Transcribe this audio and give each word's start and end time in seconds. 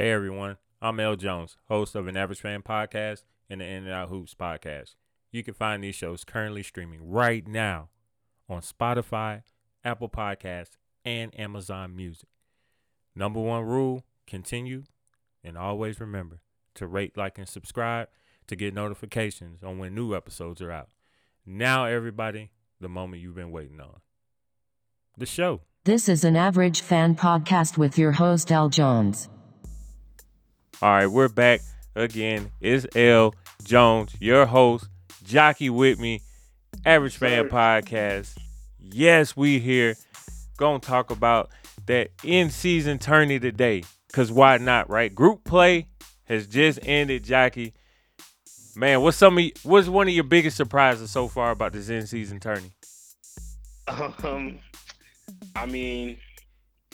Hey 0.00 0.12
everyone, 0.12 0.56
I'm 0.80 0.98
L 0.98 1.14
Jones, 1.14 1.58
host 1.68 1.94
of 1.94 2.06
an 2.06 2.16
Average 2.16 2.40
Fan 2.40 2.62
podcast 2.62 3.24
and 3.50 3.60
the 3.60 3.66
In 3.66 3.84
and 3.84 3.92
Out 3.92 4.08
Hoops 4.08 4.32
podcast. 4.32 4.94
You 5.30 5.44
can 5.44 5.52
find 5.52 5.84
these 5.84 5.94
shows 5.94 6.24
currently 6.24 6.62
streaming 6.62 7.06
right 7.06 7.46
now 7.46 7.90
on 8.48 8.62
Spotify, 8.62 9.42
Apple 9.84 10.08
Podcasts, 10.08 10.78
and 11.04 11.38
Amazon 11.38 11.94
Music. 11.94 12.30
Number 13.14 13.40
one 13.40 13.64
rule 13.64 14.06
continue 14.26 14.84
and 15.44 15.58
always 15.58 16.00
remember 16.00 16.40
to 16.76 16.86
rate, 16.86 17.18
like, 17.18 17.36
and 17.36 17.46
subscribe 17.46 18.08
to 18.46 18.56
get 18.56 18.72
notifications 18.72 19.62
on 19.62 19.76
when 19.76 19.94
new 19.94 20.16
episodes 20.16 20.62
are 20.62 20.72
out. 20.72 20.88
Now, 21.44 21.84
everybody, 21.84 22.52
the 22.80 22.88
moment 22.88 23.20
you've 23.20 23.34
been 23.34 23.52
waiting 23.52 23.82
on 23.82 24.00
the 25.18 25.26
show. 25.26 25.60
This 25.84 26.08
is 26.08 26.24
an 26.24 26.36
average 26.36 26.80
fan 26.80 27.16
podcast 27.16 27.76
with 27.76 27.98
your 27.98 28.12
host, 28.12 28.50
L 28.50 28.70
Jones. 28.70 29.28
All 30.82 30.88
right, 30.90 31.06
we're 31.06 31.28
back 31.28 31.60
again. 31.94 32.50
It's 32.60 32.86
L 32.96 33.34
Jones, 33.64 34.14
your 34.18 34.46
host, 34.46 34.88
jockey 35.24 35.68
with 35.68 35.98
me, 35.98 36.22
Average 36.86 37.16
Fan 37.18 37.48
Podcast. 37.50 38.38
Yes, 38.78 39.36
we 39.36 39.58
here. 39.58 39.96
Gonna 40.56 40.78
talk 40.78 41.10
about 41.10 41.50
that 41.86 42.10
in 42.24 42.50
season 42.50 42.98
tourney 42.98 43.38
today. 43.38 43.82
Cause 44.12 44.32
why 44.32 44.56
not, 44.56 44.88
right? 44.88 45.14
Group 45.14 45.44
play 45.44 45.86
has 46.24 46.46
just 46.46 46.78
ended, 46.82 47.24
Jockey. 47.24 47.74
Man, 48.74 49.02
what's 49.02 49.16
some 49.18 49.36
of 49.36 49.44
y- 49.44 49.52
what's 49.62 49.88
one 49.88 50.08
of 50.08 50.14
your 50.14 50.24
biggest 50.24 50.56
surprises 50.56 51.10
so 51.10 51.28
far 51.28 51.50
about 51.50 51.72
this 51.74 51.88
in 51.90 52.06
season 52.06 52.40
tourney? 52.40 52.72
Um, 54.22 54.60
I 55.56 55.66
mean, 55.66 56.16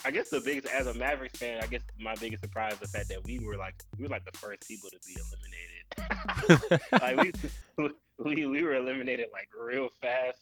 I 0.07 0.13
guess 0.13 0.31
the 0.31 0.41
biggest 0.41 0.73
as 0.73 0.87
a 0.87 0.95
Mavericks 0.95 1.37
fan, 1.37 1.61
I 1.61 1.67
guess 1.67 1.83
my 1.99 2.15
biggest 2.15 2.41
surprise 2.41 2.75
is 2.75 2.79
the 2.79 2.87
fact 2.87 3.09
that 3.09 3.25
we 3.25 3.41
were 3.41 3.57
like 3.57 3.75
we 3.99 4.05
were 4.05 4.09
like 4.09 4.25
the 4.25 4.39
first 4.39 4.69
people 4.69 4.89
to 4.89 4.99
be 5.05 5.17
eliminated. 5.27 6.81
like 7.27 7.35
we, 7.77 7.91
we 8.19 8.47
we 8.47 8.63
were 8.63 8.77
eliminated 8.77 9.27
like 9.33 9.49
real 9.59 9.89
fast. 10.01 10.39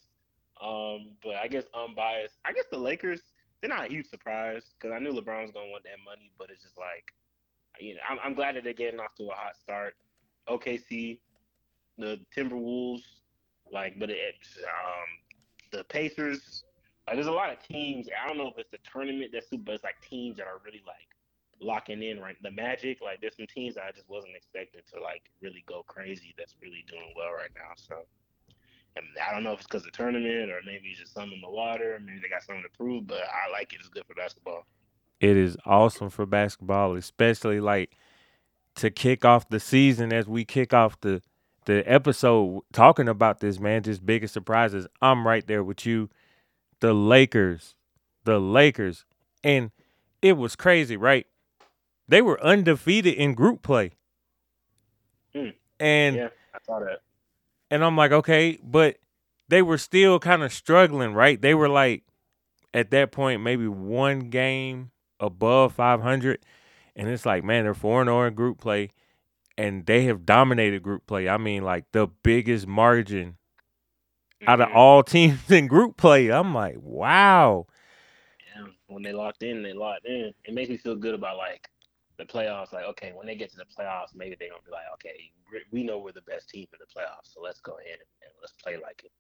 Um, 0.63 1.13
but 1.23 1.37
I 1.37 1.49
guess 1.49 1.65
unbiased. 1.75 2.35
I 2.45 2.53
guess 2.53 2.67
the 2.71 2.77
Lakers 2.77 3.23
they're 3.63 3.71
not 3.71 3.87
a 3.87 3.89
huge 3.89 4.07
surprise 4.11 4.75
because 4.79 4.95
I 4.95 4.99
knew 4.99 5.13
LeBron's 5.13 5.53
gonna 5.53 5.71
want 5.71 5.85
that 5.85 5.97
money, 6.05 6.31
but 6.39 6.51
it's 6.51 6.63
just 6.63 6.77
like 6.77 7.15
you 7.81 7.95
know 7.95 8.01
I'm, 8.07 8.19
I'm 8.23 8.35
glad 8.35 8.57
that 8.57 8.65
they're 8.65 8.75
getting 8.75 9.01
off 9.01 9.15
to 9.17 9.29
a 9.29 9.35
hot 9.35 9.57
start. 9.57 9.95
OKC, 10.47 11.21
the 11.97 12.21
Timberwolves, 12.37 13.01
like, 13.73 13.99
but 13.99 14.11
it, 14.11 14.35
um, 14.65 15.09
the 15.73 15.85
Pacers. 15.85 16.65
There's 17.13 17.27
a 17.27 17.33
lot 17.33 17.53
of 17.53 17.63
teams. 17.63 18.09
I 18.09 18.27
don't 18.27 18.39
know 18.39 18.49
if 18.49 18.59
it's 18.59 18.71
the 18.71 18.79
tournament 18.91 19.31
that's 19.33 19.49
super, 19.51 19.65
but 19.65 19.75
it's 19.75 19.85
like 19.85 20.01
teams 20.01 20.39
that 20.39 20.47
are 20.47 20.61
really 20.65 20.83
like 20.87 21.09
locking 21.61 22.03
in. 22.03 22.21
Right, 22.21 22.37
the 22.43 22.51
Magic. 22.51 23.01
Like, 23.03 23.21
there's 23.21 23.37
some 23.37 23.47
teams 23.47 23.77
I 23.77 23.91
just 23.93 24.09
wasn't 24.09 24.37
expecting 24.37 24.81
to 24.95 25.03
like 25.03 25.31
really 25.43 25.65
go 25.67 25.83
crazy. 25.87 26.35
That's 26.39 26.55
really 26.63 26.85
doing 26.89 27.13
well 27.17 27.33
right 27.33 27.51
now. 27.55 27.73
So, 27.77 28.07
and 28.97 29.05
I 29.27 29.33
don't 29.35 29.45
know 29.45 29.53
if 29.53 29.59
it's 29.59 29.67
because 29.67 29.83
of 29.83 29.93
the 29.93 29.97
tournament 29.97 30.51
or 30.51 30.61
maybe 30.65 30.89
it's 30.89 31.01
just 31.01 31.15
something 31.15 31.35
in 31.35 31.41
the 31.41 31.51
water. 31.51 32.01
Maybe 32.05 32.21
they 32.23 32.29
got 32.29 32.43
something 32.43 32.63
to 32.63 32.77
prove. 32.77 33.07
But 33.07 33.23
I 33.23 33.51
like 33.53 33.73
it. 33.73 33.81
It's 33.81 33.89
good 33.89 34.07
for 34.07 34.15
basketball. 34.15 34.67
It 35.21 35.37
is 35.37 35.57
awesome 35.67 36.11
for 36.11 36.27
basketball, 36.27 36.97
especially 36.97 37.61
like 37.61 37.97
to 38.77 38.91
kick 38.91 39.25
off 39.25 39.49
the 39.49 39.61
season 39.61 40.13
as 40.13 40.27
we 40.27 40.45
kick 40.45 40.73
off 40.73 41.01
the 41.01 41.23
the 41.67 41.83
episode 41.91 42.61
talking 42.73 43.09
about 43.09 43.41
this, 43.41 43.59
man. 43.59 43.83
Just 43.83 44.05
biggest 44.05 44.35
surprises. 44.35 44.87
I'm 45.01 45.27
right 45.27 45.47
there 45.47 45.65
with 45.65 45.87
you. 45.87 46.11
The 46.85 46.93
Lakers. 46.93 47.77
The 48.25 48.39
Lakers. 48.39 49.07
And 49.43 49.71
it 50.21 50.35
was 50.35 50.55
crazy, 50.55 50.99
right? 50.99 51.27
They 52.07 52.21
were 52.21 52.39
undefeated 52.45 53.15
in 53.15 53.33
group 53.33 53.63
play. 53.63 53.93
Hmm. 55.35 55.49
And 55.81 56.17
yeah, 56.17 56.29
I 56.55 56.59
saw 56.67 56.81
that. 56.81 57.01
and 57.71 57.83
I'm 57.83 57.97
like, 57.97 58.13
okay, 58.13 58.59
but 58.63 58.99
they 59.49 59.63
were 59.63 59.79
still 59.79 60.19
kind 60.19 60.43
of 60.43 60.53
struggling, 60.53 61.15
right? 61.15 61.41
They 61.41 61.55
were 61.55 61.71
like 61.71 62.03
at 62.75 62.91
that 62.91 63.13
point 63.13 63.41
maybe 63.41 63.67
one 63.67 64.29
game 64.29 64.91
above 65.19 65.73
500 65.73 66.39
and 66.95 67.09
it's 67.09 67.25
like, 67.25 67.45
man, 67.45 67.65
they're 67.65 67.73
4 67.73 68.03
and 68.03 68.09
0 68.09 68.27
in 68.27 68.35
group 68.35 68.61
play 68.61 68.91
and 69.57 69.87
they 69.87 70.05
have 70.05 70.27
dominated 70.27 70.83
group 70.83 71.07
play. 71.07 71.31
I 71.31 71.39
mean, 71.39 71.63
like 71.63 71.87
the 71.93 72.09
biggest 72.23 72.67
margin 72.67 73.39
out 74.47 74.61
of 74.61 74.69
all 74.73 75.03
teams 75.03 75.51
in 75.51 75.67
group 75.67 75.97
play. 75.97 76.31
I'm 76.31 76.55
like, 76.55 76.77
wow. 76.81 77.67
Yeah, 78.57 78.67
when 78.89 79.03
they 79.03 79.13
locked 79.13 79.43
in, 79.43 79.63
they 79.63 79.73
locked 79.73 80.07
in. 80.07 80.33
It 80.45 80.55
makes 80.55 80.71
me 80.71 80.77
feel 80.77 80.97
good 80.97 81.15
about 81.15 81.37
like 81.37 81.69
the 82.19 82.25
playoffs. 82.25 82.73
Like, 82.73 82.85
okay, 82.87 83.13
when 83.15 83.27
they 83.27 83.37
get 83.37 83.51
to 83.53 83.57
the 83.57 83.65
playoffs, 83.65 84.15
maybe 84.15 84.37
they're 84.39 84.51
gonna 84.51 84.63
be 84.65 84.73
like, 84.73 84.85
okay, 84.95 85.31
we- 85.73 85.85
know 85.85 85.99
we're 85.99 86.13
the 86.13 86.23
best 86.23 86.49
team 86.49 86.67
in 86.73 86.79
the 86.81 86.87
playoffs, 86.87 87.33
so 87.35 87.41
let's 87.41 87.61
go 87.61 87.73
ahead 87.79 87.99
and, 88.01 88.33
let's 88.41 88.53
play 88.63 88.77
like 88.77 89.03
it. 89.05 89.13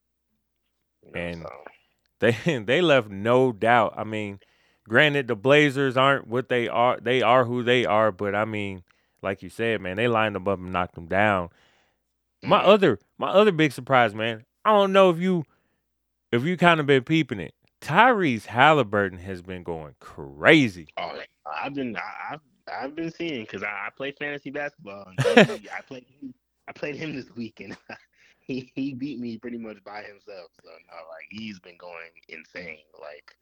You 1.04 1.12
know, 1.12 1.20
And- 1.20 1.42
so, 1.42 1.50
They 2.20 2.32
they 2.64 2.80
left 2.80 3.10
no 3.10 3.52
doubt. 3.52 3.94
I 3.96 4.04
mean, 4.04 4.40
granted 4.88 5.28
the 5.28 5.36
Blazers 5.36 5.96
aren't 5.96 6.26
what 6.28 6.48
they 6.48 6.68
are. 6.68 6.98
They 7.00 7.22
are 7.22 7.44
who 7.44 7.62
they 7.62 7.84
are, 7.84 8.12
but 8.12 8.34
I 8.34 8.44
mean, 8.46 8.84
like 9.22 9.42
you 9.42 9.50
said, 9.50 9.80
man, 9.82 9.96
they 9.96 10.08
lined 10.08 10.34
them 10.36 10.48
up 10.48 10.58
and 10.58 10.72
knocked 10.72 10.94
them 10.94 11.06
down. 11.06 11.50
My 12.44 12.60
mhm. 12.60 12.64
other 12.64 12.98
my 13.18 13.30
other 13.30 13.52
big 13.52 13.72
surprise, 13.72 14.14
man. 14.14 14.44
I 14.64 14.72
don't 14.72 14.92
know 14.92 15.10
if 15.10 15.18
you 15.18 15.44
if 16.32 16.44
you 16.44 16.56
kind 16.56 16.80
of 16.80 16.86
been 16.86 17.04
peeping 17.04 17.40
it. 17.40 17.54
Tyrese 17.80 18.46
Halliburton 18.46 19.18
has 19.18 19.42
been 19.42 19.62
going 19.62 19.94
crazy. 20.00 20.88
oh, 20.96 21.20
I've 21.46 21.74
been 21.74 21.96
I, 21.96 22.34
I've 22.34 22.40
I've 22.72 22.96
been 22.96 23.10
seeing 23.10 23.42
because 23.42 23.62
I, 23.62 23.68
I 23.68 23.88
play 23.94 24.12
fantasy 24.12 24.50
basketball. 24.50 25.06
And 25.06 25.18
I 25.38 25.80
played 25.86 26.04
him, 26.04 26.34
I 26.66 26.72
played 26.72 26.96
him 26.96 27.14
this 27.14 27.30
week 27.36 27.60
and 27.60 27.76
he 28.40 28.72
he 28.74 28.94
beat 28.94 29.20
me 29.20 29.38
pretty 29.38 29.58
much 29.58 29.82
by 29.84 30.02
himself. 30.02 30.50
So 30.62 30.70
no, 30.70 30.96
like 31.10 31.26
he's 31.30 31.60
been 31.60 31.76
going 31.76 32.10
insane. 32.28 32.78
Like 33.00 33.36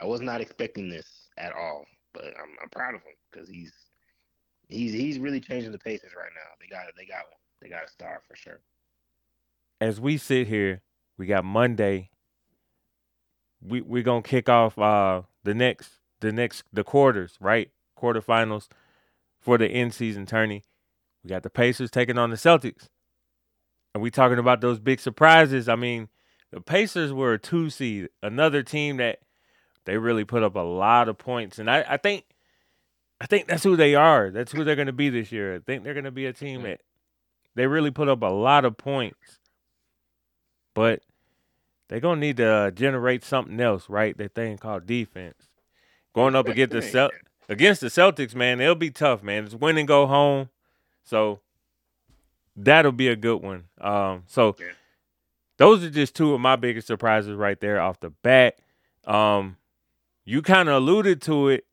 I 0.00 0.04
was 0.06 0.20
not 0.20 0.40
expecting 0.40 0.88
this 0.88 1.28
at 1.38 1.52
all, 1.52 1.86
but 2.12 2.26
I'm 2.26 2.54
I'm 2.62 2.68
proud 2.70 2.94
of 2.94 3.02
him 3.02 3.14
because 3.30 3.48
he's 3.48 3.72
he's 4.68 4.92
he's 4.92 5.18
really 5.18 5.40
changing 5.40 5.72
the 5.72 5.78
Pacers 5.78 6.12
right 6.16 6.32
now. 6.34 6.50
They 6.60 6.66
got 6.66 6.84
they 6.96 7.06
got 7.06 7.24
one. 7.24 7.40
They 7.62 7.68
got 7.70 7.84
a 7.84 7.90
star 7.90 8.20
for 8.28 8.36
sure. 8.36 8.60
As 9.80 10.00
we 10.00 10.16
sit 10.16 10.46
here, 10.46 10.82
we 11.18 11.26
got 11.26 11.44
Monday. 11.44 12.10
We 13.60 13.80
we're 13.80 14.02
gonna 14.02 14.22
kick 14.22 14.48
off 14.48 14.78
uh 14.78 15.22
the 15.44 15.54
next 15.54 15.90
the 16.20 16.32
next 16.32 16.64
the 16.72 16.84
quarters, 16.84 17.36
right? 17.40 17.70
Quarterfinals 17.98 18.68
for 19.40 19.58
the 19.58 19.66
end 19.66 19.94
season 19.94 20.26
tourney. 20.26 20.64
We 21.22 21.28
got 21.28 21.42
the 21.42 21.50
Pacers 21.50 21.90
taking 21.90 22.18
on 22.18 22.30
the 22.30 22.36
Celtics. 22.36 22.88
And 23.94 24.02
we 24.02 24.10
talking 24.10 24.38
about 24.38 24.60
those 24.60 24.78
big 24.78 25.00
surprises. 25.00 25.68
I 25.68 25.76
mean, 25.76 26.08
the 26.52 26.60
Pacers 26.60 27.12
were 27.12 27.34
a 27.34 27.38
two 27.38 27.70
seed, 27.70 28.10
another 28.22 28.62
team 28.62 28.98
that 28.98 29.20
they 29.84 29.96
really 29.98 30.24
put 30.24 30.42
up 30.42 30.54
a 30.54 30.60
lot 30.60 31.08
of 31.08 31.16
points. 31.16 31.58
And 31.58 31.70
I, 31.70 31.84
I 31.88 31.96
think 31.96 32.24
I 33.20 33.26
think 33.26 33.46
that's 33.46 33.62
who 33.62 33.76
they 33.76 33.94
are. 33.94 34.30
That's 34.30 34.52
who 34.52 34.64
they're 34.64 34.76
gonna 34.76 34.92
be 34.92 35.08
this 35.10 35.32
year. 35.32 35.56
I 35.56 35.58
think 35.60 35.82
they're 35.82 35.94
gonna 35.94 36.10
be 36.10 36.26
a 36.26 36.32
team 36.32 36.62
that 36.62 36.80
they 37.54 37.66
really 37.66 37.90
put 37.90 38.08
up 38.08 38.22
a 38.22 38.26
lot 38.26 38.64
of 38.64 38.76
points. 38.76 39.38
But 40.76 41.00
they're 41.88 42.00
gonna 42.00 42.20
need 42.20 42.36
to 42.36 42.46
uh, 42.46 42.70
generate 42.70 43.24
something 43.24 43.58
else, 43.58 43.88
right? 43.88 44.16
That 44.18 44.34
thing 44.34 44.58
called 44.58 44.86
defense. 44.86 45.48
Going 46.14 46.36
up 46.36 46.46
against 46.46 46.72
the 46.72 47.10
against 47.48 47.80
the 47.80 47.86
Celtics, 47.88 48.34
man, 48.34 48.60
it'll 48.60 48.74
be 48.74 48.90
tough, 48.90 49.22
man. 49.22 49.44
It's 49.46 49.54
win 49.54 49.78
and 49.78 49.88
go 49.88 50.06
home. 50.06 50.50
So 51.02 51.40
that'll 52.54 52.92
be 52.92 53.08
a 53.08 53.16
good 53.16 53.42
one. 53.42 53.64
Um, 53.80 54.24
so 54.26 54.54
Yeah. 54.60 54.66
those 55.56 55.82
are 55.82 55.90
just 55.90 56.14
two 56.14 56.34
of 56.34 56.40
my 56.40 56.56
biggest 56.56 56.86
surprises 56.86 57.34
right 57.34 57.58
there 57.58 57.80
off 57.80 58.00
the 58.00 58.10
bat. 58.10 58.58
Um, 59.04 59.56
you 60.26 60.42
kind 60.42 60.68
of 60.68 60.74
alluded 60.76 61.22
to 61.22 61.48
it. 61.48 61.64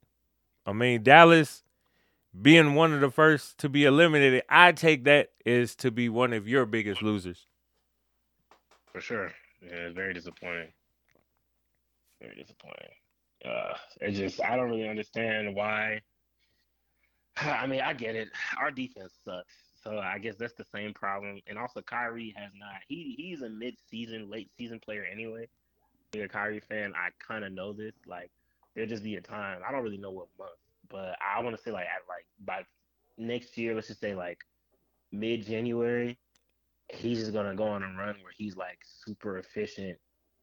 I 0.66 0.72
mean, 0.72 1.04
Dallas 1.04 1.64
being 2.40 2.74
one 2.76 2.94
of 2.94 3.02
the 3.02 3.12
first 3.12 3.58
to 3.60 3.68
be 3.70 3.84
eliminated, 3.84 4.44
I 4.48 4.72
take 4.72 5.04
that 5.04 5.32
as 5.46 5.76
to 5.76 5.92
be 5.92 6.08
one 6.08 6.32
of 6.32 6.48
your 6.48 6.66
biggest 6.66 7.02
losers. 7.02 7.48
For 8.94 9.02
sure. 9.02 9.32
Yeah, 9.62 9.90
very 9.94 10.14
disappointing. 10.14 10.72
Very 12.22 12.36
disappointing. 12.36 12.92
Uh, 13.44 13.74
it 14.00 14.12
just 14.12 14.42
I 14.42 14.56
don't 14.56 14.70
really 14.70 14.88
understand 14.88 15.54
why. 15.56 16.00
I 17.38 17.66
mean, 17.68 17.82
I 17.82 17.94
get 17.94 18.16
it. 18.16 18.30
Our 18.58 18.72
defense 18.72 19.14
sucks, 19.26 19.56
so 19.84 19.98
I 19.98 20.20
guess 20.20 20.36
that's 20.38 20.54
the 20.54 20.66
same 20.74 20.94
problem. 20.94 21.42
And 21.48 21.58
also, 21.58 21.82
Kyrie 21.82 22.34
has 22.38 22.52
not. 22.56 22.82
He 22.88 23.16
he's 23.18 23.42
a 23.42 23.50
mid-season, 23.50 24.30
late-season 24.30 24.80
player 24.80 25.06
anyway. 25.12 25.48
Being 26.12 26.26
a 26.26 26.30
Kyrie 26.30 26.60
fan, 26.60 26.94
I 26.96 27.10
kind 27.26 27.44
of 27.44 27.52
know 27.52 27.74
this. 27.74 27.96
Like, 28.06 28.30
there'll 28.76 28.90
just 28.90 29.04
be 29.04 29.16
a 29.16 29.22
time. 29.22 29.62
I 29.68 29.72
don't 29.72 29.84
really 29.84 29.98
know 29.98 30.12
what 30.12 30.28
month, 30.38 30.52
but 30.90 31.18
I 31.20 31.42
want 31.42 31.58
to 31.58 31.62
say 31.62 31.72
like 31.72 31.86
at 31.86 32.08
like 32.08 32.26
by 32.46 32.64
next 33.18 33.58
year, 33.58 33.74
let's 33.74 33.88
just 33.88 34.00
say 34.00 34.14
like 34.14 34.38
mid-January, 35.12 36.18
he's 36.90 37.20
just 37.20 37.34
gonna 37.34 37.56
go 37.56 37.66
on 37.68 37.84
a 37.84 37.88
run 37.88 38.16
where 38.22 38.34
he's 38.36 38.56
like 38.56 38.80
super 38.84 39.38
efficient, 39.38 39.98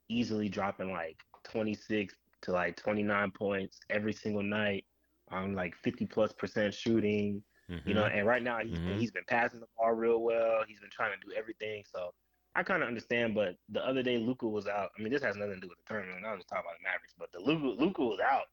easily 0.09 0.49
dropping 0.49 0.93
like 0.93 1.23
26 1.45 2.15
to 2.43 2.53
like 2.53 2.77
29 2.77 3.31
points 3.33 3.81
every 3.91 4.13
single 4.13 4.43
night 4.43 4.85
on 5.29 5.55
like 5.55 5.77
50 5.77 6.07
plus 6.07 6.33
percent 6.33 6.75
shooting. 6.75 7.43
You 7.85 7.95
know, 7.95 8.03
Mhm. 8.03 8.19
and 8.19 8.27
right 8.27 8.43
now 8.43 8.59
he's 8.59 8.81
been, 8.81 8.97
Mhm. 8.97 8.99
he's 8.99 9.13
been 9.13 9.25
passing 9.29 9.61
the 9.61 9.67
ball 9.79 9.93
real 9.93 10.23
well. 10.23 10.65
He's 10.67 10.81
been 10.81 10.91
trying 10.91 11.13
to 11.19 11.25
do 11.25 11.33
everything. 11.35 11.85
So 11.85 12.13
I 12.57 12.65
kind 12.65 12.83
of 12.83 12.89
understand. 12.89 13.33
But 13.37 13.57
the 13.69 13.87
other 13.87 14.03
day 14.03 14.19
Luka 14.19 14.49
was 14.49 14.67
out. 14.67 14.91
I 14.99 15.03
mean, 15.03 15.13
this 15.13 15.23
has 15.23 15.37
nothing 15.37 15.55
to 15.55 15.61
do 15.61 15.69
with 15.69 15.79
the 15.79 15.85
tournament. 15.85 16.27
I 16.27 16.33
was 16.33 16.41
just 16.41 16.49
talking 16.49 16.65
about 16.67 16.79
the 16.79 16.83
Mavericks. 16.83 17.15
But 17.17 17.31
the 17.31 17.39
Luka 17.39 17.81
Luka 17.81 18.03
was 18.03 18.19
out, 18.19 18.47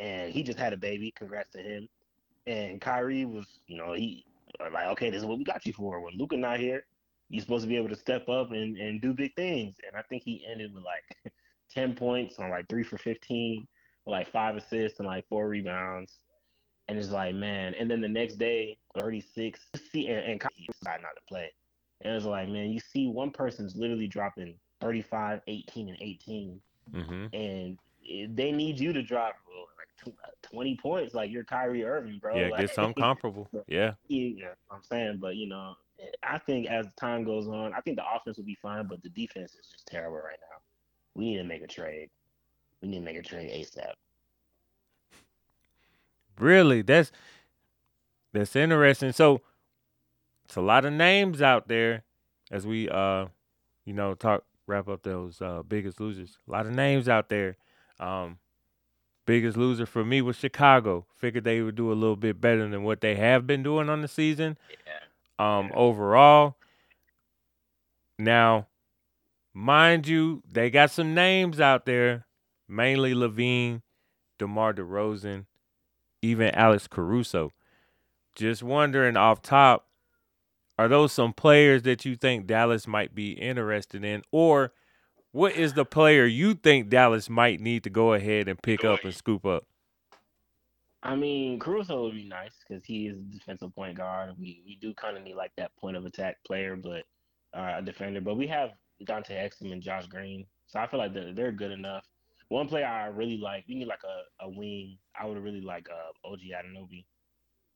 and 0.00 0.32
he 0.32 0.42
just 0.42 0.58
had 0.58 0.72
a 0.72 0.76
baby. 0.76 1.12
Congrats 1.12 1.50
to 1.50 1.62
him. 1.62 1.88
And 2.48 2.80
Kyrie 2.80 3.26
was, 3.26 3.60
you 3.68 3.76
know, 3.76 3.92
he 3.92 4.26
like, 4.58 4.88
okay, 4.88 5.08
this 5.08 5.20
is 5.20 5.26
what 5.26 5.38
we 5.38 5.44
got 5.44 5.64
you 5.64 5.72
for. 5.72 6.00
When 6.00 6.16
Luka 6.18 6.36
not 6.36 6.58
here, 6.58 6.87
you're 7.28 7.42
supposed 7.42 7.64
to 7.64 7.68
be 7.68 7.76
able 7.76 7.88
to 7.88 7.96
step 7.96 8.28
up 8.28 8.52
and, 8.52 8.76
and 8.76 9.00
do 9.02 9.12
big 9.12 9.34
things. 9.34 9.76
And 9.86 9.96
I 9.96 10.02
think 10.02 10.22
he 10.22 10.46
ended 10.50 10.74
with 10.74 10.84
like 10.84 11.32
10 11.70 11.94
points 11.94 12.38
on 12.38 12.50
like 12.50 12.68
three 12.68 12.82
for 12.84 12.98
15, 12.98 13.66
like 14.06 14.30
five 14.30 14.56
assists 14.56 14.98
and 14.98 15.06
like 15.06 15.28
four 15.28 15.48
rebounds. 15.48 16.18
And 16.88 16.98
it's 16.98 17.10
like, 17.10 17.34
man. 17.34 17.74
And 17.74 17.90
then 17.90 18.00
the 18.00 18.08
next 18.08 18.36
day, 18.36 18.78
36. 18.98 19.60
See, 19.92 20.08
and, 20.08 20.24
and 20.24 20.40
Kyrie 20.40 20.68
decided 20.80 21.02
not 21.02 21.14
to 21.16 21.22
play. 21.28 21.52
And 22.00 22.14
it's 22.14 22.24
like, 22.24 22.48
man, 22.48 22.70
you 22.70 22.80
see 22.80 23.08
one 23.08 23.30
person's 23.30 23.76
literally 23.76 24.06
dropping 24.06 24.54
35, 24.80 25.40
18, 25.46 25.88
and 25.88 25.98
18 26.00 26.60
Mhm. 26.94 27.28
and 27.34 27.78
they 28.36 28.52
need 28.52 28.80
you 28.80 28.92
to 28.92 29.02
drop 29.02 29.34
like 29.76 29.88
tw- 30.14 30.18
uh, 30.24 30.30
20 30.50 30.76
points 30.76 31.14
like 31.14 31.30
you're 31.30 31.44
Kyrie 31.44 31.84
Irving, 31.84 32.18
bro. 32.18 32.36
Yeah, 32.36 32.48
like, 32.48 32.60
get 32.60 32.70
something 32.70 33.02
comparable. 33.02 33.50
Yeah. 33.66 33.94
yeah, 34.08 34.54
I'm 34.70 34.82
saying, 34.82 35.18
but 35.20 35.36
you 35.36 35.48
know, 35.48 35.74
I 36.22 36.38
think 36.38 36.66
as 36.68 36.86
time 36.98 37.24
goes 37.24 37.48
on, 37.48 37.72
I 37.74 37.80
think 37.80 37.96
the 37.96 38.04
offense 38.14 38.36
will 38.36 38.44
be 38.44 38.58
fine, 38.60 38.86
but 38.86 39.02
the 39.02 39.08
defense 39.08 39.52
is 39.54 39.66
just 39.70 39.86
terrible 39.86 40.16
right 40.16 40.38
now. 40.50 40.58
We 41.14 41.24
need 41.24 41.38
to 41.38 41.44
make 41.44 41.62
a 41.62 41.66
trade. 41.66 42.10
We 42.82 42.88
need 42.88 42.98
to 43.00 43.04
make 43.04 43.16
a 43.16 43.22
trade 43.22 43.50
ASAP. 43.50 43.92
Really, 46.38 46.82
that's 46.82 47.10
that's 48.32 48.54
interesting. 48.54 49.12
So 49.12 49.40
it's 50.44 50.56
a 50.56 50.60
lot 50.60 50.84
of 50.84 50.92
names 50.92 51.42
out 51.42 51.68
there 51.68 52.04
as 52.50 52.66
we 52.66 52.88
uh 52.88 53.26
you 53.84 53.92
know 53.92 54.14
talk 54.14 54.44
wrap 54.66 54.88
up 54.88 55.02
those 55.02 55.42
uh 55.42 55.62
biggest 55.66 55.98
losers. 56.00 56.38
A 56.46 56.52
lot 56.52 56.66
of 56.66 56.72
names 56.72 57.08
out 57.08 57.28
there. 57.28 57.56
Um 57.98 58.38
biggest 59.26 59.56
loser 59.56 59.86
for 59.86 60.04
me 60.04 60.22
was 60.22 60.36
Chicago. 60.36 61.06
Figured 61.16 61.44
they 61.44 61.60
would 61.60 61.74
do 61.74 61.90
a 61.90 61.94
little 61.94 62.16
bit 62.16 62.40
better 62.40 62.68
than 62.68 62.84
what 62.84 63.00
they 63.00 63.16
have 63.16 63.46
been 63.46 63.62
doing 63.62 63.88
on 63.90 64.00
the 64.02 64.08
season. 64.08 64.56
Yeah. 64.70 65.07
Um 65.38 65.70
overall. 65.74 66.56
Now, 68.18 68.66
mind 69.54 70.08
you, 70.08 70.42
they 70.50 70.70
got 70.70 70.90
some 70.90 71.14
names 71.14 71.60
out 71.60 71.86
there, 71.86 72.26
mainly 72.68 73.14
LaVine, 73.14 73.82
DeMar 74.38 74.74
DeRozan, 74.74 75.46
even 76.20 76.50
Alex 76.54 76.88
Caruso. 76.88 77.52
Just 78.34 78.62
wondering 78.62 79.16
off 79.16 79.40
top, 79.42 79.86
are 80.78 80.88
those 80.88 81.12
some 81.12 81.32
players 81.32 81.82
that 81.82 82.04
you 82.04 82.16
think 82.16 82.46
Dallas 82.46 82.86
might 82.86 83.14
be 83.14 83.32
interested 83.32 84.04
in? 84.04 84.22
Or 84.30 84.72
what 85.32 85.54
is 85.54 85.74
the 85.74 85.84
player 85.84 86.24
you 86.24 86.54
think 86.54 86.88
Dallas 86.88 87.28
might 87.28 87.60
need 87.60 87.84
to 87.84 87.90
go 87.90 88.14
ahead 88.14 88.48
and 88.48 88.60
pick 88.62 88.84
up 88.84 89.04
and 89.04 89.14
scoop 89.14 89.44
up? 89.44 89.64
I 91.02 91.14
mean, 91.14 91.58
Caruso 91.60 92.02
would 92.02 92.14
be 92.14 92.28
nice 92.28 92.54
because 92.66 92.84
he 92.84 93.06
is 93.06 93.18
a 93.18 93.22
defensive 93.22 93.74
point 93.74 93.96
guard. 93.96 94.34
We 94.38 94.62
we 94.66 94.76
do 94.80 94.92
kind 94.94 95.16
of 95.16 95.22
need 95.22 95.36
like 95.36 95.52
that 95.56 95.76
point 95.76 95.96
of 95.96 96.04
attack 96.04 96.36
player, 96.44 96.76
but 96.76 97.04
uh, 97.56 97.74
a 97.76 97.82
defender. 97.82 98.20
But 98.20 98.36
we 98.36 98.46
have 98.48 98.70
Dante 99.04 99.34
Exum 99.34 99.72
and 99.72 99.82
Josh 99.82 100.06
Green, 100.06 100.44
so 100.66 100.80
I 100.80 100.86
feel 100.86 100.98
like 100.98 101.14
they're, 101.14 101.32
they're 101.32 101.52
good 101.52 101.70
enough. 101.70 102.04
One 102.48 102.66
player 102.66 102.86
I 102.86 103.06
really 103.06 103.36
like, 103.36 103.64
we 103.68 103.74
need 103.74 103.88
like 103.88 104.02
a, 104.04 104.44
a 104.44 104.48
wing. 104.48 104.98
I 105.20 105.26
would 105.26 105.38
really 105.38 105.60
like 105.60 105.86
uh, 105.90 106.28
OG 106.28 106.40
Anunoby. 106.40 107.04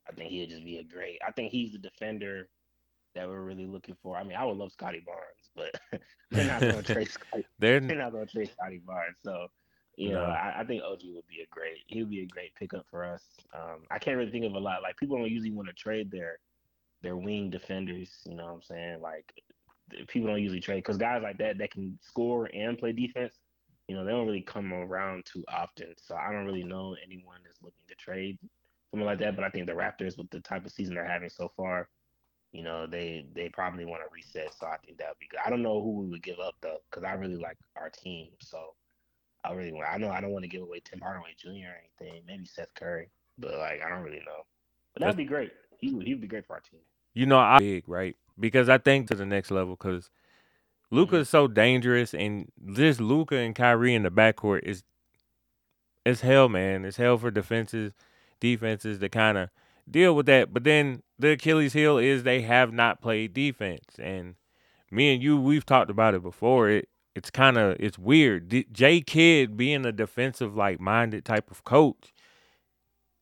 I 0.08 0.12
think 0.12 0.30
he'd 0.30 0.50
just 0.50 0.64
be 0.64 0.78
a 0.78 0.84
great. 0.84 1.18
I 1.26 1.30
think 1.30 1.52
he's 1.52 1.72
the 1.72 1.78
defender 1.78 2.48
that 3.14 3.28
we're 3.28 3.42
really 3.42 3.66
looking 3.66 3.96
for. 4.02 4.16
I 4.16 4.24
mean, 4.24 4.36
I 4.36 4.44
would 4.44 4.56
love 4.56 4.72
Scottie 4.72 5.04
Barnes, 5.04 5.50
but 5.54 6.00
they're 6.30 6.46
not 6.46 6.60
going 6.60 6.82
to 6.82 6.94
trade 6.94 7.10
Scottie. 7.10 7.46
They're 7.58 7.80
They're 7.80 7.98
not 7.98 8.12
going 8.12 8.26
to 8.26 8.32
trade 8.32 8.50
Scottie 8.50 8.82
Barnes. 8.84 9.16
So, 9.22 9.46
you 9.96 10.10
know, 10.10 10.24
I, 10.24 10.60
I 10.60 10.64
think 10.64 10.82
OG 10.82 11.00
would 11.14 11.26
be 11.26 11.42
a 11.42 11.46
great. 11.50 11.78
He 11.86 12.00
would 12.00 12.10
be 12.10 12.22
a 12.22 12.26
great 12.26 12.54
pickup 12.54 12.86
for 12.90 13.04
us. 13.04 13.22
Um, 13.54 13.80
I 13.90 13.98
can't 13.98 14.16
really 14.16 14.30
think 14.30 14.44
of 14.44 14.54
a 14.54 14.58
lot. 14.58 14.82
Like 14.82 14.96
people 14.96 15.18
don't 15.18 15.30
usually 15.30 15.50
want 15.50 15.68
to 15.68 15.74
trade 15.74 16.10
their 16.10 16.38
their 17.02 17.16
wing 17.16 17.50
defenders. 17.50 18.10
You 18.24 18.36
know 18.36 18.46
what 18.46 18.54
I'm 18.54 18.62
saying? 18.62 19.00
Like 19.00 19.32
people 20.08 20.28
don't 20.28 20.42
usually 20.42 20.60
trade 20.60 20.78
because 20.78 20.96
guys 20.96 21.22
like 21.22 21.38
that 21.38 21.58
that 21.58 21.70
can 21.70 21.98
score 22.00 22.48
and 22.54 22.78
play 22.78 22.92
defense. 22.92 23.34
You 23.88 23.96
know, 23.96 24.04
they 24.04 24.12
don't 24.12 24.26
really 24.26 24.42
come 24.42 24.72
around 24.72 25.26
too 25.26 25.44
often. 25.52 25.94
So 25.98 26.16
I 26.16 26.32
don't 26.32 26.46
really 26.46 26.64
know 26.64 26.96
anyone 27.04 27.38
that's 27.44 27.60
looking 27.62 27.84
to 27.88 27.94
trade 27.96 28.38
something 28.90 29.06
like 29.06 29.18
that. 29.18 29.36
But 29.36 29.44
I 29.44 29.50
think 29.50 29.66
the 29.66 29.72
Raptors, 29.72 30.16
with 30.16 30.30
the 30.30 30.40
type 30.40 30.64
of 30.64 30.72
season 30.72 30.94
they're 30.94 31.06
having 31.06 31.28
so 31.28 31.50
far, 31.54 31.88
you 32.52 32.62
know, 32.62 32.86
they 32.86 33.26
they 33.34 33.50
probably 33.50 33.84
want 33.84 34.02
to 34.02 34.08
reset. 34.12 34.54
So 34.58 34.66
I 34.66 34.76
think 34.84 34.98
that 34.98 35.08
would 35.08 35.18
be 35.18 35.28
good. 35.30 35.40
I 35.44 35.50
don't 35.50 35.62
know 35.62 35.82
who 35.82 36.00
we 36.00 36.08
would 36.08 36.22
give 36.22 36.38
up 36.38 36.54
though, 36.62 36.78
because 36.90 37.04
I 37.04 37.12
really 37.12 37.36
like 37.36 37.58
our 37.76 37.90
team. 37.90 38.28
So 38.40 38.74
I 39.44 39.52
really 39.52 39.72
want. 39.72 39.88
I 39.90 39.98
know 39.98 40.10
I 40.10 40.20
don't 40.20 40.30
want 40.30 40.44
to 40.44 40.48
give 40.48 40.62
away 40.62 40.80
Tim 40.84 41.00
Hardaway 41.00 41.34
Jr. 41.36 41.48
or 41.48 41.80
anything. 42.02 42.22
Maybe 42.26 42.46
Seth 42.46 42.74
Curry, 42.74 43.08
but 43.38 43.58
like 43.58 43.80
I 43.84 43.88
don't 43.88 44.02
really 44.02 44.22
know. 44.24 44.44
But 44.94 45.00
that'd 45.00 45.16
be 45.16 45.24
great. 45.24 45.52
He 45.78 45.92
would 45.92 46.06
he 46.06 46.14
would 46.14 46.20
be 46.20 46.28
great 46.28 46.46
for 46.46 46.54
our 46.54 46.60
team. 46.60 46.80
you 47.14 47.26
know, 47.26 47.38
I 47.38 47.58
big, 47.58 47.88
right? 47.88 48.16
Because 48.38 48.68
I 48.68 48.78
think 48.78 49.08
to 49.08 49.14
the 49.14 49.26
next 49.26 49.50
level 49.50 49.74
because 49.74 50.10
Luka 50.90 51.16
is 51.16 51.28
mm-hmm. 51.28 51.30
so 51.30 51.48
dangerous, 51.48 52.14
and 52.14 52.50
this 52.56 53.00
Luka 53.00 53.36
and 53.36 53.54
Kyrie 53.54 53.94
in 53.94 54.02
the 54.02 54.10
backcourt 54.10 54.62
is 54.62 54.84
it's 56.04 56.20
hell, 56.20 56.48
man. 56.48 56.84
It's 56.84 56.96
hell 56.96 57.16
for 57.16 57.30
defenses, 57.30 57.92
defenses 58.40 58.98
to 58.98 59.08
kind 59.08 59.38
of 59.38 59.50
deal 59.90 60.14
with 60.14 60.26
that. 60.26 60.52
But 60.52 60.64
then 60.64 61.02
the 61.18 61.32
Achilles 61.32 61.72
heel 61.72 61.98
is 61.98 62.22
they 62.22 62.42
have 62.42 62.72
not 62.72 63.00
played 63.00 63.34
defense, 63.34 63.98
and 63.98 64.36
me 64.90 65.14
and 65.14 65.22
you, 65.22 65.40
we've 65.40 65.66
talked 65.66 65.90
about 65.90 66.14
it 66.14 66.22
before. 66.22 66.68
It 66.68 66.88
it's 67.14 67.30
kind 67.30 67.58
of 67.58 67.76
it's 67.78 67.98
weird. 67.98 68.48
D- 68.48 68.66
Jay 68.72 69.00
Kidd 69.00 69.56
being 69.56 69.84
a 69.84 69.92
defensive 69.92 70.56
like 70.56 70.80
minded 70.80 71.24
type 71.24 71.50
of 71.50 71.64
coach, 71.64 72.12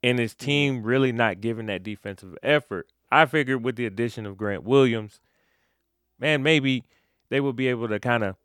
and 0.03 0.19
his 0.19 0.35
mm-hmm. 0.35 0.45
team 0.45 0.83
really 0.83 1.13
not 1.13 1.41
giving 1.41 1.67
that 1.67 1.83
defensive 1.83 2.37
effort. 2.43 2.87
I 3.11 3.27
figured 3.27 3.65
with 3.65 3.77
the 3.77 3.87
addition 3.87 4.27
of 4.27 4.37
Grant 4.37 4.63
Williams, 4.63 5.21
man, 6.19 6.43
maybe 6.43 6.85
they 7.29 7.41
will 7.41 7.53
be 7.53 7.69
able 7.69 7.89
to 7.89 7.99
kind 7.99 8.23
of 8.23 8.37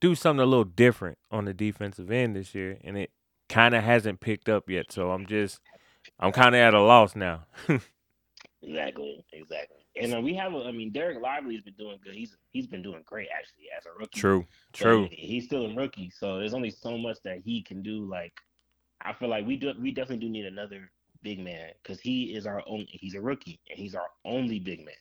do 0.00 0.14
something 0.14 0.42
a 0.42 0.46
little 0.46 0.64
different 0.64 1.18
on 1.30 1.46
the 1.46 1.54
defensive 1.54 2.10
end 2.10 2.36
this 2.36 2.54
year, 2.54 2.78
and 2.84 2.98
it 2.98 3.10
kind 3.48 3.74
of 3.74 3.82
hasn't 3.82 4.20
picked 4.20 4.48
up 4.48 4.68
yet. 4.68 4.92
So 4.92 5.10
I'm 5.10 5.26
just, 5.26 5.60
I'm 6.20 6.32
kind 6.32 6.54
of 6.54 6.60
at 6.60 6.74
a 6.74 6.82
loss 6.82 7.16
now. 7.16 7.46
Exactly, 8.62 9.24
exactly. 9.32 9.75
And 10.00 10.14
uh, 10.14 10.20
we 10.20 10.34
have, 10.34 10.52
a, 10.54 10.64
I 10.64 10.72
mean, 10.72 10.92
Dereck 10.92 11.20
Lively's 11.20 11.62
been 11.62 11.74
doing 11.74 11.98
good. 12.04 12.14
He's 12.14 12.36
he's 12.52 12.66
been 12.66 12.82
doing 12.82 13.02
great 13.06 13.28
actually 13.34 13.64
as 13.76 13.86
a 13.86 13.98
rookie. 13.98 14.20
true, 14.20 14.46
But 14.72 14.78
true. 14.78 15.08
He's 15.10 15.44
still 15.46 15.66
a 15.66 15.74
rookie, 15.74 16.10
so 16.10 16.38
there's 16.38 16.54
only 16.54 16.70
so 16.70 16.98
much 16.98 17.18
that 17.24 17.38
he 17.44 17.62
can 17.62 17.82
do. 17.82 18.04
Like, 18.04 18.34
I 19.00 19.12
feel 19.14 19.28
like 19.28 19.46
we 19.46 19.56
do, 19.56 19.72
we 19.80 19.92
definitely 19.92 20.26
do 20.26 20.30
need 20.30 20.44
another 20.44 20.90
big 21.22 21.40
man 21.40 21.70
because 21.82 22.00
he 22.00 22.34
is 22.34 22.46
our 22.46 22.62
own. 22.66 22.86
He's 22.88 23.14
a 23.14 23.20
rookie 23.20 23.58
and 23.70 23.78
he's 23.78 23.94
our 23.94 24.08
only 24.24 24.58
big 24.58 24.84
man. 24.84 24.94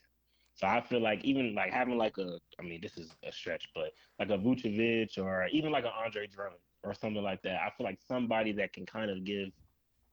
So 0.56 0.68
I 0.68 0.82
feel 0.82 1.02
like 1.02 1.24
even 1.26 1.54
like 1.54 1.72
having 1.72 1.98
like 1.98 2.18
a, 2.18 2.40
I 2.60 2.64
mean, 2.64 2.80
this 2.82 2.98
is 2.98 3.12
a 3.28 3.32
stretch, 3.32 3.70
but 3.76 3.92
like 4.20 4.30
a 4.30 4.38
Vucevic 4.38 5.18
or 5.18 5.48
even 5.52 5.72
like 5.72 5.84
an 5.84 5.92
Andre 6.04 6.28
Drummond 6.28 6.62
or 6.84 6.94
something 6.94 7.22
like 7.22 7.42
that. 7.42 7.60
I 7.62 7.72
feel 7.78 7.86
like 7.86 8.00
somebody 8.08 8.54
that 8.54 8.72
can 8.72 8.86
kind 8.86 9.12
of 9.12 9.26
give 9.26 9.50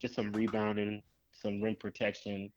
just 0.00 0.14
some 0.14 0.32
rebounding, 0.32 1.02
some 1.30 1.62
rim 1.62 1.76
protection, 1.76 2.50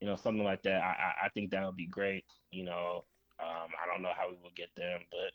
you 0.00 0.06
know, 0.06 0.16
something 0.16 0.44
like 0.44 0.62
that. 0.62 0.82
I 0.82 0.86
I, 1.22 1.26
I 1.26 1.28
think 1.30 1.50
that 1.50 1.64
would 1.64 1.76
be 1.76 1.86
great. 1.86 2.24
You 2.50 2.64
know, 2.64 3.04
um, 3.40 3.68
I 3.82 3.86
don't 3.90 4.02
know 4.02 4.12
how 4.16 4.28
we 4.28 4.36
will 4.42 4.52
get 4.54 4.74
them, 4.76 5.00
but 5.10 5.32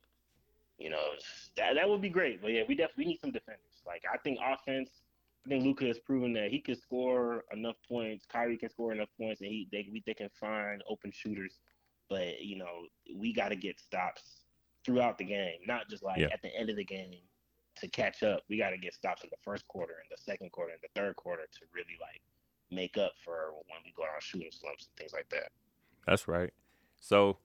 you 0.78 0.90
know, 0.90 1.12
that 1.58 1.76
that 1.76 1.88
would 1.90 2.02
be 2.02 2.10
great. 2.10 2.42
But 2.42 2.52
yeah, 2.52 2.64
we 2.68 2.76
definitely 2.76 3.06
need 3.06 3.20
some 3.22 3.32
defenders. 3.32 3.82
Like 3.86 4.04
I 4.12 4.18
think 4.18 4.40
offense. 4.46 4.90
I 5.46 5.50
think 5.50 5.64
Luka 5.66 5.86
has 5.86 5.98
proven 5.98 6.34
that 6.34 6.52
he 6.52 6.60
can 6.60 6.76
score 6.76 7.46
enough 7.52 7.76
points. 7.88 8.26
Kyrie 8.32 8.58
can 8.58 8.70
score 8.70 8.92
enough 8.92 9.10
points, 9.20 9.42
and 9.42 9.50
he 9.50 9.68
they 9.72 9.90
we, 9.92 10.04
they 10.06 10.14
can 10.14 10.30
find 10.40 10.84
open 10.88 11.12
shooters. 11.12 11.60
But 12.10 12.42
you 12.42 12.58
know, 12.58 12.86
we 13.16 13.34
got 13.34 13.50
to 13.50 13.56
get 13.56 13.80
stops 13.80 14.44
throughout 14.86 15.18
the 15.18 15.24
game, 15.24 15.60
not 15.66 15.90
just 15.90 16.04
like 16.04 16.20
Yeah. 16.20 16.28
at 16.34 16.42
the 16.42 16.56
end 16.56 16.70
of 16.70 16.76
the 16.76 16.84
game 16.84 17.16
to 17.78 17.88
catch 17.88 18.22
up. 18.22 18.44
We 18.50 18.58
got 18.58 18.72
to 18.72 18.78
get 18.78 18.94
stops 18.94 19.24
in 19.24 19.30
the 19.32 19.38
first 19.44 19.68
quarter, 19.68 19.94
and 19.94 20.08
the 20.16 20.22
second 20.22 20.52
quarter, 20.52 20.74
and 20.74 20.82
the 20.82 20.90
third 21.00 21.16
quarter 21.16 21.44
to 21.44 21.60
really 21.74 21.98
like 22.00 22.22
make 22.72 22.98
up 22.98 23.14
for 23.24 23.52
when 23.68 23.80
we 23.86 23.94
go 23.96 24.04
on 24.04 24.10
shooting 24.20 24.50
slumps 24.52 24.88
and 24.88 24.96
things 24.98 25.14
like 25.14 25.30
that. 25.30 25.50
That's 26.08 26.28
right. 26.28 26.52
So 27.00 27.38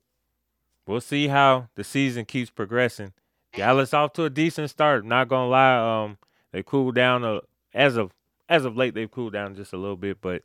we'll 0.86 1.00
see 1.00 1.28
how 1.28 1.68
the 1.74 1.84
season 1.84 2.24
keeps 2.24 2.50
progressing. 2.50 3.12
Dallas 3.54 3.94
off 3.94 4.12
to 4.14 4.24
a 4.24 4.30
decent 4.30 4.70
start. 4.70 5.04
Not 5.04 5.28
gonna 5.28 5.48
lie, 5.48 6.04
um, 6.04 6.18
they 6.52 6.62
cooled 6.62 6.94
down 6.94 7.24
a, 7.24 7.40
as 7.74 7.96
of 7.96 8.12
as 8.48 8.64
of 8.64 8.76
late. 8.76 8.94
They've 8.94 9.10
cooled 9.10 9.32
down 9.32 9.54
just 9.54 9.72
a 9.72 9.76
little 9.78 9.96
bit, 9.96 10.20
but 10.20 10.42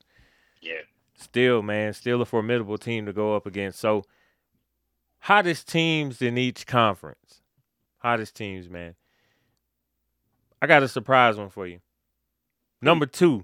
Yeah. 0.62 0.82
still, 1.16 1.62
man, 1.62 1.94
still 1.94 2.22
a 2.22 2.26
formidable 2.26 2.78
team 2.78 3.06
to 3.06 3.14
go 3.14 3.36
up 3.36 3.46
against. 3.46 3.80
So, 3.80 4.04
hottest 5.20 5.68
teams 5.68 6.22
in 6.22 6.38
each 6.38 6.66
conference. 6.66 7.42
Hottest 7.98 8.36
teams, 8.36 8.70
man. 8.70 8.96
I 10.62 10.68
got 10.68 10.84
a 10.84 10.88
surprise 10.88 11.38
one 11.38 11.50
for 11.50 11.68
you. 11.68 11.80
Number 12.82 13.06
two 13.06 13.44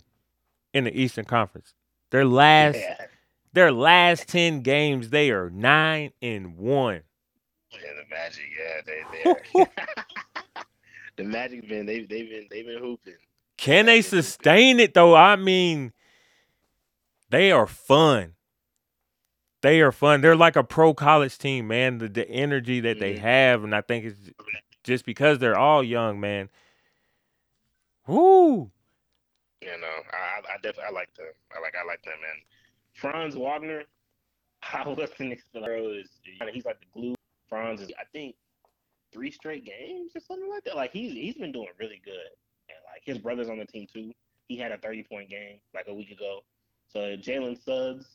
in 0.78 0.84
the 0.86 0.98
Eastern 1.00 1.26
Conference. 1.26 1.74
Their 2.12 2.26
last 2.26 2.78
Yeah. 2.78 3.06
their 3.54 3.72
last 3.72 4.28
10 4.28 4.62
games, 4.62 5.10
they 5.10 5.32
are 5.32 5.50
9 5.50 6.12
and 6.22 6.58
1. 6.58 7.02
Yeah, 7.72 7.80
the 7.94 8.10
Magic, 8.10 8.46
yeah, 8.58 8.82
they 8.86 9.04
they 9.56 9.66
the 11.18 11.24
Magic 11.24 11.68
been 11.68 11.86
they 11.86 12.02
they've 12.02 12.30
been 12.30 12.48
they've 12.50 12.66
been 12.66 12.80
hooping. 12.80 13.16
Can 13.58 13.86
they 13.88 14.02
They've 14.02 14.12
been 14.12 14.18
hooping. 14.18 14.24
sustain 14.24 14.80
it 14.80 14.94
though? 14.94 15.16
I 15.16 15.36
mean, 15.36 15.92
they 17.30 17.52
are 17.52 17.68
fun. 17.68 18.34
They 19.64 19.82
are 19.82 19.92
fun. 19.92 20.22
They're 20.22 20.36
like 20.36 20.56
a 20.56 20.64
pro 20.64 20.94
college 20.94 21.38
team, 21.40 21.68
man. 21.68 21.98
The, 21.98 22.08
the 22.08 22.30
energy 22.30 22.80
that 22.82 23.00
they 23.00 23.16
Mhm. 23.16 23.20
have, 23.20 23.64
and 23.64 23.74
I 23.76 23.82
think 23.82 24.06
it's 24.06 24.30
just 24.84 25.04
because 25.04 25.40
they're 25.40 25.58
all 25.58 25.84
young, 25.84 26.20
man. 26.20 26.50
Woo! 28.06 28.72
You 29.62 29.78
know, 29.80 29.88
I 30.14 30.54
I, 30.54 30.56
definitely 30.58 30.84
I 30.90 30.92
like 30.92 31.14
them. 31.16 31.26
I 31.56 31.60
like 31.62 31.74
I 31.82 31.86
like 31.86 32.02
them, 32.04 32.14
man. 32.22 32.38
Franz 32.94 33.36
Wagner, 33.36 33.84
I 34.74 34.88
wasn't 34.88 35.34
expecting. 35.34 36.04
He's 36.54 36.66
like 36.66 36.80
the 36.80 36.86
glue. 36.94 37.16
Franz 37.50 37.82
is, 37.82 37.90
I 38.00 38.04
think, 38.12 38.36
three 39.14 39.32
straight 39.32 39.66
games 39.66 40.12
or 40.16 40.20
something 40.20 40.50
like 40.50 40.64
that. 40.66 40.76
Like 40.76 40.92
he's 40.92 41.14
he's 41.14 41.36
been 41.36 41.52
doing 41.52 41.70
really 41.80 42.02
good, 42.04 42.30
and 42.70 42.78
like 42.94 43.02
his 43.04 43.18
brother's 43.18 43.50
on 43.50 43.58
the 43.58 43.66
team 43.66 43.88
too. 43.92 44.12
He 44.48 44.58
had 44.58 44.72
a 44.72 44.78
thirty 44.78 45.04
point 45.04 45.30
game 45.30 45.60
like 45.74 45.86
a 45.88 45.94
week 45.94 46.12
ago. 46.12 46.42
So 46.88 47.00
Jalen 47.18 47.62
Suggs, 47.64 48.06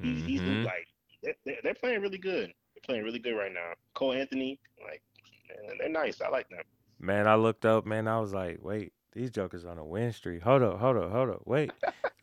he's 0.00 0.24
he's 0.24 0.40
Mhm. 0.40 0.64
like 0.64 0.88
they're, 1.22 1.34
they're, 1.44 1.56
they're 1.62 1.74
playing 1.74 2.00
really 2.02 2.18
good. 2.18 2.52
They're 2.74 2.82
playing 2.84 3.04
really 3.04 3.18
good 3.18 3.34
right 3.34 3.52
now. 3.52 3.72
Cole 3.94 4.12
Anthony, 4.12 4.58
like 4.82 5.02
man, 5.48 5.76
they're 5.78 5.88
nice. 5.88 6.20
I 6.20 6.28
like 6.28 6.48
them. 6.48 6.64
Man, 6.98 7.26
I 7.26 7.36
looked 7.36 7.64
up, 7.64 7.86
man. 7.86 8.08
I 8.08 8.20
was 8.20 8.32
like, 8.34 8.58
wait, 8.62 8.92
these 9.12 9.30
jokers 9.30 9.64
on 9.64 9.78
a 9.78 9.84
win 9.84 10.12
streak. 10.12 10.42
Hold 10.42 10.62
up, 10.62 10.78
hold 10.80 10.96
up, 10.96 11.10
hold 11.10 11.30
up, 11.30 11.42
wait. 11.46 11.70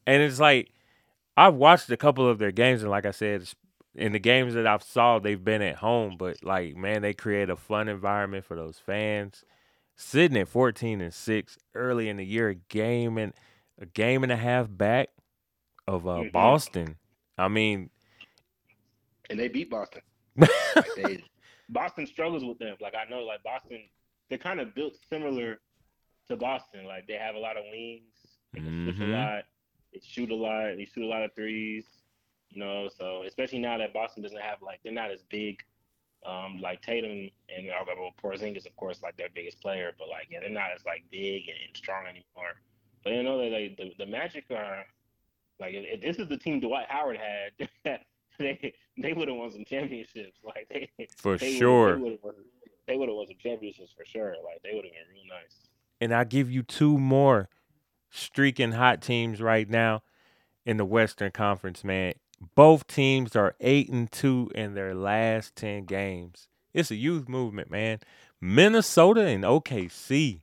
and 0.06 0.22
it's 0.24 0.40
like 0.40 0.72
I've 1.36 1.56
watched 1.56 1.90
a 1.90 1.98
couple 1.98 2.28
of 2.28 2.40
their 2.40 2.52
games, 2.52 2.82
and 2.82 2.90
like 2.92 3.06
I 3.06 3.12
said, 3.12 3.48
in 3.96 4.12
the 4.12 4.20
games 4.20 4.54
that 4.54 4.66
I've 4.68 4.84
saw, 4.84 5.20
they've 5.20 5.44
been 5.44 5.62
at 5.62 5.76
home. 5.78 6.16
But 6.18 6.44
like, 6.44 6.76
man, 6.76 7.02
they 7.02 7.14
create 7.14 7.50
a 7.50 7.56
fun 7.56 7.88
environment 7.88 8.46
for 8.46 8.56
those 8.56 8.78
fans. 8.80 9.44
Sitting 9.96 10.38
at 10.38 10.48
fourteen 10.48 11.02
and 11.02 11.14
six 11.14 11.58
early 11.74 12.08
in 12.10 12.18
the 12.18 12.26
year, 12.26 12.50
a 12.50 12.56
game 12.56 13.18
and 13.18 13.34
a 13.80 13.86
game 13.86 14.24
and 14.24 14.32
a 14.32 14.36
half 14.38 14.68
back 14.70 15.10
of 15.88 16.08
uh, 16.08 16.12
Mhm. 16.22 16.32
Boston. 16.32 16.96
I 17.38 17.48
mean, 17.48 17.90
And 19.30 19.40
they 19.40 19.48
beat 19.48 19.70
Boston. 19.70 20.02
Like 20.76 20.86
they, 20.96 21.24
Boston 21.70 22.06
struggles 22.06 22.44
with 22.46 22.60
them. 22.60 22.76
Like 22.80 22.94
I 22.96 23.10
know, 23.10 23.22
like 23.24 23.42
Boston, 23.44 23.84
they're 24.30 24.38
kind 24.38 24.60
of 24.60 24.74
built 24.76 24.96
similar 25.10 25.60
to 26.30 26.36
Boston. 26.36 26.86
Like 26.86 27.08
they 27.08 27.14
have 27.14 27.36
a 27.36 27.40
lot 27.40 27.58
of 27.58 27.64
wings. 27.72 28.38
They 28.54 28.60
can 28.60 28.84
switch 28.86 28.98
Mhm. 28.98 29.10
a 29.14 29.18
lot. 29.18 29.46
They 29.94 30.00
shoot 30.04 30.32
a 30.32 30.36
lot. 30.36 30.76
They 30.76 30.86
shoot 30.86 31.04
a 31.04 31.08
lot 31.08 31.24
of 31.24 31.34
threes. 31.36 31.86
You 32.50 32.60
know, 32.62 32.90
so 32.90 33.24
especially 33.24 33.60
now 33.60 33.78
that 33.78 33.94
Boston 33.94 34.24
doesn't 34.24 34.42
have 34.42 34.62
like 34.62 34.80
they're 34.84 34.94
not 34.94 35.12
as 35.12 35.24
big. 35.24 35.64
Um, 36.26 36.60
like 36.60 36.82
Tatum 36.82 37.30
and 37.56 37.68
well, 37.68 38.12
Porzingis, 38.22 38.66
of 38.66 38.76
course, 38.76 39.02
like 39.04 39.16
their 39.18 39.30
biggest 39.34 39.62
player, 39.62 39.94
but 39.98 40.10
like 40.10 40.28
yeah, 40.30 40.40
they're 40.40 40.50
not 40.50 40.72
as 40.76 40.84
like 40.86 41.04
big 41.12 41.48
and, 41.48 41.76
strong 41.78 42.06
anymore. 42.06 42.60
But 43.04 43.14
you 43.14 43.24
know 43.24 43.38
that 43.38 43.52
like 43.52 43.78
the, 43.78 43.94
the 43.98 44.06
Magic 44.10 44.46
are 44.50 44.86
like 45.60 45.74
if, 45.76 46.02
this 46.02 46.18
is 46.18 46.28
the 46.28 46.38
team 46.38 46.60
Dwight 46.60 46.88
Howard 46.90 47.18
had, 47.18 47.70
they 48.40 48.74
they 48.98 49.14
would 49.14 49.28
have 49.28 49.38
won 49.38 49.52
some 49.52 49.64
championships. 49.64 50.40
Like 50.44 50.68
they 50.70 50.90
for 51.18 51.38
they 51.38 51.54
sure. 51.58 51.96
They 52.88 52.98
would 52.98 53.10
have 53.10 53.16
won 53.16 53.28
some 53.28 53.38
championships 53.42 53.94
for 53.96 54.06
sure. 54.06 54.36
Like 54.44 54.62
they 54.64 54.74
would 54.74 54.86
have 54.86 54.94
been 54.94 55.14
real 55.14 55.24
nice. 55.30 55.67
And 56.00 56.14
I 56.14 56.24
give 56.24 56.50
you 56.52 56.64
two 56.64 56.98
more 56.98 57.50
streaking 58.10 58.74
hot 58.74 59.02
teams 59.02 59.42
right 59.42 59.70
now 59.70 60.02
in 60.66 60.78
the 60.78 60.86
Western 60.86 61.32
Conference, 61.32 61.84
man. 61.84 62.14
Both 62.56 62.88
teams 62.88 63.36
are 63.36 63.56
eight 63.60 63.90
and 63.90 64.12
two 64.12 64.52
in 64.54 64.74
their 64.76 64.94
last 64.94 65.56
ten 65.56 65.86
games. 65.86 66.48
It's 66.74 66.92
a 66.92 66.96
youth 66.96 67.28
movement, 67.28 67.72
man. 67.72 68.00
Minnesota 68.40 69.22
and 69.22 69.44
OKC. 69.44 70.42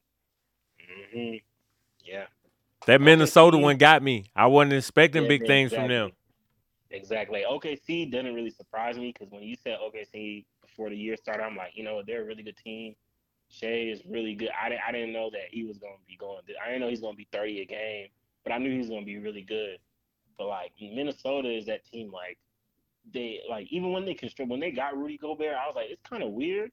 hmm 1.13 1.35
Yeah. 2.05 2.27
That 2.87 3.01
Minnesota 3.01 3.57
OKC 3.57 3.63
one 3.63 3.77
got 3.79 4.03
me. 4.03 4.27
I 4.35 4.47
wasn't 4.47 4.75
expecting 4.75 5.23
Yeah, 5.23 5.29
big 5.29 5.43
yeah, 5.43 5.47
things 5.49 5.73
from 5.73 5.89
them. 5.89 6.13
Exactly. 6.91 7.45
OKC 7.49 8.11
didn't 8.11 8.35
really 8.35 8.51
surprise 8.51 8.97
me 8.97 9.13
because 9.13 9.33
when 9.33 9.43
you 9.43 9.57
said 9.57 9.79
OKC 9.81 10.45
before 10.63 10.91
the 10.91 10.97
year 10.97 11.17
started, 11.17 11.43
I'm 11.43 11.57
like, 11.57 11.73
you 11.75 11.85
know, 11.85 12.03
they're 12.07 12.23
a 12.23 12.25
really 12.25 12.43
good 12.43 12.57
team. 12.57 12.95
Shai 13.59 13.91
is 13.93 14.03
really 14.09 14.35
good. 14.35 14.51
I 14.61 14.69
didn't, 14.69 14.83
I 14.87 14.93
didn't 14.93 15.13
know 15.13 15.31
that 15.31 15.49
he 15.51 15.65
was 15.65 15.79
going 15.79 15.95
to 15.95 16.07
be 16.07 16.17
going. 16.17 16.41
I 16.63 16.69
didn't 16.69 16.81
know 16.81 16.89
he's 16.89 17.01
going 17.01 17.15
to 17.15 17.19
be 17.19 17.29
30 17.33 17.61
a 17.61 17.65
game, 17.67 18.09
but 18.43 18.53
I 18.53 18.59
knew 18.59 18.71
he 18.71 18.79
was 18.79 18.89
going 18.89 19.03
to 19.03 19.07
be 19.07 19.19
really 19.19 19.43
good. 19.43 19.79
But 20.37 20.49
like 20.49 20.73
Minnesota 20.81 21.49
is 21.49 21.67
that 21.67 21.85
team. 21.85 22.11
Like 22.13 22.39
they 23.13 23.41
like 23.49 23.67
even 23.71 23.93
when 23.93 24.05
they 24.05 24.15
construct 24.15 24.51
when 24.51 24.61
they 24.61 24.71
got 24.71 24.97
Rudy 24.97 25.19
Gobert, 25.19 25.55
I 25.55 25.67
was 25.67 25.77
like, 25.77 25.87
it's 25.91 26.03
kind 26.09 26.23
of 26.23 26.31
weird. 26.31 26.71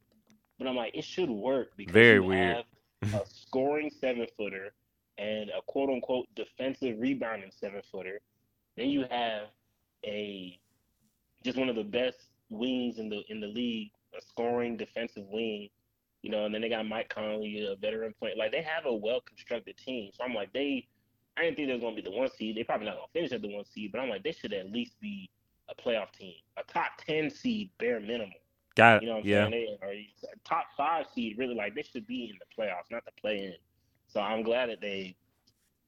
But 0.58 0.68
I'm 0.68 0.76
like, 0.76 0.96
it 0.96 1.04
should 1.04 1.30
work 1.30 1.72
because 1.78 1.94
Very 1.94 2.16
you 2.16 2.24
weird. 2.24 2.64
have 3.04 3.24
a 3.24 3.26
scoring 3.28 3.92
seven 4.00 4.28
footer 4.38 4.74
and 5.18 5.50
a 5.50 5.62
quote 5.68 5.90
unquote 5.90 6.28
defensive 6.36 6.98
rebounding 7.00 7.52
seven 7.52 7.82
footer. 7.92 8.20
Then 8.78 8.90
you 8.90 9.06
have 9.10 9.48
a 10.06 10.60
just 11.44 11.58
one 11.58 11.70
of 11.70 11.76
the 11.76 11.84
best 11.84 12.18
wings 12.50 12.98
in 12.98 13.10
the 13.10 13.22
in 13.30 13.40
the 13.40 13.48
league, 13.48 13.92
a 14.18 14.22
scoring 14.22 14.78
defensive 14.78 15.26
wing. 15.30 15.70
You 16.22 16.32
know, 16.32 16.46
and 16.46 16.54
then 16.54 16.62
they 16.62 16.70
got 16.70 16.88
Mike 16.88 17.10
Conley, 17.10 17.66
a 17.72 17.76
veteran 17.76 18.14
point. 18.20 18.38
Like 18.38 18.52
they 18.52 18.62
have 18.62 18.86
a 18.86 18.94
well 18.94 19.22
constructed 19.22 19.78
team. 19.78 20.12
So 20.14 20.24
I'm 20.24 20.34
like, 20.34 20.54
they 20.54 20.88
I 21.38 21.44
didn't 21.44 21.58
think 21.58 21.68
they 21.68 21.74
were 21.74 21.80
gonna 21.80 21.96
be 21.96 22.02
the 22.02 22.12
one 22.12 22.30
seed. 22.30 22.56
They 22.58 22.64
probably 22.64 22.88
not 22.88 22.96
gonna 22.96 23.08
finish 23.14 23.32
at 23.32 23.42
the 23.42 23.54
one 23.54 23.66
seed, 23.66 23.92
but 23.92 24.00
I'm 24.02 24.10
like, 24.10 24.24
they 24.24 24.32
should 24.32 24.54
at 24.54 24.72
least 24.72 25.00
be 25.00 25.30
a 25.70 25.76
playoff 25.76 26.12
team, 26.12 26.36
a 26.58 26.64
top 26.64 26.98
ten 26.98 27.30
seed 27.30 27.72
bare 27.80 28.00
minimum. 28.00 28.34
Got 28.76 28.98
it. 28.98 29.04
You 29.04 29.08
know 29.08 29.14
what 29.14 29.20
I'm 29.20 29.26
yeah. 29.26 29.50
saying? 29.50 29.52
They 29.52 29.78
are 29.82 29.92
a 29.92 30.14
top 30.44 30.66
five 30.78 31.08
seed, 31.14 31.38
really 31.38 31.56
like 31.56 31.76
they 31.76 31.84
should 31.84 32.08
be 32.08 32.30
in 32.32 32.38
the 32.40 32.46
playoffs, 32.64 32.92
not 32.92 33.06
the 33.06 33.12
play 33.20 33.38
in. 33.46 33.56
So 34.08 34.20
I'm 34.22 34.44
glad 34.44 34.70
that 34.70 34.82
they 34.82 35.16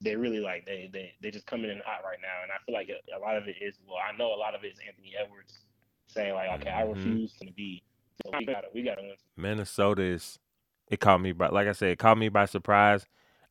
they 0.02 0.16
really 0.16 0.40
like 0.40 0.66
they 0.66 0.90
they 0.92 1.14
they 1.22 1.32
just 1.32 1.46
coming 1.48 1.70
in 1.70 1.82
hot 1.86 2.04
right 2.04 2.20
now, 2.22 2.42
and 2.44 2.52
I 2.52 2.58
feel 2.66 2.74
like 2.74 2.90
a, 2.90 3.18
a 3.18 3.20
lot 3.20 3.38
of 3.38 3.48
it 3.48 3.58
is 3.62 3.80
well, 3.88 3.98
I 3.98 4.16
know 4.16 4.34
a 4.34 4.38
lot 4.38 4.56
of 4.56 4.64
it 4.64 4.68
is 4.74 4.80
Anthony 4.86 5.14
Edwards 5.20 5.66
saying 6.08 6.34
like, 6.34 6.50
okay, 6.56 6.72
I 6.72 6.84
Mhm. 6.94 7.22
refuse 7.22 7.34
to 7.42 7.52
be. 7.54 7.84
So 8.24 8.32
we 8.38 8.46
got 8.46 8.64
we 8.74 8.84
got 8.84 8.96
to 8.96 9.02
win. 9.02 9.16
Minnesota 9.36 10.04
is 10.04 10.40
it 10.90 11.00
caught 11.00 11.22
me 11.22 11.32
by 11.32 11.50
like 11.50 11.68
I 11.68 11.72
said, 11.74 11.92
it 11.92 12.00
caught 12.00 12.18
me 12.18 12.30
by 12.30 12.46
surprise. 12.46 13.06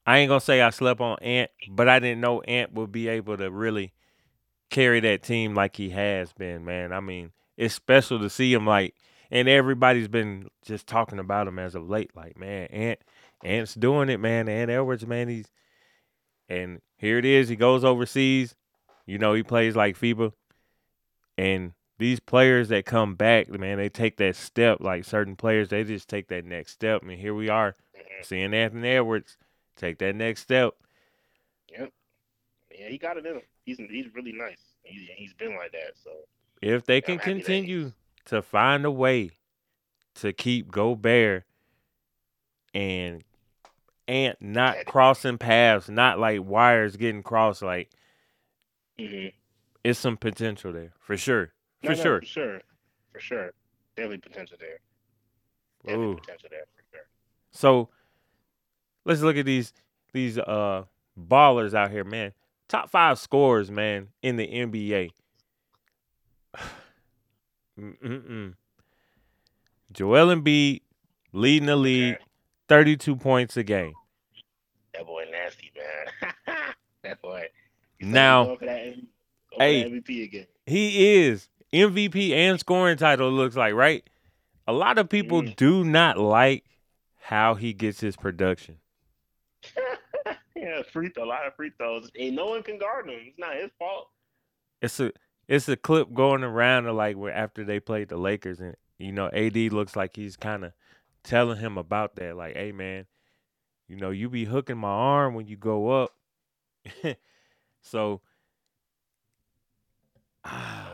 I 0.07 0.19
ain't 0.19 0.29
gonna 0.29 0.41
say 0.41 0.61
I 0.61 0.71
slept 0.71 1.01
on 1.01 1.17
Ant, 1.23 1.51
but 1.71 1.89
I 1.89 1.99
didn't 1.99 2.21
know 2.21 2.41
Ant 2.43 2.73
would 2.73 2.93
be 2.93 3.09
able 3.09 3.37
to 3.37 3.51
really 3.51 3.93
carry 4.71 5.01
that 5.01 5.23
team 5.23 5.55
like 5.55 5.77
he 5.77 5.91
has 5.91 6.33
been, 6.33 6.65
man. 6.65 6.93
I 6.93 7.01
mean, 7.01 7.33
it's 7.57 7.75
special 7.75 8.19
to 8.21 8.31
see 8.31 8.53
him 8.53 8.67
like 8.67 8.95
and 9.31 9.49
everybody's 9.49 10.09
been 10.09 10.49
just 10.63 10.87
talking 10.87 11.19
about 11.19 11.49
him 11.49 11.59
as 11.59 11.75
of 11.75 11.89
late. 11.89 12.11
Like, 12.15 12.39
man, 12.39 12.67
Ant 12.67 12.99
Ant's 13.43 13.75
doing 13.75 14.09
it, 14.09 14.21
man. 14.21 14.49
Ant 14.49 14.71
Edwards, 14.71 15.07
man, 15.07 15.29
he's 15.29 15.51
and 16.49 16.81
here 16.97 17.19
it 17.19 17.25
is. 17.25 17.49
He 17.49 17.57
goes 17.57 17.83
overseas. 17.83 18.55
You 19.07 19.19
know, 19.19 19.33
he 19.33 19.43
plays 19.43 19.75
like 19.75 19.99
FIBA. 19.99 20.33
And 21.39 21.73
these 22.03 22.21
players 22.21 22.69
that 22.69 22.85
come 22.85 23.15
back, 23.15 23.49
man, 23.49 23.79
they 23.79 23.89
take 23.89 24.17
that 24.17 24.35
step. 24.37 24.81
Like 24.81 25.05
certain 25.05 25.37
players, 25.37 25.69
they 25.69 25.85
just 25.85 26.09
take 26.09 26.29
that 26.29 26.45
next 26.45 26.73
step. 26.73 27.03
And 27.03 27.13
here 27.13 27.35
we 27.35 27.49
are 27.49 27.77
Mhm. 27.95 28.25
seeing 28.25 28.53
Anthony 28.53 28.89
Edwards 28.89 29.39
take 29.77 29.99
that 29.99 30.17
next 30.17 30.41
step. 30.43 30.75
Yep. 31.71 31.93
Yeah, 32.71 32.89
he 32.89 32.99
got 32.99 33.17
it 33.17 33.27
in 33.27 33.37
him. 33.37 33.43
He's 33.65 33.79
he's 33.79 34.13
really 34.15 34.33
nice. 34.33 34.61
He's 34.83 35.09
he's 35.17 35.33
been 35.35 35.57
like 35.57 35.73
that. 35.73 35.93
So 36.03 36.11
If 36.61 36.85
they 36.87 37.01
I'm 37.01 37.19
can 37.19 37.19
continue 37.21 37.93
to 38.27 38.43
find 38.43 38.85
a 38.85 38.91
way 38.91 39.31
to 40.17 40.33
keep 40.33 40.71
Gobert 40.71 41.45
and 42.75 43.23
Ant 44.09 44.43
not 44.43 44.85
crossing 44.87 45.39
paths, 45.39 45.89
not 45.89 46.19
like 46.19 46.41
wires 46.43 46.97
getting 46.97 47.23
crossed, 47.23 47.63
like 47.63 47.91
hmm 48.99 49.29
it's 49.85 49.99
some 49.99 50.17
potential 50.17 50.73
there 50.73 50.93
for 51.01 51.17
sure. 51.17 51.53
For 51.83 51.91
No, 51.91 51.95
no, 51.97 52.03
sure. 52.03 52.21
for 52.21 52.27
sure, 52.27 52.61
for 53.13 53.21
sure. 53.21 53.51
Definitely 53.97 54.19
potential 54.19 54.57
there. 54.61 54.79
Definitely 55.85 56.07
Ooh. 56.13 56.17
potential 56.17 56.49
there 56.51 56.65
for 56.75 56.83
sure. 56.93 57.07
So 57.51 57.89
let's 59.05 59.21
look 59.21 59.37
at 59.37 59.45
these 59.47 59.73
these 60.13 60.39
uh 60.39 60.85
ballers 61.19 61.75
out 61.75 61.91
here, 61.91 62.05
man. 62.05 62.33
Top 62.69 62.89
five 62.91 63.19
scorers, 63.19 63.71
man, 63.71 64.09
in 64.23 64.37
the 64.37 64.47
NBA. 64.47 65.11
Mm-mm-mm. 67.79 68.55
Joel 69.93 70.35
Embiid 70.35 70.81
leading 71.33 71.67
the 71.67 71.77
league, 71.77 72.15
Okay. 72.15 72.25
32 72.69 73.17
points 73.17 73.57
a 73.57 73.63
game. 73.63 73.93
That 74.95 75.07
boy 75.07 75.25
nasty, 75.31 75.71
man. 75.77 76.35
that 77.03 77.21
boy. 77.23 77.47
He's 77.99 78.09
Now- 78.09 78.45
going 78.45 78.59
that, 78.63 78.81
M- 78.87 79.09
Hey. 79.59 79.85
MVP 79.85 80.25
again. 80.25 80.47
He 80.65 81.19
is 81.25 81.49
MVP 81.73 82.33
and 82.33 82.59
scoring 82.61 82.97
title, 82.97 83.31
looks 83.31 83.57
like, 83.57 83.75
right? 83.75 84.09
A 84.67 84.73
lot 84.73 84.99
of 84.99 85.09
people 85.09 85.43
Mm. 85.43 85.57
do 85.57 85.85
not 85.85 86.19
like 86.19 86.65
how 87.21 87.55
he 87.55 87.73
gets 87.73 88.01
his 88.01 88.17
production. 88.17 88.79
Yeah, 90.55 90.83
free 90.93 91.09
throw, 91.09 91.25
a 91.25 91.27
lot 91.27 91.45
of 91.47 91.57
free 91.57 91.73
throws. 91.77 92.09
And 92.17 92.37
no 92.37 92.47
one 92.47 92.63
can 92.63 92.79
guard 92.79 93.09
him. 93.09 93.19
It's 93.27 93.39
not 93.39 93.57
his 93.57 93.71
fault. 93.81 94.11
It's 94.81 95.01
a 95.01 95.11
it's 95.49 95.69
a 95.69 95.77
clip 95.77 96.15
going 96.15 96.45
around 96.45 96.87
of 96.87 96.95
like 96.95 97.17
where 97.17 97.33
after 97.35 97.65
they 97.65 97.81
played 97.81 98.09
the 98.11 98.17
Lakers 98.17 98.61
and 98.61 98.77
you 98.97 99.11
know 99.11 99.29
AD 99.33 99.57
looks 99.73 99.97
like 99.97 100.15
he's 100.15 100.37
kind 100.37 100.65
of 100.65 100.73
telling 101.25 101.59
him 101.59 101.79
about 101.79 102.15
that. 102.17 102.37
Like, 102.37 102.55
hey 102.57 102.71
man, 102.71 103.07
you 103.89 103.97
know 103.97 104.11
you 104.11 104.29
be 104.31 104.45
hooking 104.45 104.79
my 104.79 104.89
arm 104.89 105.35
when 105.35 105.49
you 105.49 105.57
go 105.57 105.89
up. 106.03 106.13
so, 107.83 108.21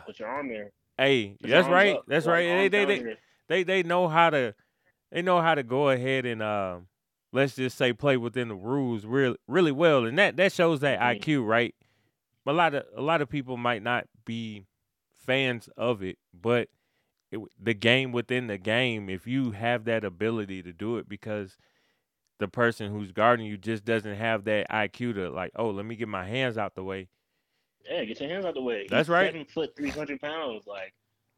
Put 0.07 0.19
your 0.19 0.29
arm 0.29 0.49
there. 0.49 0.71
hey, 0.97 1.37
Put 1.41 1.51
that's 1.51 1.69
right. 1.69 1.97
up. 1.97 2.05
That's 2.07 2.27
right. 2.27 2.71
They 2.71 2.85
they 2.85 2.85
they, 2.85 3.17
they 3.49 3.63
they 3.65 3.83
know 3.83 4.09
how 4.09 4.31
to 4.31 4.55
they 5.11 5.23
know 5.23 5.41
how 5.41 5.55
to 5.55 5.63
go 5.63 5.91
ahead 5.91 6.27
and 6.27 6.43
um 6.43 6.87
let's 7.33 7.57
just 7.57 7.77
say 7.77 7.93
play 7.93 8.17
within 8.17 8.49
the 8.49 8.55
rules 8.55 9.05
really 9.05 9.37
really 9.47 9.73
well 9.73 10.05
and 10.07 10.19
that 10.19 10.37
that 10.37 10.53
shows 10.53 10.81
that 10.81 10.99
Mhm. 11.01 11.21
IQ 11.21 11.47
right 11.47 11.75
a 12.47 12.53
lot 12.53 12.75
of 12.75 12.85
a 12.97 13.03
lot 13.03 13.21
of 13.21 13.29
people 13.29 13.57
might 13.57 13.83
not 13.83 14.07
be 14.25 14.65
fans 15.27 15.69
of 15.77 16.03
it 16.03 16.19
but 16.33 16.69
it, 17.31 17.39
the 17.61 17.75
game 17.75 18.13
within 18.13 18.47
the 18.47 18.57
game 18.57 19.11
if 19.11 19.27
you 19.27 19.51
have 19.51 19.85
that 19.85 20.05
ability 20.05 20.63
to 20.63 20.73
do 20.73 20.97
it 20.97 21.07
because 21.09 21.59
the 22.39 22.49
person 22.49 22.91
who's 22.91 23.13
guarding 23.13 23.45
you 23.45 23.59
just 23.59 23.85
doesn't 23.85 24.17
have 24.17 24.45
that 24.45 24.67
IQ 24.71 25.15
to 25.15 25.29
like 25.31 25.53
oh 25.57 25.69
let 25.71 25.85
me 25.85 25.97
get 25.97 26.09
my 26.09 26.27
hands 26.27 26.57
out 26.57 26.75
the 26.75 26.85
way 26.85 27.09
Yeah, 27.89 28.05
get 28.05 28.21
your 28.21 28.29
hands 28.29 28.45
out 28.45 28.55
the 28.55 28.63
way. 28.63 28.83
He's 28.83 28.91
That's 28.91 29.09
right. 29.09 29.27
Seven 29.27 29.47
foot, 29.47 29.75
three 29.77 29.91
hundred 29.91 30.21
pounds. 30.21 30.67
Like 30.67 30.95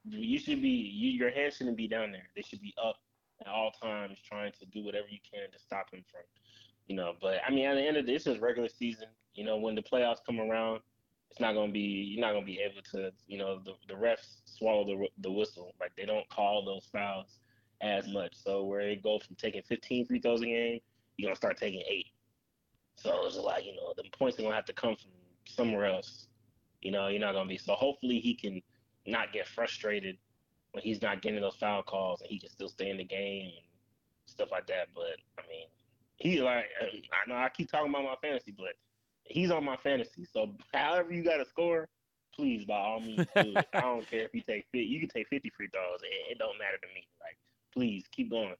you 0.08 0.38
should 0.38 0.62
be. 0.62 0.68
You, 0.68 1.10
your 1.10 1.30
hands 1.30 1.56
shouldn't 1.56 1.76
be 1.76 1.88
down 1.88 2.12
there. 2.12 2.28
They 2.34 2.42
should 2.42 2.60
be 2.60 2.74
up 2.82 2.96
at 3.40 3.48
all 3.48 3.70
times, 3.70 4.18
trying 4.26 4.52
to 4.58 4.66
do 4.66 4.84
whatever 4.84 5.06
you 5.08 5.18
can 5.30 5.50
to 5.50 5.58
stop 5.58 5.92
him 5.92 6.04
from. 6.10 6.22
You 6.86 6.96
know, 6.96 7.14
but 7.20 7.36
I 7.46 7.50
mean, 7.50 7.66
at 7.66 7.74
the 7.74 7.82
end 7.82 7.96
of 7.96 8.06
this, 8.06 8.26
is 8.26 8.38
regular 8.40 8.68
season. 8.68 9.08
You 9.34 9.44
know, 9.44 9.56
when 9.58 9.74
the 9.74 9.82
playoffs 9.82 10.18
come 10.26 10.40
around, 10.40 10.80
it's 11.30 11.40
not 11.40 11.54
gonna 11.54 11.72
be. 11.72 11.80
You're 11.80 12.20
not 12.20 12.32
gonna 12.32 12.46
be 12.46 12.60
able 12.60 12.82
to. 12.92 13.12
You 13.28 13.38
know, 13.38 13.60
the 13.64 13.74
the 13.88 13.94
refs 13.94 14.40
swallow 14.44 14.84
the 14.84 15.06
the 15.18 15.30
whistle. 15.30 15.74
Like 15.80 15.92
they 15.96 16.04
don't 16.04 16.28
call 16.30 16.64
those 16.64 16.88
fouls 16.92 17.38
as 17.80 18.08
much. 18.08 18.34
So 18.34 18.64
where 18.64 18.80
it 18.80 19.02
go 19.02 19.18
from 19.18 19.36
taking 19.36 19.62
15 19.62 20.06
free 20.06 20.20
throws 20.20 20.42
a 20.42 20.46
game, 20.46 20.80
you're 21.16 21.28
gonna 21.28 21.36
start 21.36 21.56
taking 21.56 21.82
eight. 21.88 22.06
So 22.96 23.26
it's 23.26 23.36
like 23.36 23.64
you 23.64 23.74
know 23.76 23.94
the 23.96 24.04
points 24.16 24.38
are 24.38 24.42
gonna 24.42 24.54
have 24.54 24.64
to 24.66 24.72
come 24.72 24.96
from 24.96 25.10
somewhere 25.46 25.86
else. 25.86 26.26
You 26.82 26.92
know, 26.92 27.08
you're 27.08 27.20
not 27.20 27.32
gonna 27.34 27.48
be. 27.48 27.58
So 27.58 27.74
hopefully 27.74 28.20
he 28.20 28.34
can 28.34 28.62
not 29.06 29.32
get 29.32 29.46
frustrated 29.46 30.16
when 30.72 30.82
he's 30.82 31.02
not 31.02 31.22
getting 31.22 31.40
those 31.40 31.56
foul 31.56 31.82
calls 31.82 32.20
and 32.20 32.30
he 32.30 32.38
can 32.38 32.50
still 32.50 32.68
stay 32.68 32.90
in 32.90 32.98
the 32.98 33.04
game 33.04 33.46
and 33.46 33.66
stuff 34.26 34.50
like 34.50 34.66
that. 34.68 34.88
But 34.94 35.16
I 35.38 35.42
mean, 35.48 35.66
he 36.16 36.40
like 36.40 36.66
I 36.80 37.28
know 37.28 37.36
I 37.36 37.48
keep 37.48 37.70
talking 37.70 37.90
about 37.90 38.04
my 38.04 38.16
fantasy, 38.22 38.54
but 38.56 38.74
he's 39.24 39.50
on 39.50 39.64
my 39.64 39.76
fantasy. 39.76 40.26
So 40.30 40.54
however 40.72 41.12
you 41.12 41.22
got 41.24 41.38
to 41.38 41.46
score, 41.46 41.88
please 42.34 42.64
by 42.64 42.78
all 42.78 43.00
means 43.00 43.26
do 43.34 43.52
it. 43.56 43.68
I 43.74 43.80
don't 43.80 44.08
care 44.08 44.24
if 44.24 44.34
you 44.34 44.42
take 44.42 44.66
50, 44.72 44.78
you 44.80 45.00
can 45.00 45.08
take 45.08 45.28
50 45.28 45.50
free 45.56 45.68
throws. 45.72 46.00
It, 46.02 46.32
it 46.32 46.38
don't 46.38 46.58
matter 46.58 46.78
to 46.80 46.86
me. 46.94 47.06
Like 47.20 47.36
please 47.72 48.04
keep 48.12 48.30
going. 48.30 48.54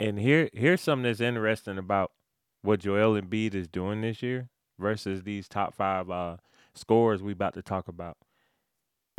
And 0.00 0.18
here 0.18 0.48
here's 0.52 0.80
something 0.80 1.04
that's 1.04 1.20
interesting 1.20 1.78
about 1.78 2.12
what 2.62 2.80
Joel 2.80 3.20
Embiid 3.20 3.54
is 3.54 3.68
doing 3.68 4.00
this 4.00 4.22
year 4.22 4.48
versus 4.78 5.22
these 5.22 5.48
top 5.48 5.74
five 5.74 6.10
uh 6.10 6.36
scorers 6.78 7.22
we 7.22 7.32
about 7.32 7.54
to 7.54 7.62
talk 7.62 7.88
about. 7.88 8.16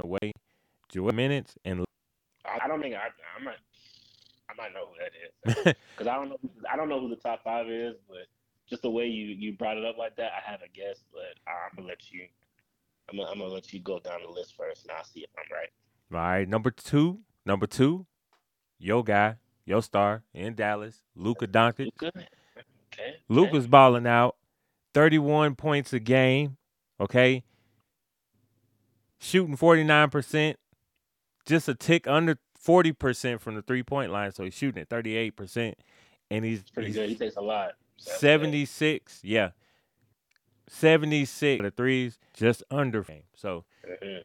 The 0.02 0.08
way 0.08 0.32
Joel 0.90 1.12
minutes 1.14 1.56
and 1.66 1.84
I, 2.46 2.68
don't 2.68 2.82
think 2.82 2.96
I 2.96 3.08
I 3.40 3.44
might 3.44 3.58
I 4.50 4.54
might 4.58 4.74
know 4.74 4.88
who 4.88 4.96
that 5.54 5.68
is 5.68 5.76
because 5.96 6.08
I 6.08 6.16
don't 6.16 6.30
know 6.30 6.38
who- 6.42 6.50
I 6.72 6.76
don't 6.76 6.90
know 6.90 7.00
who 7.00 7.10
the 7.10 7.16
top 7.18 7.44
five 7.44 7.68
is, 7.70 7.96
but 8.08 8.28
just 8.70 8.82
the 8.82 8.90
way 8.90 9.06
you 9.06 9.26
you 9.38 9.54
brought 9.54 9.78
it 9.78 9.86
up 9.86 9.98
like 9.98 10.16
that, 10.18 10.32
I 10.34 10.50
have 10.52 10.62
a 10.62 10.70
guess, 10.70 11.04
but 11.12 11.38
I'm 11.48 11.76
gonna 11.76 11.88
let 11.88 12.12
you. 12.12 12.22
I'm 13.10 13.18
gonna, 13.18 13.30
I'm 13.32 13.40
gonna 13.40 13.52
let 13.52 13.74
you 13.74 13.80
go 13.80 14.00
down 14.00 14.20
the 14.26 14.32
list 14.32 14.56
first, 14.56 14.84
and 14.84 14.92
I'll 14.92 15.04
see 15.04 15.22
if 15.22 15.30
I'm 15.38 15.46
right. 15.52 15.70
all 16.14 16.20
right, 16.40 16.48
number 16.48 16.70
two, 16.72 17.20
number 17.46 17.66
two, 17.68 18.06
yo 18.78 19.02
guy, 19.04 19.36
yo 19.66 19.82
star 19.82 20.24
in 20.34 20.54
Dallas, 20.56 21.02
Luka 21.16 21.48
Doncic. 21.48 21.90
Luka, 22.02 22.12
okay. 22.94 23.16
Luka's 23.28 23.66
balling 23.68 24.06
out, 24.06 24.36
31 24.94 25.56
points 25.56 25.92
a 25.94 26.00
game, 26.00 26.58
okay? 27.00 27.44
Shooting 29.20 29.58
49%, 29.58 30.56
just 31.46 31.68
a 31.68 31.76
tick 31.76 32.08
under 32.08 32.38
40% 32.66 33.40
from 33.40 33.56
the 33.56 33.62
three-point 33.62 34.12
line, 34.12 34.32
so 34.32 34.44
he's 34.44 34.54
shooting 34.54 34.82
at 34.82 34.90
38% 34.90 35.74
and 36.32 36.46
he's, 36.46 36.60
It's 36.62 36.70
pretty 36.72 36.88
he's 36.90 36.96
good. 36.96 37.10
He 37.10 37.16
takes 37.16 37.36
a 37.36 37.42
lot. 37.42 37.72
So 37.98 38.10
that's 38.12 38.22
76, 38.22 39.20
yeah. 39.24 39.50
76 40.68 41.64
the 41.64 41.72
threes 41.72 42.20
just 42.34 42.64
under. 42.70 43.06
So 43.36 43.66
Mhm. 43.88 44.24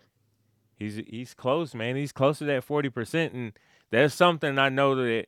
he's 0.76 0.96
he's 0.96 1.32
close, 1.34 1.74
man. 1.74 1.96
He's 1.96 2.12
close 2.12 2.38
to 2.38 2.44
that 2.44 2.62
40% 2.64 3.32
and 3.32 3.58
that's 3.90 4.14
something 4.14 4.58
I 4.58 4.68
know 4.68 4.94
that 4.94 5.26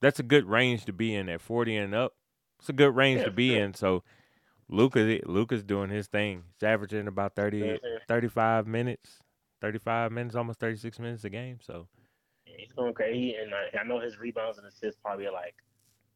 that's 0.00 0.18
a 0.18 0.22
good 0.24 0.46
range 0.46 0.84
to 0.86 0.92
be 0.92 1.14
in 1.14 1.28
at 1.28 1.40
40 1.40 1.76
and 1.76 1.94
up. 1.94 2.16
It's 2.58 2.68
a 2.68 2.72
good 2.72 2.94
range 2.96 3.20
Yeah, 3.20 3.26
to 3.26 3.30
be 3.30 3.50
sure. 3.50 3.62
in. 3.64 3.74
So 3.74 4.02
Luka 4.70 5.20
Luka's 5.26 5.62
doing 5.64 5.90
his 5.90 6.06
thing. 6.06 6.44
He's 6.54 6.66
averaging 6.66 7.08
about 7.08 7.34
30 7.34 7.60
Mhm. 7.62 8.00
35 8.08 8.66
minutes. 8.66 9.20
35 9.60 10.12
minutes, 10.12 10.36
almost 10.36 10.58
36 10.60 10.98
minutes 10.98 11.24
a 11.24 11.30
game. 11.30 11.58
So 11.60 11.86
He's 12.44 12.72
going 12.72 12.94
crazy, 12.94 13.34
and 13.34 13.52
I, 13.54 13.78
I 13.78 13.84
know 13.84 14.00
his 14.00 14.18
rebounds 14.18 14.58
and 14.58 14.66
assists 14.66 15.00
probably 15.00 15.26
are 15.26 15.32
like 15.32 15.54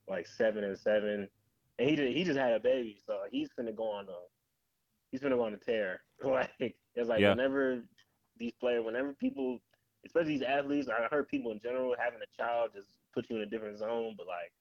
like 0.08 0.26
seven 0.26 0.64
and 0.64 0.78
seven. 0.78 1.28
And 1.78 1.88
he 1.88 1.96
just, 1.96 2.12
he 2.16 2.24
just 2.24 2.38
had 2.38 2.52
a 2.52 2.60
baby, 2.60 2.98
so 3.04 3.20
he's 3.30 3.52
gonna 3.52 3.72
go 3.72 3.90
on 3.90 4.08
a 4.08 4.18
he's 5.10 5.20
gonna 5.20 5.36
go 5.36 5.44
on 5.44 5.54
a 5.54 5.58
tear. 5.58 6.02
Like 6.24 6.76
it's 6.94 7.08
like 7.08 7.20
Yeah. 7.20 7.30
whenever 7.30 7.82
these 8.38 8.52
players, 8.52 8.84
whenever 8.84 9.12
people, 9.14 9.58
especially 10.06 10.38
these 10.38 10.42
athletes, 10.42 10.88
I 10.88 11.06
heard 11.10 11.28
people 11.28 11.50
in 11.52 11.60
general 11.60 11.94
having 11.98 12.20
a 12.22 12.42
child 12.42 12.70
just 12.74 12.88
put 13.12 13.28
you 13.28 13.36
in 13.36 13.42
a 13.42 13.46
different 13.46 13.78
zone. 13.78 14.14
But 14.16 14.26
like 14.26 14.52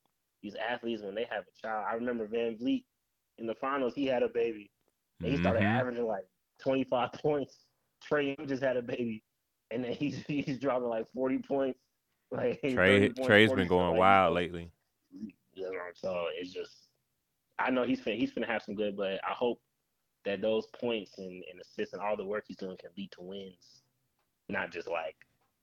these 0.42 0.56
athletes, 0.56 1.04
when 1.04 1.16
they 1.16 1.26
have 1.30 1.44
a 1.48 1.62
child, 1.62 1.86
I 1.90 1.94
remember 1.94 2.28
VanVleet 2.28 2.84
in 3.44 3.48
the 3.48 3.56
finals, 3.56 3.94
he 3.94 4.06
had 4.06 4.24
a 4.24 4.30
baby, 4.30 4.72
and 5.22 5.30
he 5.30 5.38
started 5.38 5.62
mhm. 5.62 5.80
averaging 5.80 6.08
like 6.08 6.26
25 6.64 7.12
points. 7.22 7.58
Trae 8.10 8.38
Young 8.38 8.48
just 8.48 8.64
had 8.64 8.78
a 8.78 8.82
baby, 8.82 9.24
and 9.70 9.84
then 9.84 9.92
he's 9.92 10.24
he's 10.28 10.58
dropping 10.58 10.88
like 10.88 11.06
40 11.14 11.40
points. 11.40 11.80
Like 12.32 12.62
30 12.64 12.76
Trey 12.76 13.10
points, 13.10 13.28
Trae's 13.28 13.50
40 13.50 13.62
been 13.62 13.68
going 13.68 13.90
like 13.92 14.00
wild 14.00 14.34
lately. 14.34 14.72
You 15.54 15.72
know, 15.72 15.80
so 15.94 16.26
it's 16.36 16.52
just, 16.52 16.88
I 17.60 17.70
know 17.70 17.84
he's 17.84 18.02
finna, 18.02 18.18
he's 18.18 18.32
gonna 18.32 18.48
have 18.48 18.64
some 18.64 18.76
good, 18.76 18.98
but 18.98 19.20
I 19.24 19.34
hope 19.34 19.62
that 20.26 20.42
those 20.42 20.66
points 20.68 21.20
and, 21.20 21.44
and 21.52 21.62
assists 21.62 21.94
and 21.94 22.02
all 22.02 22.18
the 22.18 22.26
work 22.26 22.46
he's 22.48 22.58
doing 22.58 22.78
can 22.78 22.90
lead 22.98 23.12
to 23.12 23.22
wins, 23.22 23.84
not 24.50 24.72
just 24.72 24.88
like 24.88 25.16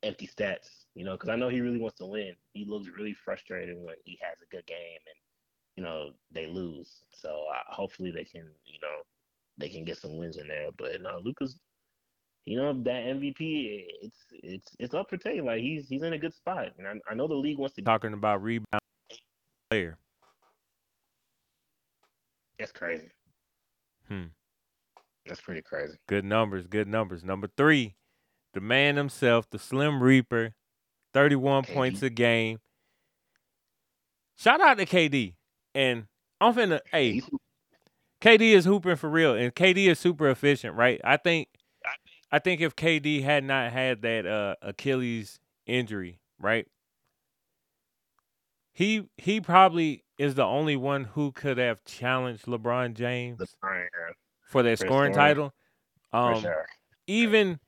empty 0.02 0.28
stats. 0.28 0.84
You 0.94 1.04
know, 1.04 1.12
because 1.12 1.30
I 1.30 1.36
know 1.36 1.48
he 1.48 1.60
really 1.60 1.80
wants 1.80 1.98
to 1.98 2.06
win. 2.06 2.34
He 2.52 2.66
looks 2.66 2.88
really 2.88 3.14
frustrated 3.14 3.76
when 3.78 3.96
he 4.04 4.18
has 4.22 4.36
a 4.42 4.54
good 4.54 4.66
game 4.66 5.00
and 5.06 5.19
you 5.80 5.86
know 5.86 6.10
they 6.30 6.46
lose. 6.46 7.00
So 7.10 7.28
uh, 7.30 7.72
hopefully 7.74 8.10
they 8.10 8.24
can, 8.24 8.44
you 8.66 8.78
know, 8.82 8.98
they 9.56 9.70
can 9.70 9.82
get 9.82 9.96
some 9.96 10.18
wins 10.18 10.36
in 10.36 10.46
there. 10.46 10.68
But 10.76 11.00
no, 11.00 11.20
Luka's, 11.24 11.58
you 12.44 12.58
know, 12.58 12.74
that 12.74 13.04
MVP, 13.04 13.86
it's 14.02 14.18
it's 14.30 14.76
it's 14.78 14.94
up 14.94 15.08
for 15.08 15.16
take. 15.16 15.42
Like 15.42 15.60
he's 15.60 15.88
he's 15.88 16.02
in 16.02 16.12
a 16.12 16.18
good 16.18 16.34
spot, 16.34 16.66
and 16.76 16.86
I, 16.86 16.92
I 17.10 17.14
know 17.14 17.26
the 17.26 17.34
league 17.34 17.58
wants 17.58 17.76
to. 17.76 17.82
Talking 17.82 18.12
about 18.12 18.42
rebound 18.42 18.82
player. 19.70 19.96
That's 22.58 22.72
crazy. 22.72 23.08
Hmm. 24.06 24.24
That's 25.26 25.40
pretty 25.40 25.62
crazy. 25.62 25.96
Good 26.08 26.26
numbers, 26.26 26.66
good 26.66 26.88
numbers. 26.88 27.24
Number 27.24 27.48
three, 27.56 27.94
the 28.52 28.60
man 28.60 28.96
himself, 28.96 29.48
the 29.48 29.58
Slim 29.58 30.02
Reaper, 30.02 30.52
31 31.14 31.62
KD. 31.62 31.74
points 31.74 32.02
a 32.02 32.10
game. 32.10 32.58
Shout 34.36 34.60
out 34.60 34.76
to 34.76 34.84
KD. 34.84 35.36
And 35.74 36.06
I'm 36.40 36.54
finna, 36.54 36.80
hey, 36.90 37.22
KD 38.20 38.52
is 38.52 38.64
hooping 38.64 38.96
for 38.96 39.08
real, 39.08 39.34
and 39.34 39.54
KD 39.54 39.86
is 39.86 39.98
super 39.98 40.28
efficient, 40.28 40.76
right? 40.76 41.00
I 41.04 41.16
think, 41.16 41.48
I 42.32 42.38
think 42.38 42.60
if 42.60 42.76
KD 42.76 43.22
had 43.22 43.44
not 43.44 43.72
had 43.72 44.02
that 44.02 44.26
uh, 44.26 44.54
Achilles 44.62 45.38
injury, 45.66 46.20
right, 46.38 46.66
he 48.72 49.08
he 49.16 49.40
probably 49.40 50.04
is 50.18 50.34
the 50.34 50.44
only 50.44 50.76
one 50.76 51.04
who 51.04 51.32
could 51.32 51.58
have 51.58 51.84
challenged 51.84 52.44
LeBron 52.46 52.94
James 52.94 53.40
for 54.48 54.62
that 54.62 54.78
scoring 54.78 55.12
title. 55.12 55.52
Um, 56.12 56.42
sure. 56.42 56.66
even 57.06 57.60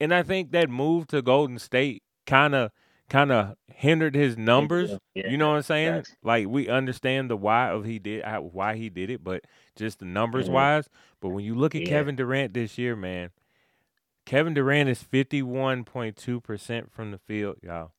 and 0.00 0.12
I 0.12 0.22
think 0.22 0.52
that 0.52 0.68
move 0.70 1.06
to 1.08 1.22
Golden 1.22 1.58
State 1.58 2.02
kind 2.26 2.54
of 2.54 2.70
kind 3.08 3.32
of 3.32 3.56
hindered 3.68 4.14
his 4.14 4.36
numbers. 4.38 4.98
Yeah, 5.14 5.28
you 5.28 5.36
know 5.36 5.50
what 5.50 5.56
I'm 5.56 5.62
saying? 5.62 6.04
Like 6.22 6.48
we 6.48 6.68
understand 6.68 7.30
the 7.30 7.36
why 7.36 7.70
of 7.70 7.84
he 7.84 7.98
did 7.98 8.24
how, 8.24 8.42
why 8.42 8.76
he 8.76 8.88
did 8.88 9.10
it, 9.10 9.22
but 9.22 9.44
just 9.76 9.98
the 9.98 10.04
numbers 10.06 10.48
Mhm. 10.48 10.52
wise. 10.52 10.88
But 11.20 11.30
when 11.30 11.44
you 11.44 11.54
look 11.54 11.74
at 11.74 11.82
Yeah. 11.82 11.88
Kevin 11.88 12.16
Durant 12.16 12.54
this 12.54 12.78
year, 12.78 12.96
man, 12.96 13.30
Kevin 14.26 14.54
Durant 14.54 14.88
is 14.88 15.02
51.2 15.02 16.40
percent 16.40 16.92
from 16.92 17.10
the 17.10 17.18
field, 17.18 17.58
y'all. 17.62 17.92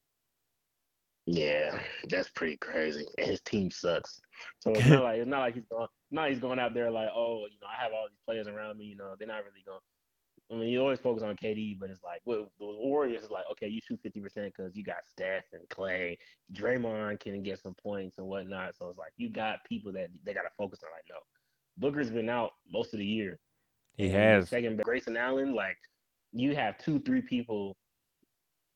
Yeah, 1.28 1.80
that's 2.08 2.30
pretty 2.30 2.58
crazy. 2.58 3.06
And 3.18 3.28
his 3.28 3.42
team 3.42 3.72
sucks. 3.72 4.22
So 4.60 4.72
it's 4.72 4.86
not 4.88 5.04
like 5.04 5.20
it's 5.20 5.30
not 5.30 5.40
like 5.40 5.56
he's 5.56 5.66
going 5.72 5.88
not 6.12 6.30
he's 6.30 6.40
going 6.40 6.60
out 6.60 6.74
there 6.74 6.92
like, 6.92 7.10
oh, 7.16 7.46
you 7.52 7.58
know, 7.62 7.68
I 7.68 7.82
have 7.84 7.94
all 7.94 8.08
these 8.10 8.20
players 8.26 8.48
around 8.48 8.78
me, 8.78 8.86
you 8.86 8.96
know, 8.96 9.16
they're 9.18 9.28
not 9.28 9.44
really 9.44 9.64
going 9.66 9.80
I 10.52 10.56
mean, 10.56 10.70
you 10.70 10.80
always 10.80 11.00
focus 11.00 11.24
on 11.24 11.36
KD, 11.36 11.80
but 11.80 11.90
it's 11.90 12.04
like 12.04 12.22
well, 12.26 12.52
the 12.60 12.66
Warriors 12.66 13.24
is 13.24 13.32
like, 13.32 13.46
okay, 13.52 13.68
you 13.68 13.82
shoot 13.82 14.00
fifty 14.04 14.20
percent 14.20 14.54
because 14.56 14.76
you 14.76 14.84
got 14.84 15.06
Steph 15.10 15.46
and 15.54 15.68
Clay, 15.70 16.18
Draymond 16.54 17.20
can 17.20 17.42
get 17.42 17.60
some 17.60 17.74
points 17.82 18.20
and 18.20 18.28
whatnot. 18.28 18.76
So 18.78 18.90
it's 18.90 19.00
like 19.00 19.14
you 19.18 19.30
got 19.30 19.64
people 19.68 19.92
that 19.94 20.10
they 20.24 20.34
got 20.34 20.44
to 20.44 20.50
focus 20.58 20.80
on. 20.84 20.90
Like, 20.92 21.06
no, 21.10 21.16
Booker's 21.78 22.12
been 22.12 22.30
out 22.30 22.52
most 22.72 22.94
of 22.94 23.00
the 23.00 23.06
year. 23.06 23.40
He 23.98 24.10
has. 24.10 24.50
second 24.50 24.82
Grayson 24.84 25.18
Allen. 25.18 25.56
Like, 25.56 25.78
you 26.32 26.56
have 26.56 26.78
two, 26.78 27.00
three 27.00 27.22
people. 27.22 27.76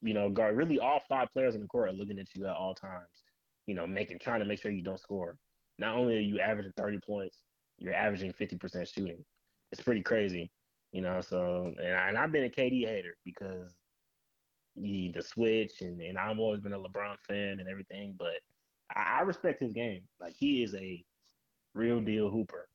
You 0.02 0.14
know, 0.14 0.30
guard 0.30 0.56
really 0.56 0.80
all 0.80 1.02
five 1.08 1.28
players 1.34 1.56
in 1.56 1.62
the 1.62 1.68
court 1.68 1.90
are 1.90 1.94
looking 1.94 2.20
at 2.20 2.34
you 2.34 2.48
at 2.48 2.56
all 2.56 2.74
times. 2.74 3.24
You 3.68 3.76
know, 3.76 3.86
making 3.86 4.20
trying 4.20 4.40
to 4.40 4.46
make 4.46 4.62
sure 4.62 4.72
you 4.72 4.82
don't 4.82 5.00
score. 5.00 5.36
Not 5.78 5.96
only 5.96 6.18
are 6.18 6.22
you 6.22 6.40
averaging 6.40 6.74
thirty 6.76 7.00
points, 7.06 7.38
you're 7.78 7.94
averaging 7.94 8.34
fifty 8.34 8.58
percent 8.58 8.88
shooting. 8.88 9.24
It's 9.72 9.82
pretty 9.82 10.02
crazy. 10.02 10.50
You 10.92 11.02
know, 11.02 11.22
so 11.22 11.74
and, 11.82 11.96
I, 11.96 12.10
and 12.10 12.18
I've 12.18 12.32
been 12.32 12.46
a 12.46 12.50
KD 12.50 12.88
hater 12.88 13.16
because 13.24 13.72
the 14.76 15.12
the 15.14 15.22
switch 15.22 15.82
and, 15.82 16.02
and 16.02 16.18
I've 16.18 16.40
always 16.40 16.62
been 16.62 16.74
a 16.74 16.80
LeBron 16.80 17.18
fan 17.28 17.60
and 17.60 17.68
everything, 17.70 18.16
but 18.18 18.40
I, 18.96 19.20
I 19.20 19.22
respect 19.22 19.62
his 19.62 19.74
game. 19.74 20.02
Like 20.20 20.34
he 20.38 20.64
is 20.64 20.74
a 20.76 21.04
real 21.74 22.02
deal 22.02 22.30
hooper. 22.30 22.68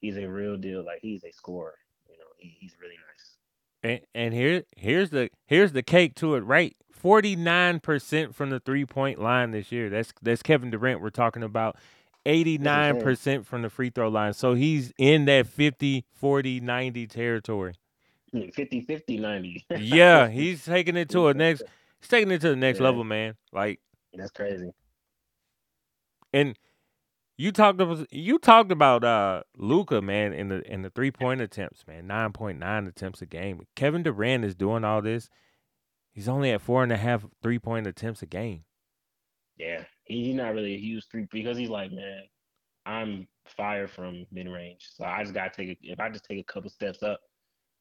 He's 0.00 0.16
a 0.16 0.26
real 0.26 0.56
deal. 0.56 0.84
Like 0.84 1.00
he's 1.00 1.24
a 1.24 1.32
scorer. 1.32 1.74
You 2.08 2.18
know, 2.18 2.24
he, 2.38 2.56
he's 2.60 2.76
really 2.80 2.96
nice. 2.96 3.36
And, 3.82 4.00
and 4.14 4.34
here 4.34 4.64
here's 4.76 5.10
the 5.10 5.30
here's 5.46 5.72
the 5.72 5.82
cake 5.82 6.14
to 6.16 6.34
it, 6.34 6.40
right? 6.40 6.76
Forty 6.90 7.36
nine 7.36 7.80
percent 7.80 8.34
from 8.34 8.50
the 8.50 8.60
three 8.60 8.84
point 8.84 9.20
line 9.20 9.52
this 9.52 9.70
year. 9.70 9.90
That's 9.90 10.12
that's 10.22 10.42
Kevin 10.42 10.70
Durant 10.70 11.00
we're 11.00 11.10
talking 11.10 11.42
about. 11.42 11.76
Eighty 12.26 12.56
nine 12.58 13.00
percent 13.02 13.46
from 13.46 13.62
the 13.62 13.68
free 13.70 13.90
throw 13.90 14.08
line. 14.08 14.32
So 14.32 14.54
he's 14.54 14.92
in 14.98 15.26
that 15.26 15.46
50, 15.46 16.04
40, 16.14 16.60
90 16.60 17.06
territory. 17.06 17.74
50, 18.32 18.80
50, 18.80 19.18
90. 19.18 19.64
Yeah, 19.78 20.28
he's 20.28 20.64
taking 20.64 20.96
it 20.96 21.08
to 21.10 21.28
a 21.28 21.34
next 21.34 21.62
he's 22.00 22.08
taking 22.08 22.30
it 22.32 22.40
to 22.40 22.48
the 22.48 22.56
next 22.56 22.78
Yeah. 22.78 22.84
level, 22.84 23.04
man. 23.04 23.34
Like 23.52 23.80
That's 24.14 24.30
crazy. 24.32 24.70
and 26.32 26.56
you 27.36 27.52
talked 27.52 27.80
about 27.80 28.06
you 28.12 28.38
talked 28.38 28.72
about 28.72 29.04
uh 29.04 29.42
Luka, 29.56 30.00
man, 30.00 30.32
in 30.32 30.48
the 30.48 30.62
in 30.72 30.82
the 30.82 30.90
three 30.90 31.10
point 31.10 31.40
attempts, 31.40 31.86
man. 31.86 32.06
Nine 32.06 32.32
point 32.32 32.58
nine 32.58 32.86
attempts 32.86 33.22
a 33.22 33.26
game. 33.26 33.66
Kevin 33.76 34.02
Durant 34.02 34.44
is 34.44 34.54
doing 34.54 34.84
all 34.84 35.02
this. 35.02 35.28
He's 36.12 36.28
only 36.28 36.50
at 36.52 36.60
four 36.60 36.82
and 36.82 36.92
a 36.92 36.96
half 36.96 37.26
three 37.42 37.58
point 37.58 37.86
attempts 37.86 38.22
a 38.22 38.26
game. 38.26 38.64
Yeah, 39.56 39.84
he, 40.04 40.24
he's 40.24 40.34
not 40.34 40.54
really 40.54 40.74
a 40.74 40.78
huge 40.78 41.04
three 41.10 41.26
because 41.30 41.56
he's 41.56 41.68
like, 41.68 41.92
man, 41.92 42.22
I'm 42.86 43.28
fire 43.56 43.86
from 43.88 44.26
mid 44.32 44.48
range, 44.48 44.88
so 44.92 45.04
I 45.04 45.22
just 45.22 45.34
gotta 45.34 45.50
take 45.50 45.68
a, 45.70 45.76
if 45.82 46.00
I 46.00 46.08
just 46.10 46.24
take 46.24 46.38
a 46.40 46.52
couple 46.52 46.70
steps 46.70 47.02
up, 47.02 47.20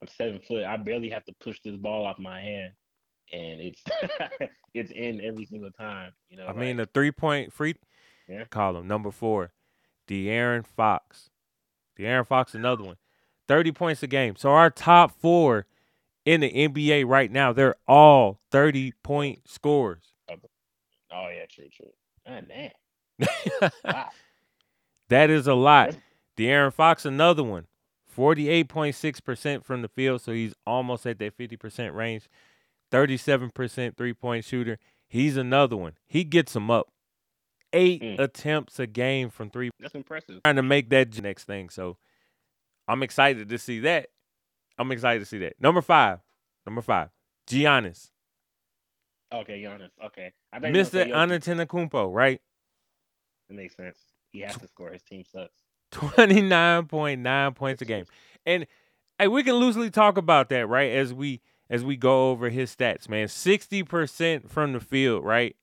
I'm 0.01 0.07
seven 0.07 0.39
foot. 0.47 0.65
I 0.65 0.77
barely 0.77 1.09
have 1.09 1.25
to 1.25 1.33
push 1.41 1.59
this 1.63 1.75
ball 1.75 2.05
off 2.05 2.19
my 2.19 2.39
hand, 2.39 2.73
and 3.31 3.59
it's 3.61 3.81
it's 4.73 4.91
in 4.91 5.21
every 5.21 5.45
single 5.45 5.71
time. 5.71 6.11
You 6.29 6.37
know, 6.37 6.47
I 6.47 6.53
mean, 6.53 6.77
the 6.77 6.85
three 6.85 7.11
point 7.11 7.51
free 7.51 7.75
Yeah. 8.27 8.45
column 8.45 8.87
number 8.87 9.11
four, 9.11 9.51
De'Aaron 10.07 10.65
Fox. 10.65 11.29
De'Aaron 11.97 12.27
Fox, 12.27 12.53
another 12.55 12.83
one, 12.83 12.97
thirty 13.47 13.71
points 13.71 14.03
a 14.03 14.07
game. 14.07 14.35
So 14.35 14.51
our 14.51 14.69
top 14.69 15.11
four 15.19 15.65
in 16.25 16.41
the 16.41 16.51
NBA 16.51 17.05
right 17.07 17.31
now, 17.31 17.51
they're 17.53 17.75
all 17.87 18.39
thirty 18.51 18.93
point 19.03 19.47
scores. 19.49 20.12
Oh 21.13 21.29
yeah, 21.29 21.45
true, 21.49 21.69
true. 21.75 21.91
God 22.27 22.47
damn, 22.47 23.69
wow. 23.85 24.09
that 25.09 25.29
is 25.29 25.47
a 25.47 25.53
lot. 25.53 25.95
De'Aaron 26.37 26.73
Fox, 26.73 27.05
another 27.05 27.43
one. 27.43 27.67
48.6% 28.15 29.63
from 29.63 29.81
the 29.81 29.87
field, 29.87 30.21
so 30.21 30.31
he's 30.31 30.53
almost 30.67 31.05
at 31.07 31.17
that 31.19 31.37
50% 31.37 31.93
range. 31.95 32.29
37% 32.91 33.97
three 33.97 34.13
point 34.13 34.45
shooter. 34.45 34.77
He's 35.07 35.35
another 35.37 35.75
one. 35.75 35.93
He 36.05 36.23
gets 36.23 36.53
them 36.53 36.69
up. 36.69 36.89
Eight 37.71 38.01
Mm. 38.03 38.19
attempts 38.19 38.79
a 38.79 38.85
game 38.85 39.31
from 39.31 39.49
three. 39.49 39.71
That's 39.79 39.95
impressive. 39.95 40.41
Trying 40.43 40.57
to 40.57 40.63
make 40.63 40.89
that 40.91 41.19
next 41.23 41.45
thing. 41.45 41.69
So 41.69 41.97
I'm 42.87 43.01
excited 43.01 43.49
to 43.49 43.57
see 43.57 43.79
that. 43.79 44.09
I'm 44.77 44.91
excited 44.91 45.19
to 45.21 45.25
see 45.25 45.39
that. 45.39 45.53
Number 45.59 45.81
five. 45.81 46.19
Number 46.67 46.81
five. 46.83 47.09
Giannis. 47.47 48.11
Okay, 49.33 49.61
Giannis. 49.61 49.89
Okay, 50.05 50.31
I 50.51 50.59
Mr. 50.59 50.61
gonna 50.61 50.85
say 50.85 51.05
Jokic. 51.09 51.67
Antetokounmpo, 51.67 52.13
right? 52.13 52.39
It 53.49 53.55
makes 53.55 53.75
sense. 53.75 53.97
He 54.31 54.41
has 54.41 54.57
to 54.57 54.67
score. 54.67 54.91
His 54.91 55.03
team 55.03 55.23
sucks. 55.31 55.53
29.9 55.91 57.55
points 57.55 57.81
a 57.81 57.85
game. 57.85 58.05
And 58.45 58.65
hey, 59.19 59.27
we 59.27 59.43
can 59.43 59.55
loosely 59.55 59.89
talk 59.89 60.17
about 60.17 60.49
that, 60.49 60.67
right? 60.67 60.91
As 60.91 61.13
we 61.13 61.41
as 61.69 61.83
we 61.83 61.95
go 61.97 62.29
over 62.29 62.49
his 62.49 62.75
stats, 62.75 63.09
man. 63.09 63.27
60% 63.27 64.49
from 64.49 64.73
the 64.73 64.79
field, 64.79 65.23
right? 65.23 65.55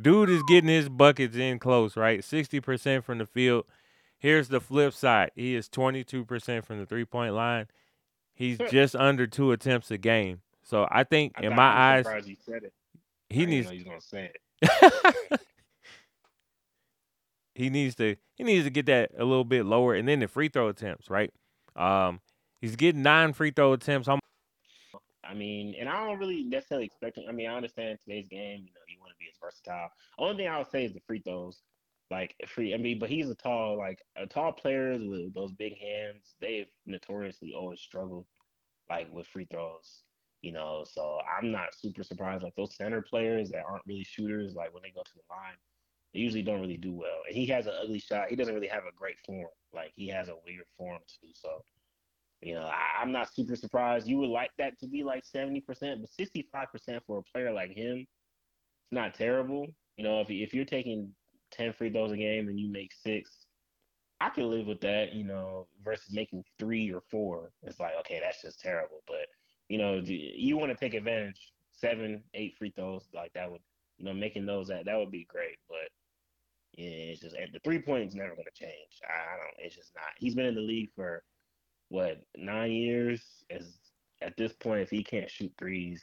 Dude 0.00 0.30
is 0.30 0.42
getting 0.48 0.68
his 0.68 0.88
buckets 0.88 1.36
in 1.36 1.58
close, 1.58 1.96
right? 1.96 2.20
60% 2.20 3.04
from 3.04 3.18
the 3.18 3.26
field. 3.26 3.64
Here's 4.18 4.48
the 4.48 4.60
flip 4.60 4.94
side. 4.94 5.30
He 5.34 5.54
is 5.54 5.68
22% 5.68 6.64
from 6.64 6.78
the 6.78 6.86
three-point 6.86 7.34
line. 7.34 7.66
He's 8.34 8.58
just 8.70 8.96
under 8.96 9.26
two 9.26 9.52
attempts 9.52 9.90
a 9.90 9.98
game. 9.98 10.40
So 10.62 10.86
I 10.90 11.04
think 11.04 11.32
I 11.36 11.46
in 11.46 11.54
my 11.54 11.62
eyes, 11.62 12.06
surprised 13.32 13.32
you 13.32 13.32
said 13.32 13.32
it. 13.32 13.32
I 13.32 13.34
he 13.38 13.46
needs 13.46 13.66
know 13.66 13.74
was 13.74 13.84
gonna 13.84 14.00
say 14.00 14.30
it. 15.32 15.40
he 17.54 17.70
needs 17.70 17.94
to 17.96 18.16
he 18.34 18.44
needs 18.44 18.64
to 18.64 18.70
get 18.70 18.86
that 18.86 19.10
a 19.18 19.24
little 19.24 19.44
bit 19.44 19.66
lower 19.66 19.94
and 19.94 20.08
then 20.08 20.20
the 20.20 20.28
free 20.28 20.48
throw 20.48 20.68
attempts, 20.68 21.10
right? 21.10 21.32
Um 21.76 22.20
he's 22.60 22.76
getting 22.76 23.02
nine 23.02 23.32
free 23.32 23.50
throw 23.50 23.72
attempts. 23.72 24.08
I'm 24.08 24.20
I 25.24 25.34
mean, 25.34 25.74
and 25.78 25.88
I 25.88 26.04
don't 26.04 26.18
really 26.18 26.42
necessarily 26.42 26.84
expect 26.84 27.16
him. 27.16 27.24
I 27.28 27.32
mean, 27.32 27.48
I 27.48 27.54
understand 27.54 27.98
today's 28.04 28.28
game, 28.28 28.64
you 28.66 28.72
know, 28.74 28.80
you 28.88 28.98
want 29.00 29.12
to 29.12 29.18
be 29.18 29.26
as 29.30 29.38
versatile. 29.40 29.88
Only 30.18 30.36
thing 30.36 30.48
I 30.48 30.58
would 30.58 30.70
say 30.70 30.84
is 30.84 30.92
the 30.92 31.00
free 31.06 31.20
throws. 31.20 31.62
Like 32.10 32.34
free, 32.46 32.74
I 32.74 32.76
mean, 32.76 32.98
but 32.98 33.08
he's 33.08 33.30
a 33.30 33.34
tall, 33.34 33.78
like 33.78 34.00
a 34.16 34.26
tall 34.26 34.52
players 34.52 35.00
with 35.02 35.32
those 35.32 35.52
big 35.52 35.78
hands. 35.78 36.34
They've 36.40 36.66
notoriously 36.84 37.54
always 37.56 37.80
struggled, 37.80 38.26
like 38.90 39.10
with 39.10 39.26
free 39.28 39.46
throws. 39.50 40.02
You 40.42 40.52
know, 40.52 40.84
so 40.88 41.20
I'm 41.38 41.52
not 41.52 41.74
super 41.74 42.02
surprised. 42.02 42.42
Like 42.42 42.54
those 42.56 42.76
center 42.76 43.00
players 43.00 43.50
that 43.50 43.64
aren't 43.68 43.86
really 43.86 44.04
shooters, 44.04 44.54
like 44.54 44.74
when 44.74 44.82
they 44.82 44.90
go 44.90 45.02
to 45.02 45.12
the 45.14 45.22
line, 45.30 45.56
they 46.12 46.20
usually 46.20 46.42
don't 46.42 46.60
really 46.60 46.76
do 46.76 46.92
well. 46.92 47.22
And 47.26 47.34
he 47.34 47.46
has 47.46 47.66
an 47.66 47.74
ugly 47.80 48.00
shot. 48.00 48.28
He 48.28 48.36
doesn't 48.36 48.54
really 48.54 48.68
have 48.68 48.84
a 48.84 48.96
great 48.96 49.16
form. 49.24 49.48
Like 49.72 49.92
he 49.94 50.08
has 50.08 50.28
a 50.28 50.34
weird 50.44 50.64
form 50.76 50.98
too. 51.08 51.28
So 51.34 51.62
you 52.42 52.54
know, 52.54 52.64
I, 52.64 53.00
I'm 53.00 53.12
not 53.12 53.32
super 53.32 53.54
surprised. 53.54 54.08
You 54.08 54.18
would 54.18 54.30
like 54.30 54.50
that 54.58 54.78
to 54.80 54.88
be 54.88 55.04
like 55.04 55.22
70%, 55.24 55.62
but 55.68 56.10
65% 56.20 57.00
for 57.06 57.18
a 57.18 57.22
player 57.22 57.52
like 57.52 57.70
him, 57.70 57.98
it's 57.98 58.92
not 58.92 59.14
terrible. 59.14 59.68
You 59.96 60.04
know, 60.04 60.20
if 60.20 60.30
if 60.30 60.52
you're 60.52 60.64
taking 60.64 61.10
10 61.52 61.72
free 61.72 61.90
throws 61.90 62.10
a 62.10 62.16
game 62.16 62.48
and 62.48 62.58
you 62.58 62.70
make 62.70 62.92
six, 62.92 63.46
I 64.20 64.30
can 64.30 64.50
live 64.50 64.66
with 64.66 64.80
that. 64.80 65.12
You 65.12 65.24
know, 65.24 65.68
versus 65.84 66.12
making 66.12 66.44
three 66.58 66.92
or 66.92 67.02
four. 67.10 67.52
It's 67.62 67.78
like 67.78 67.92
okay, 68.00 68.20
that's 68.20 68.42
just 68.42 68.60
terrible. 68.60 69.02
But 69.06 69.26
you 69.72 69.78
know, 69.78 70.02
you 70.04 70.58
want 70.58 70.70
to 70.70 70.76
take 70.76 70.92
advantage 70.92 71.50
seven, 71.70 72.22
eight 72.34 72.54
free 72.58 72.70
throws 72.76 73.08
like 73.14 73.32
that 73.32 73.50
would, 73.50 73.62
you 73.96 74.04
know, 74.04 74.12
making 74.12 74.44
those 74.44 74.68
that 74.68 74.84
that 74.84 74.98
would 74.98 75.10
be 75.10 75.24
great. 75.30 75.56
But 75.66 75.88
yeah, 76.74 76.90
it's 76.90 77.22
just 77.22 77.34
the 77.34 77.58
three 77.64 77.78
points 77.78 78.14
never 78.14 78.34
going 78.34 78.44
to 78.54 78.60
change. 78.64 79.00
I, 79.08 79.34
I 79.34 79.36
don't. 79.38 79.66
It's 79.66 79.74
just 79.74 79.94
not. 79.94 80.04
He's 80.18 80.34
been 80.34 80.44
in 80.44 80.54
the 80.56 80.60
league 80.60 80.90
for 80.94 81.22
what 81.88 82.20
nine 82.36 82.70
years 82.70 83.22
as 83.48 83.72
at 84.20 84.36
this 84.36 84.52
point 84.52 84.82
if 84.82 84.90
he 84.90 85.02
can't 85.02 85.30
shoot 85.30 85.50
threes 85.58 86.02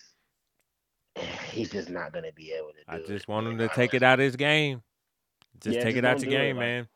he's 1.51 1.69
just 1.69 1.91
not 1.91 2.11
gonna 2.11 2.31
be 2.35 2.51
able 2.51 2.69
to 2.69 2.73
do 2.73 2.83
I 2.87 2.95
it. 2.95 3.07
just 3.07 3.27
want 3.27 3.45
him 3.45 3.59
to 3.59 3.67
take 3.69 3.93
it 3.93 4.01
out 4.01 4.19
of 4.19 4.23
his 4.23 4.35
game. 4.35 4.81
Just 5.61 5.77
Yeah, 5.77 5.83
take 5.83 5.93
just 5.93 5.97
it 5.99 6.05
out 6.05 6.21
your 6.21 6.31
it, 6.31 6.31
game, 6.31 6.57
like- 6.57 6.65
man. 6.65 6.87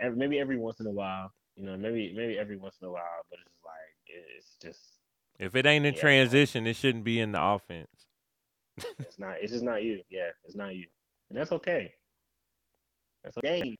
every, 0.00 0.16
maybe 0.16 0.38
every 0.38 0.56
once 0.56 0.80
in 0.80 0.86
a 0.86 0.90
while 0.90 1.32
you 1.54 1.64
know 1.66 1.76
maybe 1.76 2.14
maybe 2.16 2.38
every 2.38 2.56
once 2.56 2.76
in 2.80 2.88
a 2.88 2.90
while 2.90 3.02
but 3.28 3.38
it's 3.40 3.50
just 3.50 3.64
like 3.64 4.06
it's 4.06 4.56
just 4.62 4.97
If 5.38 5.54
it 5.54 5.66
ain't 5.66 5.86
in 5.86 5.94
Yeah. 5.94 6.00
transition, 6.00 6.66
it 6.66 6.74
shouldn't 6.76 7.04
be 7.04 7.20
in 7.20 7.32
the 7.32 7.42
offense. 7.42 7.88
it's 9.00 9.18
not 9.18 9.36
it's 9.40 9.52
just 9.52 9.64
not 9.64 9.82
you 9.82 10.00
yeah 10.08 10.28
it's 10.44 10.54
not 10.54 10.74
you 10.74 10.86
and 11.30 11.38
that's 11.38 11.50
okay 11.50 11.92
that's 13.24 13.36
okay 13.38 13.76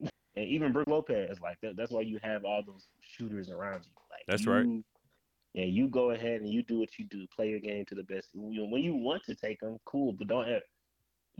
and 0.00 0.10
even 0.36 0.72
Brook 0.72 0.88
Lopez 0.88 1.40
like 1.40 1.56
that, 1.62 1.74
that's 1.76 1.90
why 1.90 2.02
you 2.02 2.18
have 2.22 2.44
all 2.44 2.62
those 2.66 2.86
shooters 3.00 3.48
around 3.50 3.84
you 3.86 3.92
like 4.10 4.24
That's 4.28 4.46
right. 4.46 4.66
yeah 5.54 5.64
you 5.64 5.88
go 5.88 6.10
ahead 6.10 6.42
and 6.42 6.50
you 6.52 6.62
do 6.62 6.78
what 6.78 6.98
you 6.98 7.06
do 7.06 7.26
play 7.34 7.48
your 7.48 7.60
game 7.60 7.86
to 7.86 7.94
the 7.94 8.02
best 8.02 8.28
when 8.34 8.52
you 8.82 8.94
want 8.94 9.24
to 9.24 9.34
take 9.34 9.60
them 9.60 9.78
cool 9.86 10.12
but 10.12 10.28
don't 10.28 10.46
ever 10.48 10.60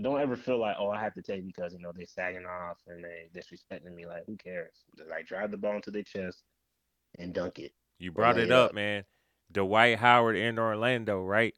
don't 0.00 0.20
ever 0.20 0.36
feel 0.36 0.58
like 0.58 0.76
oh 0.78 0.88
I 0.90 1.00
have 1.00 1.14
to 1.14 1.22
take 1.22 1.44
because 1.46 1.74
you 1.74 1.78
know 1.80 1.92
they're 1.94 2.06
sagging 2.06 2.46
off 2.46 2.78
and 2.86 3.04
they 3.04 3.28
disrespecting 3.38 3.94
me 3.94 4.06
like 4.06 4.24
who 4.26 4.36
cares 4.36 4.72
just 4.96 5.10
like 5.10 5.26
drive 5.26 5.50
the 5.50 5.58
ball 5.58 5.76
into 5.76 5.90
their 5.90 6.02
chest 6.02 6.42
and 7.18 7.34
dunk 7.34 7.58
it 7.58 7.72
You 7.98 8.10
brought 8.12 8.38
it 8.38 8.50
up, 8.50 8.70
up. 8.70 8.74
man. 8.74 9.04
Dwight 9.52 9.98
Howard 9.98 10.36
in 10.36 10.58
Orlando, 10.58 11.22
right? 11.22 11.54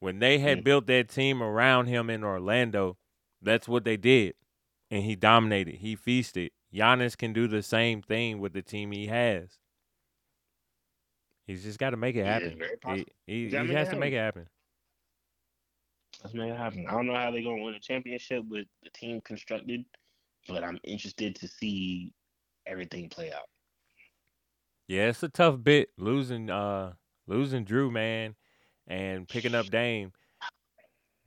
When 0.00 0.18
they 0.18 0.38
had 0.38 0.60
Mm. 0.60 0.64
built 0.64 0.86
that 0.88 1.08
team 1.08 1.42
around 1.42 1.86
him 1.86 2.10
in 2.10 2.24
Orlando, 2.24 2.98
that's 3.42 3.68
what 3.68 3.84
they 3.84 3.96
did, 3.96 4.34
and 4.90 5.04
he 5.04 5.16
dominated. 5.16 5.76
He 5.76 5.96
feasted. 5.96 6.52
Giannis 6.74 7.16
can 7.16 7.32
do 7.32 7.48
the 7.48 7.62
same 7.62 8.02
thing 8.02 8.40
with 8.40 8.52
the 8.52 8.62
team 8.62 8.92
he 8.92 9.08
has. 9.08 9.58
He's 11.46 11.64
just 11.64 11.78
got 11.78 11.90
to 11.90 11.96
make 11.96 12.16
it 12.16 12.24
Yeah, 12.24 12.26
happen. 12.26 12.58
very 12.58 12.76
He 12.84 13.06
he, 13.26 13.48
he 13.48 13.70
has 13.72 13.88
to 13.90 13.96
make 13.96 14.12
it 14.14 14.18
happen. 14.18 14.48
Let's 16.22 16.34
make 16.34 16.50
it 16.52 16.56
happen. 16.56 16.86
I 16.88 16.92
don't 16.92 17.06
know 17.06 17.14
how 17.16 17.30
they're 17.30 17.42
gonna 17.42 17.62
win 17.62 17.74
a 17.74 17.80
championship 17.80 18.44
with 18.48 18.66
the 18.82 18.90
team 18.90 19.20
constructed, 19.22 19.84
but 20.48 20.64
I'm 20.64 20.78
interested 20.84 21.36
to 21.36 21.48
see 21.48 22.12
everything 22.66 23.08
play 23.08 23.32
out. 23.32 23.48
Yeah, 24.88 25.08
it's 25.08 25.22
a 25.22 25.28
tough 25.28 25.62
bit 25.62 25.90
losing 25.98 26.50
uh 26.50 26.94
losing 27.30 27.64
Jrue 27.64 27.90
man 27.90 28.34
and 28.86 29.26
picking 29.26 29.54
up 29.54 29.66
Dame. 29.66 30.12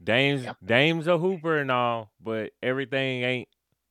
Dame's 0.03 0.43
Yep. 0.43 0.57
Dame's 0.63 1.07
a 1.07 1.17
hooper 1.17 1.57
and 1.57 1.71
all, 1.71 2.11
but 2.21 2.51
everything 2.61 3.23
ain't 3.23 3.47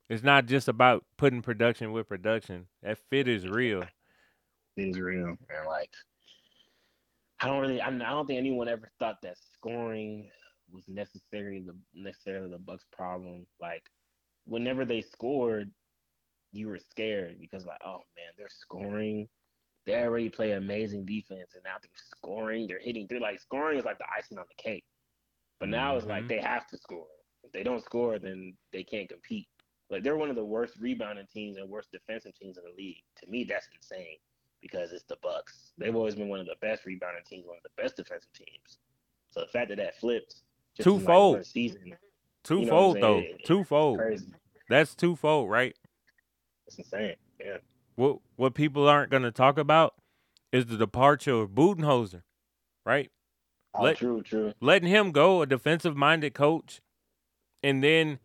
it's 0.09 0.23
not 0.23 0.45
just 0.45 0.69
about 0.69 1.05
putting 1.17 1.41
production 1.41 1.91
with 1.91 2.07
production. 2.07 2.67
That 2.83 2.99
fit 3.09 3.29
is 3.29 3.49
real. 3.49 3.83
Things 4.77 5.01
real 5.01 5.29
and 5.29 5.67
like 5.67 5.91
I 7.41 7.47
don't 7.47 7.61
really 7.61 7.81
I, 7.81 7.89
I 7.89 7.91
don't 7.91 8.27
think 8.27 8.39
anyone 8.39 8.69
ever 8.69 8.91
thought 8.99 9.23
that 9.23 9.37
scoring 9.55 10.31
was 10.71 10.85
necessarily 10.87 11.61
the 11.61 11.75
necessarily 11.95 12.51
the 12.51 12.59
Bucks 12.59 12.85
problem. 12.93 13.47
Like 13.59 13.85
whenever 14.45 14.85
they 14.85 15.01
scored, 15.01 15.71
you 16.53 16.69
were 16.69 16.79
scared 16.79 17.39
because 17.41 17.65
like, 17.65 17.81
oh 17.85 18.03
man, 18.17 18.33
they're 18.37 18.49
scoring. 18.51 19.29
They 19.85 19.95
already 19.97 20.29
play 20.29 20.53
amazing 20.53 21.05
defense 21.07 21.55
and 21.55 21.65
now 21.65 21.77
they're 21.81 21.91
scoring, 21.95 22.67
they're 22.67 22.79
hitting 22.79 23.07
they're 23.09 23.21
like 23.21 23.41
scoring 23.41 23.79
is 23.79 23.85
like 23.85 23.99
the 23.99 24.05
icing 24.17 24.39
on 24.39 24.45
the 24.49 24.63
cake. 24.63 24.85
But 25.59 25.69
now 25.69 25.97
it's 25.97 26.07
like 26.07 26.25
Mhm. 26.25 26.29
they 26.29 26.41
have 26.41 26.67
to 26.69 26.77
score. 26.77 27.07
If 27.45 27.53
they 27.53 27.63
don't 27.63 27.83
score, 27.85 28.19
then 28.19 28.57
they 28.73 28.85
can't 28.85 29.09
compete. 29.09 29.49
Like 29.91 30.03
they're 30.03 30.17
one 30.17 30.31
of 30.31 30.37
the 30.37 30.45
worst 30.45 30.77
rebounding 30.79 31.27
teams 31.27 31.57
and 31.57 31.69
worst 31.69 31.91
defensive 31.93 32.35
teams 32.35 32.57
in 32.59 32.65
the 32.65 32.71
league. 32.71 33.03
To 33.17 33.27
me, 33.29 33.45
that's 33.45 33.69
insane 33.75 34.19
because 34.61 34.93
it's 34.93 35.05
the 35.05 35.17
Bucks. 35.23 35.73
They've 35.77 35.95
always 35.95 36.15
been 36.15 36.29
one 36.29 36.41
of 36.41 36.47
the 36.47 36.57
best 36.61 36.85
rebounding 36.87 37.25
teams, 37.25 37.47
one 37.47 37.57
of 37.57 37.63
the 37.65 37.83
best 37.83 37.97
defensive 37.97 38.33
teams. 38.33 38.79
So 39.31 39.41
the 39.41 39.49
fact 39.49 39.69
that 39.71 39.77
that 39.77 39.97
flipped 39.99 40.37
like, 40.79 40.85
Twofold. 40.85 41.35
one 41.37 41.45
season, 41.45 41.97
Twofold 42.45 42.97
though. 43.01 43.21
saying? 43.21 43.37
It- 43.41 43.45
Twofold. 43.45 43.99
crazy. 43.99 44.33
That's 44.69 44.95
twofold, 44.95 45.51
right? 45.51 45.77
It's 46.67 46.79
insane. 46.79 47.17
Yeah. 47.41 47.59
What 47.97 48.19
what 48.37 48.55
people 48.55 48.89
aren't 48.89 49.11
gonna 49.11 49.31
talk 49.31 49.59
about 49.59 49.95
is 50.51 50.67
the 50.67 50.77
departure 50.77 51.35
of 51.35 51.51
Budenholzer, 51.51 52.23
right? 52.85 53.11
Oh, 53.75 53.85
Let- 53.85 53.97
true, 53.97 54.23
true. 54.23 54.53
letting 54.61 54.89
him 54.89 55.13
go, 55.13 55.43
a 55.43 55.47
defensive 55.47 55.97
minded 55.97 56.35
coach, 56.35 56.81
and 57.63 57.83
then 57.83 58.19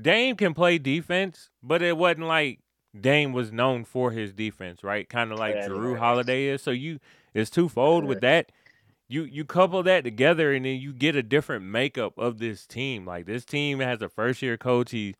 Dame 0.00 0.36
can 0.36 0.54
play 0.54 0.78
defense, 0.78 1.50
but 1.62 1.82
it 1.82 1.96
wasn't 1.96 2.26
like 2.26 2.60
Dame 2.98 3.32
was 3.32 3.52
known 3.52 3.84
for 3.84 4.10
his 4.10 4.32
defense, 4.32 4.82
right? 4.82 5.08
Kind 5.08 5.32
of 5.32 5.38
like 5.38 5.56
Yeah, 5.56 5.68
Jrue 5.68 5.92
right. 5.92 5.98
Holiday 5.98 6.46
is. 6.46 6.62
So 6.62 6.70
you 6.70 7.00
it's 7.34 7.50
twofold 7.50 8.04
with 8.04 8.20
that. 8.20 8.50
You 9.08 9.24
you 9.24 9.44
couple 9.44 9.82
that 9.82 10.04
together 10.04 10.52
and 10.52 10.64
then 10.64 10.80
you 10.80 10.92
get 10.92 11.16
a 11.16 11.22
different 11.22 11.64
makeup 11.64 12.16
of 12.16 12.38
this 12.38 12.66
team. 12.66 13.04
Like 13.04 13.26
this 13.26 13.44
team 13.44 13.80
has 13.80 14.00
a 14.02 14.08
first 14.08 14.40
year 14.42 14.56
coach. 14.56 14.92
He 14.92 15.14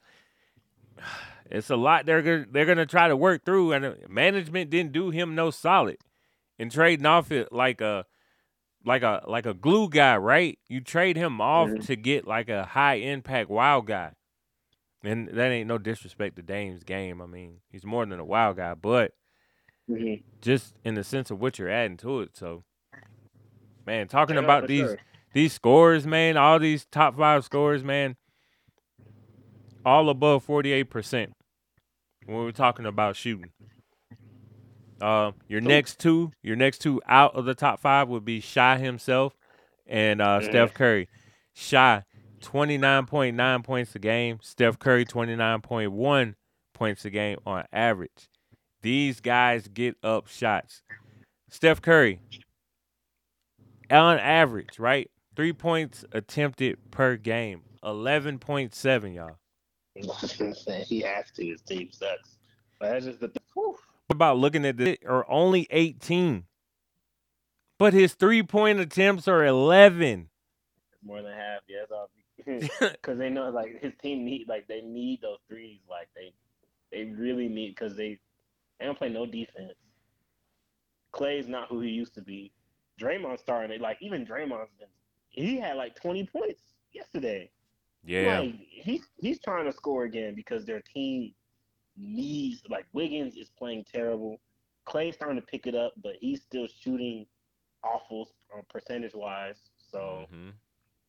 it's 1.50 1.70
a 1.70 1.76
lot 1.76 2.06
they're 2.06 2.22
gonna 2.22 2.46
they're 2.50 2.66
gonna 2.66 2.86
try 2.86 3.08
to 3.08 3.16
work 3.16 3.44
through, 3.44 3.72
and 3.72 3.84
uh, 3.84 3.94
management 4.08 4.70
didn't 4.70 4.92
do 4.92 5.10
him 5.10 5.34
no 5.34 5.50
solid 5.50 5.98
in 6.58 6.70
trading 6.70 7.06
off 7.06 7.30
it 7.32 7.52
like 7.52 7.80
a 7.80 8.06
like 8.84 9.02
a 9.02 9.22
like 9.26 9.46
a 9.46 9.54
glue 9.54 9.88
guy, 9.88 10.16
right? 10.16 10.58
You 10.68 10.80
trade 10.80 11.16
him 11.16 11.40
off 11.40 11.70
Mhm. 11.70 11.86
to 11.86 11.96
get 11.96 12.26
like 12.26 12.48
a 12.48 12.64
high 12.64 12.94
impact 12.96 13.50
wild 13.50 13.86
guy. 13.86 14.12
And 15.02 15.28
that 15.28 15.50
ain't 15.50 15.68
no 15.68 15.78
disrespect 15.78 16.36
to 16.36 16.42
Dame's 16.42 16.84
game. 16.84 17.20
I 17.22 17.26
mean, 17.26 17.60
he's 17.70 17.84
more 17.84 18.04
than 18.06 18.20
a 18.20 18.24
wild 18.24 18.56
guy, 18.56 18.74
but 18.74 19.12
hmm 19.88 20.14
just 20.42 20.74
in 20.84 20.94
the 20.94 21.04
sense 21.04 21.30
of 21.30 21.40
what 21.40 21.58
you're 21.58 21.68
adding 21.70 21.96
to 21.98 22.20
it. 22.20 22.36
So 22.36 22.64
man, 23.86 24.08
talking 24.08 24.36
Yeah, 24.36 24.44
about 24.44 24.66
these 24.66 24.86
sure. 24.88 24.98
these 25.32 25.52
scores, 25.52 26.06
man, 26.06 26.36
all 26.36 26.58
these 26.58 26.86
top 26.86 27.16
five 27.16 27.44
scores, 27.44 27.82
man, 27.84 28.16
all 29.84 30.08
above 30.08 30.42
forty 30.44 30.72
eight 30.72 30.90
percent 30.90 31.32
when 32.30 32.44
we're 32.44 32.52
talking 32.52 32.86
about 32.86 33.16
shooting. 33.16 33.50
Uh, 35.00 35.32
your 35.48 35.60
next 35.62 35.98
two, 35.98 36.30
your 36.42 36.56
next 36.56 36.78
two 36.78 37.00
out 37.08 37.34
of 37.34 37.44
the 37.46 37.54
top 37.54 37.80
five 37.80 38.08
would 38.08 38.24
be 38.24 38.38
Shai 38.40 38.76
himself 38.78 39.34
and 39.86 40.20
uh, 40.20 40.40
Mhm. 40.40 40.44
Steph 40.44 40.74
Curry. 40.74 41.08
Shai, 41.54 42.04
twenty 42.40 42.76
nine 42.78 43.06
point 43.06 43.36
nine 43.36 43.62
points 43.62 43.94
a 43.94 43.98
game. 43.98 44.38
Steph 44.42 44.78
Curry, 44.78 45.04
twenty 45.04 45.34
nine 45.36 45.62
point 45.62 45.92
one 45.92 46.36
points 46.74 47.04
a 47.04 47.10
game 47.10 47.38
on 47.46 47.64
average. 47.72 48.28
These 48.82 49.20
guys 49.20 49.68
get 49.68 49.96
up 50.02 50.26
shots. 50.28 50.82
Steph 51.48 51.80
Curry, 51.82 52.20
on 53.90 54.18
average, 54.18 54.78
right? 54.78 55.10
Three 55.34 55.52
points 55.52 56.04
attempted 56.12 56.78
per 56.90 57.16
game. 57.16 57.62
Eleven 57.82 58.38
point 58.38 58.74
seven, 58.74 59.14
y'all. 59.14 59.36
He 59.94 61.00
has 61.02 61.30
to. 61.32 61.46
His 61.46 61.62
team 61.62 61.90
sucks. 61.92 62.38
But 62.80 62.90
that's 62.92 63.06
just 63.06 63.20
the. 63.20 63.32
Whew. 63.54 63.76
What 64.08 64.14
about 64.16 64.38
looking 64.38 64.66
at 64.66 64.76
this? 64.78 64.98
Or 65.06 65.30
only 65.30 65.66
eighteen, 65.70 66.44
but 67.78 67.94
his 67.94 68.14
three 68.14 68.42
point 68.42 68.80
attempts 68.80 69.28
are 69.28 69.44
eleven. 69.44 70.30
more 71.04 71.22
than 71.22 71.32
half. 71.32 71.60
Yeah. 71.68 71.84
Because 72.92 73.18
they 73.18 73.30
know 73.30 73.50
like 73.50 73.80
his 73.82 73.94
team 74.02 74.24
need 74.24 74.48
like 74.48 74.68
they 74.68 74.82
need 74.82 75.20
those 75.22 75.38
threes. 75.48 75.80
Like 75.90 76.08
they 76.16 76.32
they 76.92 77.10
really 77.12 77.48
need 77.48 77.70
because 77.70 77.96
they 77.96 78.18
they 78.80 78.86
don't 78.86 78.98
play 78.98 79.10
no 79.10 79.26
defense. 79.26 79.74
Clay's 81.12 81.48
not 81.48 81.68
who 81.68 81.80
he 81.80 81.90
used 81.90 82.14
to 82.14 82.22
be. 82.22 82.52
Draymond's 83.00 83.42
starting 83.42 83.72
it. 83.72 83.80
Like 83.80 83.98
even 84.00 84.26
Draymond's 84.26 84.72
been 84.78 84.88
he 85.28 85.58
had 85.58 85.76
like 85.76 85.96
twenty 86.00 86.26
points 86.26 86.62
yesterday. 86.92 87.50
Yeah, 88.04 88.42
Like 88.42 88.54
he's 88.68 89.08
he's 89.18 89.40
trying 89.40 89.66
to 89.66 89.72
score 89.72 90.04
again 90.04 90.34
because 90.34 90.64
their 90.64 90.80
team 90.80 91.34
needs 91.96 92.62
like 92.68 92.86
Wiggins 92.92 93.36
is 93.36 93.50
playing 93.50 93.84
terrible. 93.84 94.40
Clay's 94.84 95.14
starting 95.16 95.40
to 95.40 95.46
pick 95.46 95.66
it 95.66 95.74
up, 95.74 95.94
but 96.02 96.14
he's 96.20 96.42
still 96.42 96.66
shooting 96.66 97.26
awful 97.82 98.28
uh, 98.56 98.62
percentage 98.68 99.14
wise. 99.14 99.62
So 99.78 100.28
Mhm. 100.28 100.60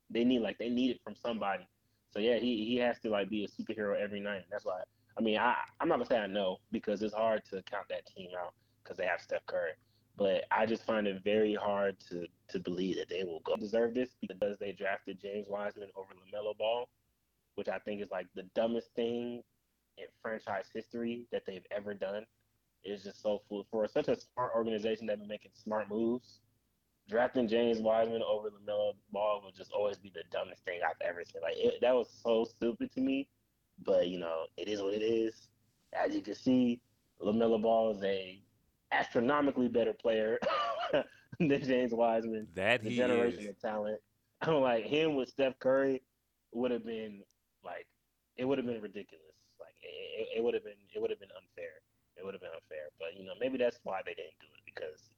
they 0.10 0.24
need 0.24 0.40
like 0.42 0.58
they 0.58 0.70
need 0.70 0.92
it 0.92 1.02
from 1.04 1.16
somebody. 1.16 1.68
So 2.12 2.20
yeah, 2.20 2.38
he 2.38 2.66
he 2.66 2.78
has 2.78 3.00
to 3.02 3.10
like 3.10 3.30
be 3.30 3.44
a 3.44 3.48
superhero 3.48 4.00
every 4.00 4.20
night. 4.20 4.44
That's 4.52 4.66
why 4.66 4.82
I 5.18 5.22
mean 5.22 5.38
I 5.38 5.56
I'm 5.80 5.88
not 5.88 5.96
gonna 5.96 6.06
say 6.06 6.20
I 6.20 6.28
know 6.28 6.58
because 6.72 7.02
it's 7.02 7.14
hard 7.14 7.44
to 7.46 7.62
count 7.64 7.88
that 7.90 8.06
team 8.08 8.30
out 8.40 8.54
because 8.84 8.98
they 8.98 9.06
have 9.06 9.22
Steph 9.22 9.46
Curry. 9.46 9.74
But 10.22 10.44
I 10.52 10.68
just 10.68 10.86
find 10.86 11.08
it 11.08 11.24
very 11.24 11.56
hard 11.56 12.00
to 12.10 12.28
to 12.50 12.60
believe 12.60 12.98
that 12.98 13.10
they 13.10 13.24
will 13.24 13.42
go 13.44 13.56
deserve 13.56 13.96
this 13.96 14.10
because 14.22 14.60
they 14.60 14.72
drafted 14.72 15.20
James 15.20 15.48
Wiseman 15.50 15.90
over 15.96 16.14
LaMelo 16.14 16.56
Ball, 16.60 16.88
which 17.56 17.68
I 17.68 17.80
think 17.80 18.04
is 18.04 18.12
like 18.12 18.28
the 18.36 18.44
dumbest 18.54 18.94
thing 18.96 19.42
in 19.98 20.06
franchise 20.22 20.68
history 20.72 21.26
that 21.32 21.44
they've 21.48 21.66
ever 21.72 21.96
done. 21.96 22.28
It's 22.84 23.04
just 23.04 23.24
so 23.24 23.42
fool 23.50 23.66
for 23.72 23.88
such 23.88 24.10
a 24.10 24.20
smart 24.20 24.52
organization 24.56 25.08
that 25.08 25.18
been 25.18 25.28
making 25.28 25.54
smart 25.56 25.90
moves 25.90 26.42
drafting 27.10 27.48
James 27.48 27.80
Wiseman 27.80 28.22
over 28.22 28.50
LaMelo 28.50 28.94
Ball 29.12 29.42
will 29.44 29.52
just 29.52 29.72
always 29.72 29.98
be 29.98 30.12
the 30.14 30.24
dumbest 30.32 30.64
thing 30.66 30.82
I've 30.88 31.02
ever 31.02 31.24
seen. 31.26 31.42
Like 31.42 31.58
it, 31.58 31.82
that 31.82 31.96
was 31.96 32.10
so 32.24 32.46
stupid 32.46 32.92
to 32.94 33.02
me, 33.02 33.28
but 33.84 34.08
you 34.08 34.20
know 34.20 34.46
it 34.56 34.68
is 34.68 34.84
what 34.84 34.94
it 34.94 35.04
is. 35.04 35.50
As 35.94 36.14
you 36.14 36.22
can 36.22 36.36
see, 36.36 36.80
LaMelo 37.22 37.60
Ball 37.62 37.96
is 37.96 38.04
a 38.04 38.42
astronomically 38.92 39.68
better 39.68 39.94
player 39.94 40.40
than 41.40 41.64
James 41.64 41.94
Wiseman. 41.94 42.48
that 42.56 42.84
The 42.84 42.90
he 42.90 42.96
generation 42.96 43.46
is. 43.46 43.48
of 43.48 43.60
talent. 43.60 44.00
I'm 44.42 44.56
like 44.62 44.86
him 44.86 45.16
with 45.16 45.30
Steph 45.30 45.60
Curry 45.60 46.02
would 46.54 46.72
have 46.72 46.86
been 46.86 47.24
like 47.64 47.88
it 48.38 48.46
would 48.46 48.58
have 48.58 48.68
been 48.68 48.82
ridiculous. 48.82 49.36
Like 49.60 49.76
it, 49.82 50.22
it, 50.22 50.38
it 50.40 50.44
would 50.44 50.54
have 50.54 50.64
been 50.64 50.80
it 50.94 51.02
would 51.02 51.10
have 51.12 51.20
been 51.20 51.30
unfair. 51.36 51.82
It 52.18 52.26
would 52.26 52.34
have 52.34 52.42
been 52.42 52.52
unfair. 52.54 52.90
But 53.00 53.18
you 53.18 53.26
know 53.26 53.34
maybe 53.40 53.58
that's 53.58 53.80
why 53.84 54.02
they 54.06 54.14
didn't 54.14 54.40
do 54.40 54.48
it 54.56 54.64
because 54.66 55.10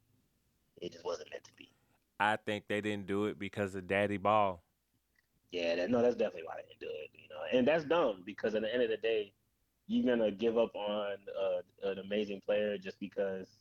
it 0.82 0.92
just 0.92 1.06
wasn't 1.06 1.30
meant 1.32 1.44
to 1.46 1.54
be. 1.58 1.72
I 2.20 2.38
think 2.38 2.68
they 2.68 2.82
didn't 2.82 3.08
do 3.08 3.26
it 3.26 3.40
because 3.40 3.76
of 3.76 3.88
Daddy 3.88 4.18
Ball. 4.18 4.64
Yeah, 5.52 5.76
that, 5.76 5.90
no, 5.90 6.02
that's 6.02 6.16
definitely 6.16 6.44
why 6.46 6.56
they 6.58 6.64
didn't 6.68 6.80
do 6.82 6.88
it. 6.90 7.10
You 7.14 7.28
know, 7.30 7.58
and 7.58 7.68
that's 7.68 7.84
dumb 7.86 8.24
because 8.26 8.56
at 8.56 8.62
the 8.62 8.74
end 8.74 8.84
of 8.84 8.90
the 8.90 8.98
day, 8.98 9.34
you're 9.88 10.06
gonna 10.06 10.32
give 10.32 10.58
up 10.58 10.76
on 10.76 11.18
uh, 11.40 11.90
an 11.90 12.00
amazing 12.00 12.42
player 12.42 12.78
just 12.78 13.00
because 13.00 13.60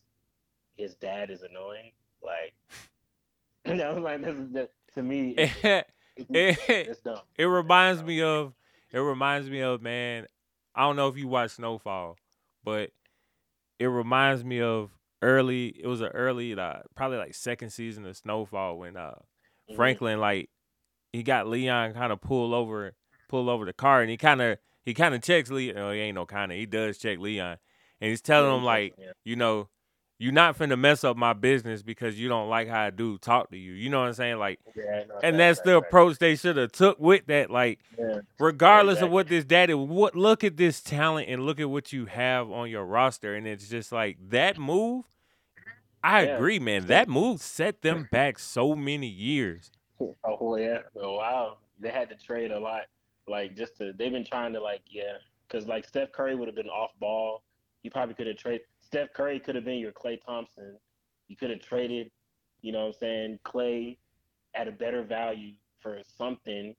his 0.83 0.95
dad 0.95 1.31
is 1.31 1.42
annoying. 1.42 1.92
Like, 2.23 2.55
that 3.64 3.95
was 3.95 4.03
like 4.03 4.23
this 4.23 4.37
is 4.37 4.53
the, 4.53 4.68
to 4.95 5.03
me, 5.03 5.35
it's, 5.38 5.87
it, 6.31 6.59
it, 6.68 7.05
dumb. 7.05 7.21
it 7.38 7.45
reminds 7.45 8.03
me 8.03 8.23
of 8.23 8.55
it 8.92 8.99
reminds 8.99 9.49
me 9.49 9.61
of 9.61 9.83
man. 9.83 10.27
I 10.75 10.83
don't 10.83 10.97
know 10.97 11.09
if 11.09 11.16
you 11.16 11.29
watch 11.29 11.53
Snowfall, 11.53 12.16
but 12.64 12.90
it 13.79 13.87
reminds 13.87 14.45
me 14.45 14.61
of 14.61 14.90
early. 15.21 15.68
It 15.68 15.87
was 15.87 16.01
an 16.01 16.09
early, 16.09 16.59
uh, 16.59 16.81
probably 16.95 17.18
like 17.18 17.35
second 17.35 17.71
season 17.71 18.07
of 18.07 18.16
Snowfall 18.16 18.79
when 18.79 18.97
uh 18.97 19.16
Mhm. 19.71 19.77
Franklin 19.77 20.21
like 20.21 20.51
he 21.12 21.23
got 21.23 21.47
Leon 21.47 21.95
kind 21.95 22.12
of 22.12 22.21
pull 22.21 22.55
over 22.55 22.95
pull 23.29 23.51
over 23.51 23.64
the 23.64 23.73
car 23.73 24.01
and 24.01 24.11
he 24.11 24.16
kind 24.16 24.40
of 24.40 24.59
he 24.85 24.95
kind 24.95 25.14
of 25.14 25.23
checks 25.23 25.51
Leon. 25.51 25.79
Oh, 25.79 25.92
he 25.92 26.01
ain't 26.01 26.14
no 26.14 26.27
kind 26.27 26.51
of. 26.51 26.59
He 26.59 26.66
does 26.66 26.99
check 26.99 27.18
Leon, 27.18 27.59
and 28.01 28.11
he's 28.11 28.21
telling 28.21 28.57
him 28.57 28.64
like, 28.64 28.95
yeah. 28.99 29.12
you 29.25 29.37
know, 29.37 29.68
you're 30.23 30.33
not 30.33 30.57
finna 30.59 30.79
mess 30.79 31.05
up 31.05 31.17
my 31.17 31.33
business 31.33 31.83
because 31.83 32.19
you 32.21 32.29
don't 32.29 32.49
like 32.49 32.69
how 32.69 32.83
I 32.83 32.91
do 32.91 33.19
talk 33.19 33.51
to 33.51 33.57
you. 33.59 33.73
You 33.73 33.91
know 33.91 34.01
what 34.01 34.09
I'm 34.09 34.15
saying? 34.15 34.39
Like, 34.39 34.61
Yeah, 34.77 35.05
no, 35.09 35.17
and 35.23 35.37
facts, 35.37 35.39
that's 35.39 35.61
the 35.63 35.81
facts. 35.81 35.89
approach 35.89 36.19
they 36.19 36.37
should 36.37 36.57
have 36.57 36.73
took 36.73 36.99
with 37.01 37.27
that. 37.27 37.51
Like, 37.51 37.81
Yeah. 37.99 38.21
regardless 38.39 38.99
of 39.03 39.11
exactly. 39.11 39.15
what 39.15 39.29
this 39.29 39.45
daddy, 39.45 39.75
what 39.75 40.15
look 40.17 40.45
at 40.45 40.57
this 40.57 40.81
talent 40.81 41.29
and 41.29 41.45
look 41.45 41.59
at 41.61 41.69
what 41.71 41.93
you 41.93 42.07
have 42.07 42.51
on 42.51 42.71
your 42.71 42.85
roster, 42.85 43.35
and 43.35 43.47
it's 43.49 43.69
just 43.69 43.91
like 43.93 44.19
that 44.31 44.59
move. 44.59 45.07
I 46.05 46.25
Yeah. 46.25 46.37
agree, 46.37 46.59
man. 46.59 46.87
That 46.87 47.09
move 47.09 47.41
set 47.41 47.83
them 47.83 48.09
back 48.11 48.39
so 48.39 48.75
many 48.75 49.07
years. 49.09 49.71
Oh 50.25 50.57
yeah. 50.57 50.79
Oh 51.01 51.17
wow. 51.17 51.59
They 51.79 51.91
had 51.91 52.09
to 52.11 52.17
trade 52.17 52.51
a 52.51 52.59
lot, 52.59 52.83
like 53.29 53.57
just 53.57 53.77
to. 53.79 53.93
They've 53.93 54.11
been 54.13 54.25
trying 54.25 54.53
to 54.55 54.61
like 54.61 54.83
yeah, 54.91 55.19
because 55.47 55.67
like 55.69 55.87
Steph 55.87 56.11
Curry 56.13 56.35
would 56.35 56.49
have 56.49 56.57
been 56.57 56.69
off 56.69 56.91
ball. 56.99 57.45
You 57.85 57.91
probably 57.91 58.15
could 58.15 58.27
have 58.27 58.37
traded. 58.37 58.67
Steph 58.93 59.15
Curry 59.15 59.41
could 59.41 59.55
have 59.55 59.65
been 59.65 59.79
your 59.79 59.91
Klay 59.93 60.21
Thompson. 60.23 60.77
You 61.29 61.35
could 61.35 61.49
have 61.49 61.61
traded. 61.63 62.11
You 62.61 62.73
know 62.73 62.81
what 62.81 62.87
I'm 62.89 62.93
saying? 63.01 63.39
Klay 63.43 63.97
at 64.55 64.69
a 64.69 64.73
better 64.73 65.03
value 65.03 65.55
for 65.81 65.99
something. 66.19 66.75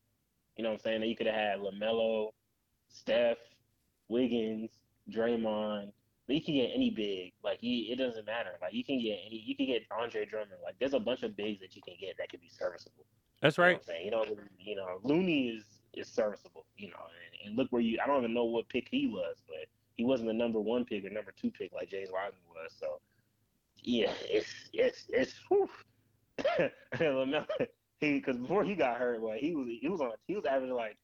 You 0.56 0.63
know 0.63 0.69
what 0.69 0.76
I'm 0.76 0.80
saying? 0.82 0.99
Then 1.02 1.10
you 1.10 1.15
could 1.15 1.26
have 1.26 1.36
had 1.36 1.60
LaMelo, 1.60 2.30
Steph, 2.88 3.38
Wiggins, 4.10 4.69
Draymond. 5.10 5.91
You 6.28 6.39
can 6.39 6.54
get 6.54 6.69
any 6.76 6.91
big. 6.91 7.34
Like 7.43 7.58
he, 7.60 7.91
it 7.91 7.97
doesn't 7.97 8.28
matter. 8.28 8.52
Like 8.62 8.73
you 8.73 8.84
can 8.84 9.02
get 9.02 9.17
any. 9.26 9.41
You 9.43 9.56
can 9.56 9.65
get 9.65 9.82
Andre 9.89 10.23
Drummond. 10.23 10.60
Like 10.63 10.76
there's 10.80 10.93
a 10.93 10.99
bunch 10.99 11.23
of 11.23 11.36
bigs 11.36 11.62
that 11.62 11.76
you 11.76 11.82
can 11.82 11.95
get 11.99 12.15
that 12.19 12.30
could 12.30 12.41
be 12.41 12.47
serviceable. 12.47 13.06
That's 13.41 13.58
You 13.58 13.63
know 13.63 13.67
right. 13.69 13.73
what 13.78 13.82
I'm 13.82 13.88
saying? 13.88 14.06
You 14.06 14.12
know, 14.12 14.26
you 14.60 14.76
know, 14.76 14.99
Looney 15.02 15.47
is 15.47 15.63
is 15.95 16.08
serviceable. 16.08 16.67
You 16.78 16.89
know, 16.89 17.08
and, 17.41 17.49
and 17.49 17.58
look 17.58 17.69
where 17.71 17.82
you. 17.82 17.97
I 18.04 18.06
don't 18.06 18.19
even 18.19 18.36
know 18.36 18.45
what 18.45 18.69
pick 18.69 18.88
he 18.91 19.08
was, 19.08 19.38
but 19.47 19.65
he 19.95 20.06
wasn't 20.06 20.27
the 20.27 20.34
number 20.34 20.60
one 20.60 20.86
pick 20.86 21.06
or 21.06 21.10
number 21.10 21.34
two 21.39 21.51
pick 21.51 21.71
like 21.73 21.89
James 21.89 22.10
Wiseman 22.12 22.41
was. 22.49 22.73
So 22.79 22.99
yeah, 23.82 24.13
it's 24.23 24.69
it's 24.73 25.06
it's. 25.10 25.34
Whew. 25.49 25.69
He 27.99 28.19
because 28.19 28.36
before 28.36 28.65
he 28.65 28.75
got 28.75 28.97
hurt, 28.97 29.23
like 29.23 29.39
he 29.39 29.56
was 29.56 29.67
he 29.79 29.88
was 29.88 30.01
on 30.01 30.12
he 30.27 30.36
was 30.36 30.43
averaging 30.43 30.75
like 30.75 30.97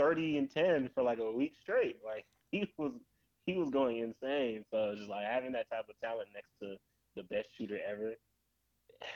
thirty 0.00 0.36
and 0.36 0.50
ten 0.50 0.90
for 0.92 1.04
like 1.04 1.20
a 1.20 1.30
week 1.30 1.52
straight. 1.62 1.98
Like 2.04 2.24
he 2.50 2.68
was 2.76 2.90
he 3.46 3.54
was 3.54 3.70
going 3.70 3.98
insane. 3.98 4.64
So 4.72 4.94
just 4.96 5.08
like 5.08 5.26
having 5.26 5.52
that 5.52 5.70
type 5.70 5.86
of 5.88 5.94
talent 6.00 6.30
next 6.34 6.50
to 6.58 6.74
the 7.14 7.22
best 7.22 7.48
shooter 7.56 7.78
ever. 7.86 8.14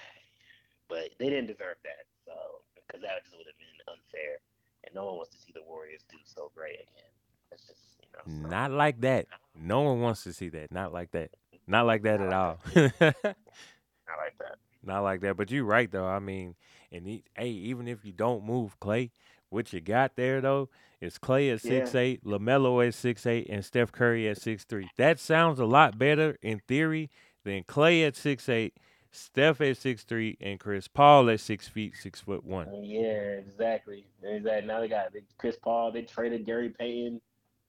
But 0.88 1.11
they 1.18 1.29
didn't 1.29 1.49
deserve 1.53 1.77
that. 1.85 2.09
So 2.25 2.33
because 2.73 3.03
that 3.03 3.21
just 3.21 3.37
would 3.37 3.44
have 3.44 3.61
been 3.61 3.92
unfair, 3.92 4.40
and 4.87 4.94
no 4.94 5.05
one 5.05 5.16
wants 5.21 5.37
to 5.37 5.38
see 5.42 5.53
the 5.53 5.61
Warriors 5.68 6.01
do 6.09 6.16
so 6.25 6.51
great 6.57 6.81
again. 6.81 7.12
It's 7.53 7.66
just 7.66 7.97
Not 8.26 8.70
like 8.70 9.00
that. 9.02 9.26
No 9.54 9.81
one 9.81 10.00
wants 10.00 10.24
to 10.24 10.33
see 10.33 10.48
that. 10.50 10.70
Not 10.72 10.92
like 10.92 11.11
that. 11.12 11.31
Not 11.66 11.87
like 11.87 12.02
that 12.02 12.20
at 12.20 12.33
all. 12.33 12.59
Not 12.74 12.92
like 13.00 14.38
that. 14.38 14.57
Not 14.83 15.00
like 15.02 15.20
that. 15.22 15.37
But 15.37 15.50
you're 15.50 15.64
right 15.64 15.90
though. 15.90 16.07
I 16.07 16.18
mean, 16.18 16.54
and 16.90 17.07
he, 17.07 17.24
hey, 17.37 17.48
even 17.50 17.88
if 17.88 18.04
you 18.04 18.12
don't 18.12 18.44
move 18.44 18.78
Klay, 18.81 19.11
what 19.50 19.72
you 19.72 19.81
got 19.81 20.16
there 20.16 20.40
though 20.40 20.68
is 21.00 21.18
Klay 21.18 21.52
at 21.52 21.62
Yeah. 21.64 21.70
six 21.85 21.94
eight, 21.94 22.24
LaMelo 22.24 22.87
at 22.87 22.94
six 22.94 23.26
eight, 23.26 23.48
and 23.50 23.64
Steph 23.64 23.92
Curry 23.92 24.28
at 24.28 24.40
six 24.40 24.64
three. 24.64 24.88
That 24.96 25.18
sounds 25.20 25.59
a 25.59 25.64
lot 25.66 25.98
better 25.98 26.38
in 26.42 26.61
theory 26.66 27.11
than 27.44 27.64
Klay 27.64 28.07
at 28.07 28.16
six 28.16 28.48
eight, 28.48 28.74
Steph 29.11 29.61
at 29.61 29.76
six 29.76 30.04
three, 30.04 30.37
and 30.40 30.59
Chris 30.61 30.88
Paul 30.88 31.28
at 31.31 31.40
six 31.40 31.68
feet 31.68 31.94
six 31.96 32.20
foot 32.20 32.44
one. 32.44 32.85
Yeah, 32.85 33.00
exactly. 33.38 34.07
Exactly. 34.22 34.66
Now 34.66 34.81
they 34.81 34.88
got 34.88 35.09
Chris 35.38 35.57
Paul. 35.62 35.92
They 35.92 36.02
traded 36.02 36.46
Gary 36.46 36.70
Payton, 36.70 37.20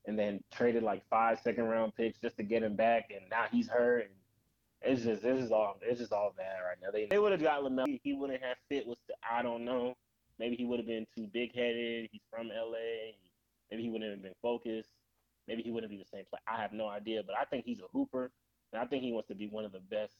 and 0.09 0.17
then 0.17 0.43
traded 0.51 0.81
like 0.81 1.07
five 1.07 1.39
second 1.43 1.65
round 1.65 1.93
picks 1.95 2.17
just 2.17 2.35
to 2.37 2.43
get 2.43 2.63
him 2.63 2.75
back, 2.75 3.11
and 3.15 3.21
now 3.29 3.45
he's 3.51 3.67
hurt. 3.67 4.05
And 4.05 4.91
it's 4.93 5.03
just 5.03 5.21
this 5.21 5.39
is 5.39 5.51
all 5.51 5.77
it's 5.83 5.99
just 5.99 6.11
all 6.11 6.33
bad 6.35 6.57
right 6.67 6.77
now. 6.81 6.89
They 6.91 7.05
they 7.05 7.19
would 7.19 7.31
have 7.31 7.41
got 7.43 7.61
LaMelo. 7.61 7.99
He 8.03 8.13
wouldn't 8.13 8.41
have 8.41 8.57
fit 8.69 8.87
with 8.87 8.97
the 9.07 9.13
I 9.31 9.43
don't 9.43 9.63
know. 9.63 9.95
Maybe 10.39 10.55
he 10.55 10.65
would 10.65 10.79
have 10.79 10.87
been 10.87 11.05
too 11.15 11.27
big 11.31 11.53
headed. 11.55 12.09
He's 12.11 12.21
from 12.31 12.47
LA. 12.47 13.13
Maybe 13.69 13.83
he 13.83 13.89
wouldn't 13.89 14.09
have 14.09 14.23
been 14.23 14.33
focused. 14.41 14.89
Maybe 15.47 15.61
he 15.61 15.69
wouldn't 15.71 15.91
be 15.91 15.97
the 15.97 16.05
same 16.05 16.25
player. 16.29 16.41
I 16.47 16.59
have 16.59 16.73
no 16.73 16.87
idea, 16.87 17.21
but 17.25 17.35
I 17.39 17.43
think 17.45 17.65
he's 17.65 17.79
a 17.79 17.87
hooper, 17.93 18.31
and 18.73 18.81
I 18.81 18.85
think 18.85 19.03
he 19.03 19.11
wants 19.11 19.27
to 19.27 19.35
be 19.35 19.47
one 19.47 19.63
of 19.65 19.71
the 19.71 19.79
best. 19.79 20.15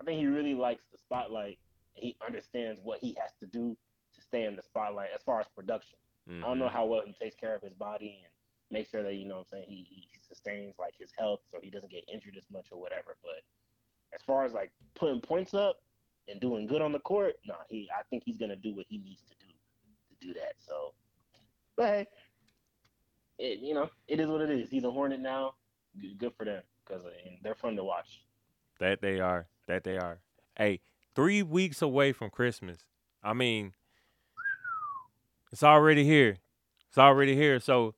I 0.00 0.04
think 0.04 0.18
he 0.18 0.26
really 0.26 0.54
likes 0.54 0.82
the 0.90 0.98
spotlight. 0.98 1.58
He 1.94 2.16
understands 2.26 2.80
what 2.82 2.98
he 3.00 3.16
has 3.20 3.30
to 3.40 3.46
do 3.46 3.76
to 4.14 4.20
stay 4.20 4.44
in 4.44 4.56
the 4.56 4.62
spotlight 4.62 5.10
as 5.14 5.22
far 5.22 5.40
as 5.40 5.46
production. 5.54 5.98
I 6.28 6.32
Mm-hmm. 6.32 6.42
don't 6.42 6.58
know 6.58 6.68
how 6.68 6.86
well 6.86 7.02
he 7.06 7.12
takes 7.12 7.36
care 7.36 7.54
of 7.54 7.62
his 7.62 7.72
body 7.74 8.18
and 8.24 8.32
make 8.70 8.88
sure 8.88 9.02
that 9.02 9.14
you 9.14 9.26
know 9.26 9.36
what 9.36 9.46
I'm 9.52 9.58
saying 9.58 9.64
he, 9.68 9.86
he 9.88 10.08
sustains 10.26 10.74
like 10.78 10.94
his 10.98 11.10
health 11.16 11.40
so 11.50 11.58
he 11.62 11.70
doesn't 11.70 11.90
get 11.90 12.04
injured 12.12 12.36
as 12.36 12.44
much 12.52 12.66
or 12.70 12.80
whatever. 12.80 13.16
But 13.22 13.42
as 14.14 14.22
far 14.26 14.44
as 14.44 14.52
like 14.52 14.72
putting 14.94 15.20
points 15.20 15.54
up 15.54 15.76
and 16.28 16.40
doing 16.40 16.66
good 16.66 16.82
on 16.82 16.92
the 16.92 16.98
court, 17.00 17.36
no, 17.46 17.54
he 17.68 17.88
I 17.96 18.02
think 18.10 18.22
he's 18.24 18.38
gonna 18.38 18.56
do 18.56 18.74
what 18.74 18.86
he 18.88 18.98
needs 18.98 19.22
to 19.22 19.34
do 19.46 19.52
to 19.52 20.26
do 20.26 20.34
that. 20.34 20.54
So, 20.58 20.94
but 21.76 21.86
hey, 21.86 22.06
it, 23.38 23.60
you 23.60 23.74
know 23.74 23.88
it 24.08 24.20
is 24.20 24.26
what 24.26 24.40
it 24.40 24.50
is. 24.50 24.68
He's 24.70 24.84
a 24.84 24.90
Hornet 24.90 25.20
now. 25.20 25.54
Good 26.18 26.32
for 26.36 26.44
them 26.44 26.62
because 26.84 27.04
uh, 27.04 27.10
they're 27.42 27.54
fun 27.54 27.76
to 27.76 27.84
watch. 27.84 28.22
That 28.80 29.00
they 29.00 29.20
are. 29.20 29.46
That 29.66 29.84
they 29.84 29.96
are. 29.96 30.18
Hey, 30.56 30.80
three 31.14 31.42
weeks 31.42 31.80
away 31.82 32.12
from 32.12 32.30
Christmas. 32.30 32.78
I 33.22 33.32
mean, 33.32 33.72
it's 35.50 35.62
already 35.62 36.04
here. 36.04 36.36
It's 36.88 36.98
already 36.98 37.34
here. 37.34 37.58
So 37.60 37.94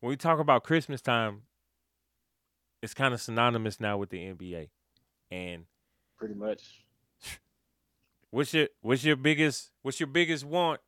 when 0.00 0.10
we 0.10 0.16
talk 0.16 0.38
about 0.38 0.64
Christmas 0.64 1.00
time, 1.00 1.42
it's 2.82 2.94
kind 2.94 3.14
of 3.14 3.20
synonymous 3.20 3.80
now 3.80 3.96
with 3.98 4.10
the 4.10 4.18
NBA. 4.18 4.68
And 5.30 5.64
Pretty 6.16 6.34
much. 6.34 6.84
what's 8.30 8.54
your 8.54 8.68
what's 8.80 9.04
your 9.04 9.16
biggest 9.16 9.70
what's 9.82 10.00
your 10.00 10.06
biggest 10.06 10.44
want 10.44 10.80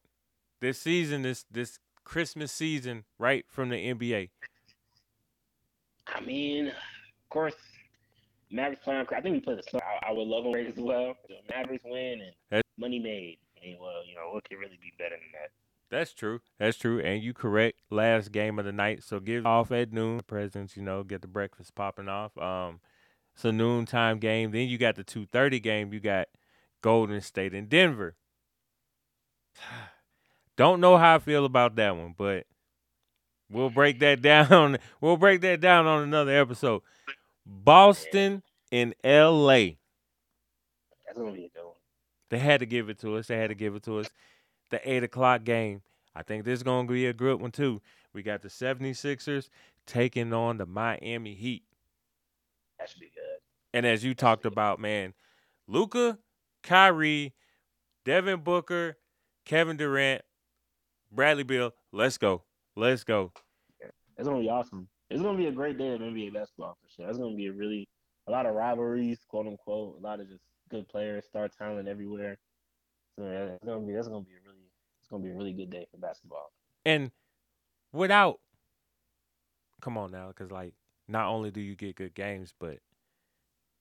this 0.61 0.79
season, 0.81 1.23
this 1.23 1.45
this 1.51 1.79
Christmas 2.05 2.53
season, 2.53 3.05
right 3.19 3.45
from 3.49 3.69
the 3.69 3.77
NBA? 3.77 4.31
I 6.07 6.21
mean, 6.21 6.69
of 6.69 6.75
course, 7.29 7.55
Mavericks 8.51 8.83
playing. 8.85 9.07
I 9.15 9.21
think 9.21 9.35
we 9.35 9.41
play 9.41 9.57
the 9.57 9.63
Suns. 9.63 9.83
I, 10.03 10.09
I 10.11 10.13
would 10.13 10.27
love 10.27 10.45
them 10.45 10.55
as 10.55 10.77
well. 10.77 11.15
Mavericks 11.55 11.85
win 11.85 12.23
and 12.51 12.63
money 12.79 12.99
made. 12.99 13.39
I 13.61 13.67
mean, 13.67 13.77
well, 13.81 14.07
you 14.07 14.15
know, 14.15 14.31
what 14.33 14.49
could 14.49 14.59
really 14.59 14.79
be 14.81 14.93
better 14.99 15.17
than 15.17 15.33
that? 15.33 15.51
That's 15.91 16.13
true. 16.13 16.41
That's 16.59 16.77
true. 16.77 17.01
And 17.01 17.23
you 17.23 17.33
correct. 17.33 17.79
Last 17.91 18.33
game 18.33 18.59
of 18.59 18.65
the 18.65 18.73
night. 18.73 19.03
So 19.03 19.21
give 19.21 19.47
off 19.47 19.71
at 19.73 19.93
noon. 19.93 20.19
The 20.19 20.23
Presents, 20.23 20.77
you 20.77 20.83
know, 20.83 21.03
get 21.03 21.23
the 21.23 21.29
breakfast 21.29 21.75
popping 21.75 22.09
off. 22.09 22.37
Um, 22.37 22.81
it's 23.35 23.45
a 23.45 23.53
noontime 23.53 24.19
game. 24.19 24.51
Then 24.51 24.69
you 24.69 24.79
got 24.79 24.97
the 24.97 25.05
two 25.05 25.27
thirty 25.27 25.61
game. 25.61 25.93
You 25.93 26.01
got 26.01 26.29
Golden 26.83 27.21
State 27.21 27.55
and 27.55 27.69
Denver. 27.69 28.17
Don't 30.57 30.81
know 30.81 30.97
how 30.97 31.15
I 31.15 31.19
feel 31.21 31.45
about 31.45 31.77
that 31.77 31.97
one, 31.97 32.15
but 32.19 32.45
we'll 33.49 33.71
break 33.71 34.01
that 34.01 34.21
down. 34.23 34.79
We'll 35.01 35.17
break 35.17 35.41
that 35.43 35.61
down 35.61 35.87
on 35.87 36.03
another 36.03 36.33
episode. 36.33 36.83
Boston 37.47 38.43
and 38.73 38.95
L.A. 39.03 39.79
That's 41.07 41.17
gonna 41.17 41.33
be 41.33 41.47
a 41.47 41.49
good 41.49 41.65
one. 41.65 41.75
They 42.31 42.39
had 42.39 42.61
to 42.61 42.67
give 42.67 42.91
it 42.91 42.99
to 43.01 43.17
us. 43.17 43.29
They 43.29 43.39
had 43.39 43.49
to 43.49 43.55
give 43.55 43.75
it 43.75 43.85
to 43.85 44.01
us. 44.01 44.11
The 44.71 44.81
8 44.89 45.05
o'clock 45.05 45.45
game. 45.45 45.83
I 46.15 46.23
think 46.23 46.45
this 46.45 46.59
is 46.59 46.63
going 46.63 46.87
to 46.87 46.93
be 46.93 47.07
a 47.07 47.13
good 47.13 47.41
one, 47.41 47.51
too. 47.53 47.81
We 48.13 48.23
got 48.23 48.43
the 48.43 48.49
76ers 48.49 49.49
taking 49.87 50.33
on 50.33 50.59
the 50.59 50.67
Miami 50.67 51.35
Heat. 51.35 51.63
That 52.79 52.91
should 52.91 53.01
be 53.01 53.11
good. 53.15 53.39
And 53.73 53.87
as 53.87 54.05
you 54.05 54.15
talked 54.15 54.47
about, 54.47 54.81
man, 54.81 55.15
Luka, 55.67 56.19
Kyrie, 56.63 57.35
Devin 58.05 58.41
Booker, 58.41 58.97
Kevin 59.45 59.77
Durant, 59.77 60.23
Bradley 61.13 61.43
Beal, 61.43 61.73
let's 61.93 62.19
go. 62.19 62.43
Let's 62.77 63.05
go. 63.05 63.33
It's 64.17 64.27
gonna 64.27 64.41
be 64.41 64.49
awesome. 64.49 64.89
It's 65.11 65.23
gonna 65.23 65.39
be 65.39 65.47
a 65.47 65.53
great 65.53 65.79
day 65.79 65.93
of 65.93 66.01
NBA 66.01 66.33
basketball 66.33 66.77
for 66.83 66.89
sure. 66.89 67.09
It's 67.09 67.19
gonna 67.19 67.37
be 67.37 67.47
a 67.47 67.53
really 67.53 67.89
a 68.27 68.31
lot 68.31 68.47
of 68.47 68.55
rivalries, 68.55 69.19
quote 69.29 69.47
unquote. 69.47 69.99
A 69.99 70.03
lot 70.03 70.21
of 70.21 70.29
just 70.29 70.43
good 70.71 70.89
players, 70.89 71.25
star 71.27 71.49
talent 71.49 71.89
everywhere. 71.89 72.39
So 73.17 73.25
yeah, 73.25 73.55
it's 73.55 73.65
gonna 73.65 73.87
be 73.87 73.93
that's 73.93 74.09
gonna 74.09 74.25
be 74.25 74.33
a 74.33 74.41
really 74.45 74.48
it's 75.09 75.11
gonna 75.11 75.25
be 75.25 75.31
a 75.31 75.35
really 75.35 75.55
good 75.55 75.71
day 75.71 75.87
for 75.91 75.97
basketball. 75.97 76.53
And 76.85 77.11
without, 77.93 78.41
come 79.81 79.97
on 79.97 80.11
now, 80.11 80.29
because 80.29 80.51
like 80.51 80.75
not 81.07 81.29
only 81.29 81.51
do 81.51 81.63
you 81.63 81.75
get 81.75 81.97
good 81.97 82.15
games, 82.15 82.53
but 82.59 82.81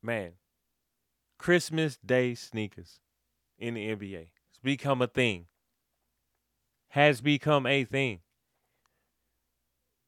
man, 0.02 0.34
Christmas 1.38 1.98
Day 1.98 2.34
sneakers 2.34 3.02
in 3.60 3.74
the 3.74 3.90
NBA 3.90 4.28
it's 4.50 4.64
become 4.64 5.02
a 5.02 5.08
thing. 5.08 5.48
Has 6.90 7.20
become 7.20 7.66
a 7.66 7.84
thing. 7.84 8.22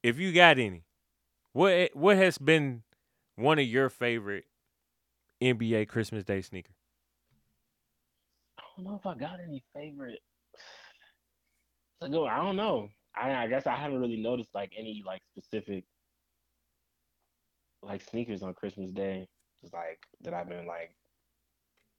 If 0.02 0.18
you 0.18 0.32
got 0.32 0.58
any, 0.58 0.86
what 1.52 1.90
what 1.94 2.16
has 2.16 2.38
been 2.38 2.84
one 3.36 3.60
of 3.60 3.66
your 3.66 3.90
favorite 3.90 4.46
NBA 5.42 5.90
Christmas 5.90 6.24
Day 6.24 6.42
sneaker? 6.42 6.72
I 8.58 8.62
don't 8.78 8.86
know 8.86 8.96
if 8.96 9.06
I 9.06 9.16
got 9.16 9.40
any 9.46 9.62
favorite. 9.76 10.22
A 12.02 12.10
good 12.10 12.22
one. 12.22 12.32
I 12.32 12.38
don't 12.38 12.56
know. 12.56 12.90
I, 13.16 13.34
I 13.34 13.48
guess 13.48 13.68
I 13.68 13.76
haven't 13.76 14.00
really 14.00 14.22
noticed 14.22 14.56
like 14.56 14.72
any 14.78 15.04
like 15.06 15.22
specific 15.32 15.84
like 17.82 18.02
sneakers 18.02 18.42
on 18.42 18.54
Christmas 18.54 18.92
Day, 18.92 19.28
just 19.62 19.74
like 19.74 20.00
that 20.22 20.34
I've 20.34 20.48
been 20.48 20.66
like 20.66 20.96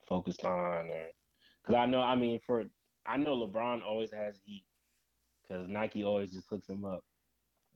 focused 0.09 0.45
on, 0.45 0.89
or 0.89 1.07
because 1.63 1.77
I 1.77 1.87
know 1.87 2.01
I 2.01 2.17
mean 2.17 2.41
for 2.47 2.65
I 3.07 3.17
know 3.17 3.37
LeBron 3.37 3.83
always 3.83 4.13
has 4.13 4.39
heat 4.45 4.65
because 5.43 5.69
Nike 5.69 6.05
always 6.05 6.33
just 6.33 6.49
hooks 6.49 6.69
him 6.69 6.85
up 6.85 7.01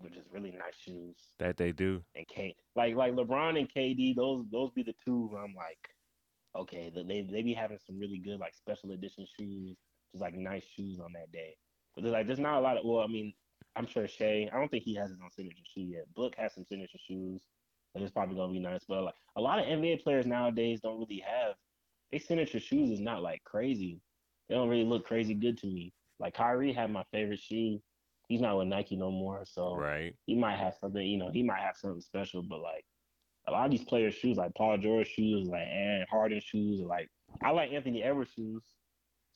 with 0.00 0.14
just 0.14 0.28
really 0.32 0.50
nice 0.50 0.76
shoes. 0.80 1.16
That 1.38 1.56
they 1.58 1.72
do. 1.72 2.02
And 2.14 2.26
K 2.26 2.54
like 2.74 2.94
like 2.94 3.12
LeBron 3.14 3.58
and 3.58 3.68
KD, 3.70 4.16
those 4.16 4.46
those 4.50 4.70
be 4.70 4.82
the 4.82 4.94
two 5.04 5.28
where 5.30 5.42
I'm 5.42 5.54
like, 5.54 5.78
okay, 6.56 6.90
they 6.94 7.26
they 7.30 7.42
be 7.42 7.52
having 7.52 7.78
some 7.86 7.98
really 7.98 8.18
good 8.18 8.40
like 8.40 8.54
special 8.54 8.92
edition 8.92 9.26
shoes, 9.38 9.76
just 10.12 10.22
like 10.22 10.34
nice 10.34 10.64
shoes 10.74 11.00
on 11.00 11.12
that 11.12 11.30
day. 11.30 11.54
But 11.94 12.04
there's 12.04 12.12
like 12.12 12.26
there's 12.26 12.38
not 12.38 12.58
a 12.58 12.60
lot 12.60 12.76
of 12.76 12.84
well, 12.84 13.00
I 13.04 13.06
mean, 13.06 13.32
I'm 13.76 13.86
sure 13.86 14.06
Shai, 14.08 14.48
I 14.52 14.58
don't 14.58 14.70
think 14.70 14.84
he 14.84 14.94
has 14.96 15.10
his 15.10 15.18
own 15.22 15.30
signature 15.30 15.62
shoe 15.64 15.82
yet. 15.82 16.12
Book 16.14 16.34
has 16.36 16.54
some 16.54 16.64
signature 16.64 16.98
shoes. 16.98 17.42
It's 17.94 18.10
probably 18.10 18.34
gonna 18.36 18.52
be 18.52 18.58
nice. 18.58 18.84
But 18.88 19.04
like 19.04 19.14
a 19.36 19.40
lot 19.40 19.58
of 19.60 19.66
NBA 19.66 20.02
players 20.02 20.26
nowadays 20.26 20.80
don't 20.80 20.98
really 20.98 21.22
have 21.24 21.54
their 22.10 22.20
signature 22.20 22.60
shoes 22.60 22.90
is 22.90 23.00
not 23.00 23.22
like 23.22 23.42
crazy. 23.44 24.00
They 24.48 24.54
don't 24.54 24.68
really 24.68 24.84
look 24.84 25.06
crazy 25.06 25.34
good 25.34 25.58
to 25.58 25.66
me. 25.66 25.92
Like 26.18 26.34
Kyrie 26.34 26.72
had 26.72 26.90
my 26.90 27.04
favorite 27.12 27.40
shoe. 27.40 27.80
He's 28.28 28.40
not 28.40 28.56
with 28.56 28.68
Nike 28.68 28.96
no 28.96 29.10
more, 29.10 29.44
so 29.44 29.74
Right. 29.74 30.14
he 30.26 30.34
might 30.34 30.56
have 30.56 30.74
something, 30.80 31.06
you 31.06 31.18
know, 31.18 31.30
he 31.30 31.42
might 31.42 31.60
have 31.60 31.76
something 31.76 32.00
special, 32.00 32.42
but 32.42 32.60
like 32.60 32.84
a 33.46 33.52
lot 33.52 33.66
of 33.66 33.70
these 33.70 33.84
players' 33.84 34.14
shoes, 34.14 34.38
like 34.38 34.54
Paul 34.54 34.78
George 34.78 35.08
shoes, 35.08 35.48
like 35.48 35.66
and 35.68 36.06
Harden 36.08 36.40
shoes, 36.40 36.80
like 36.80 37.10
I 37.42 37.50
like 37.50 37.72
Anthony 37.72 38.02
Edwards 38.02 38.30
shoes. 38.32 38.62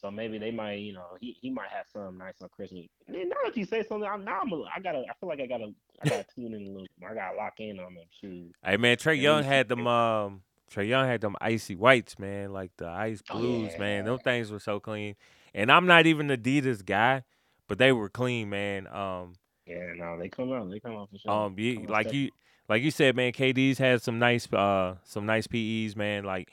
So 0.00 0.10
maybe 0.10 0.38
they 0.38 0.50
might, 0.50 0.74
you 0.74 0.92
know, 0.92 1.16
he, 1.20 1.36
he 1.40 1.50
might 1.50 1.70
have 1.70 1.86
something 1.92 2.18
nice 2.18 2.34
on 2.40 2.48
Christmas. 2.50 2.86
And 3.08 3.28
now 3.28 3.36
that 3.44 3.56
you 3.56 3.64
say 3.64 3.82
something, 3.82 4.08
I'm 4.08 4.24
now 4.24 4.40
I'm 4.42 4.52
a, 4.52 4.62
I 4.74 4.80
gotta 4.80 4.98
I 5.08 5.12
feel 5.18 5.28
like 5.28 5.40
I 5.40 5.46
gotta 5.46 5.72
I 6.02 6.08
gotta 6.08 6.24
tune 6.34 6.54
in 6.54 6.62
a 6.62 6.70
little 6.70 6.86
more. 7.00 7.10
I 7.10 7.14
gotta 7.14 7.36
lock 7.36 7.54
in 7.58 7.78
on 7.80 7.94
them 7.94 8.04
shoes. 8.20 8.52
Hey 8.64 8.76
man, 8.76 8.96
Trae 8.96 9.20
Young 9.20 9.42
had 9.44 9.68
them 9.68 9.86
um 9.86 10.42
Trae 10.70 10.86
Young 10.86 11.06
had 11.06 11.20
them 11.20 11.36
icy 11.40 11.74
whites, 11.74 12.18
man, 12.18 12.52
like 12.52 12.70
the 12.76 12.86
ice 12.86 13.22
Oh, 13.30 13.38
blues, 13.38 13.76
man. 13.78 14.04
Those 14.04 14.20
things 14.22 14.50
were 14.50 14.60
so 14.60 14.78
clean. 14.78 15.16
And 15.54 15.72
I'm 15.72 15.86
not 15.86 16.06
even 16.06 16.28
Adidas 16.28 16.84
guy, 16.84 17.24
but 17.66 17.78
they 17.78 17.90
were 17.90 18.08
clean, 18.08 18.50
man. 18.50 18.86
Um 18.86 19.34
Yeah, 19.66 19.92
no, 19.96 20.18
they 20.18 20.28
come 20.28 20.52
out, 20.52 20.70
they 20.70 20.78
come 20.80 20.96
out 20.96 21.08
for 21.10 21.18
sure. 21.18 21.32
um 21.32 21.56
like 21.88 22.12
you 22.12 22.30
like 22.68 22.82
you 22.82 22.90
said, 22.90 23.16
man, 23.16 23.32
KD's 23.32 23.78
had 23.78 24.02
some 24.02 24.18
nice 24.18 24.50
uh 24.52 24.96
some 25.04 25.26
nice 25.26 25.46
PEs, 25.46 25.96
man. 25.96 26.24
Like 26.24 26.52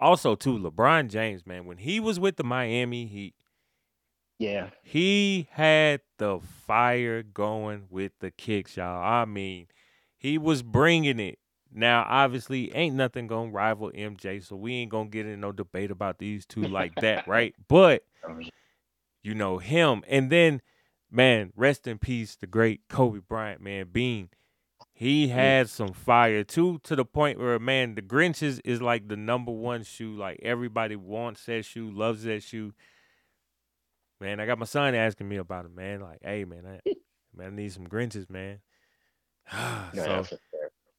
also 0.00 0.34
too, 0.34 0.58
LeBron 0.58 1.08
James, 1.08 1.46
man, 1.46 1.66
when 1.66 1.78
he 1.78 2.00
was 2.00 2.18
with 2.20 2.36
the 2.36 2.44
Miami 2.44 3.06
Heat, 3.06 3.34
Yeah, 4.38 4.70
he 4.82 5.48
had 5.52 6.00
the 6.18 6.40
fire 6.66 7.22
going 7.22 7.86
with 7.90 8.12
the 8.20 8.30
kicks, 8.30 8.76
y'all. 8.76 9.02
I 9.02 9.24
mean, 9.24 9.68
he 10.18 10.38
was 10.38 10.62
bringing 10.62 11.18
it. 11.20 11.38
Now, 11.72 12.04
obviously, 12.08 12.74
ain't 12.74 12.96
nothing 12.96 13.26
gonna 13.26 13.50
rival 13.50 13.90
MJ, 13.92 14.42
so 14.44 14.56
we 14.56 14.74
ain't 14.74 14.90
gonna 14.90 15.08
get 15.08 15.26
in 15.26 15.40
no 15.40 15.52
debate 15.52 15.90
about 15.90 16.18
these 16.18 16.46
two 16.46 16.62
like 16.62 16.94
that, 16.96 17.26
right? 17.28 17.54
But 17.68 18.04
you 19.22 19.34
know 19.34 19.58
him, 19.58 20.02
and 20.08 20.30
then, 20.30 20.62
man, 21.10 21.52
rest 21.56 21.86
in 21.86 21.98
peace, 21.98 22.36
the 22.36 22.46
great 22.46 22.82
Kobe 22.88 23.20
Bryant, 23.26 23.60
man, 23.60 23.88
Bean. 23.92 24.30
He 24.98 25.28
had 25.28 25.68
some 25.68 25.92
fire 25.92 26.42
too, 26.42 26.80
to 26.84 26.96
the 26.96 27.04
point 27.04 27.38
where 27.38 27.58
man, 27.58 27.96
the 27.96 28.00
Grinches 28.00 28.62
is 28.64 28.80
like 28.80 29.08
the 29.08 29.16
number 29.16 29.52
one 29.52 29.82
shoe. 29.82 30.16
Like 30.16 30.40
everybody 30.42 30.96
wants 30.96 31.44
that 31.44 31.66
shoe, 31.66 31.90
loves 31.90 32.22
that 32.22 32.42
shoe. 32.42 32.72
Man, 34.22 34.40
I 34.40 34.46
got 34.46 34.58
my 34.58 34.64
son 34.64 34.94
asking 34.94 35.28
me 35.28 35.36
about 35.36 35.66
it, 35.66 35.76
man. 35.76 36.00
Like, 36.00 36.20
hey, 36.22 36.46
man, 36.46 36.64
I, 36.66 36.80
man, 37.36 37.48
I 37.48 37.50
need 37.50 37.74
some 37.74 37.86
Grinches, 37.86 38.30
man. 38.30 38.60
no, 39.52 40.22
so, 40.22 40.38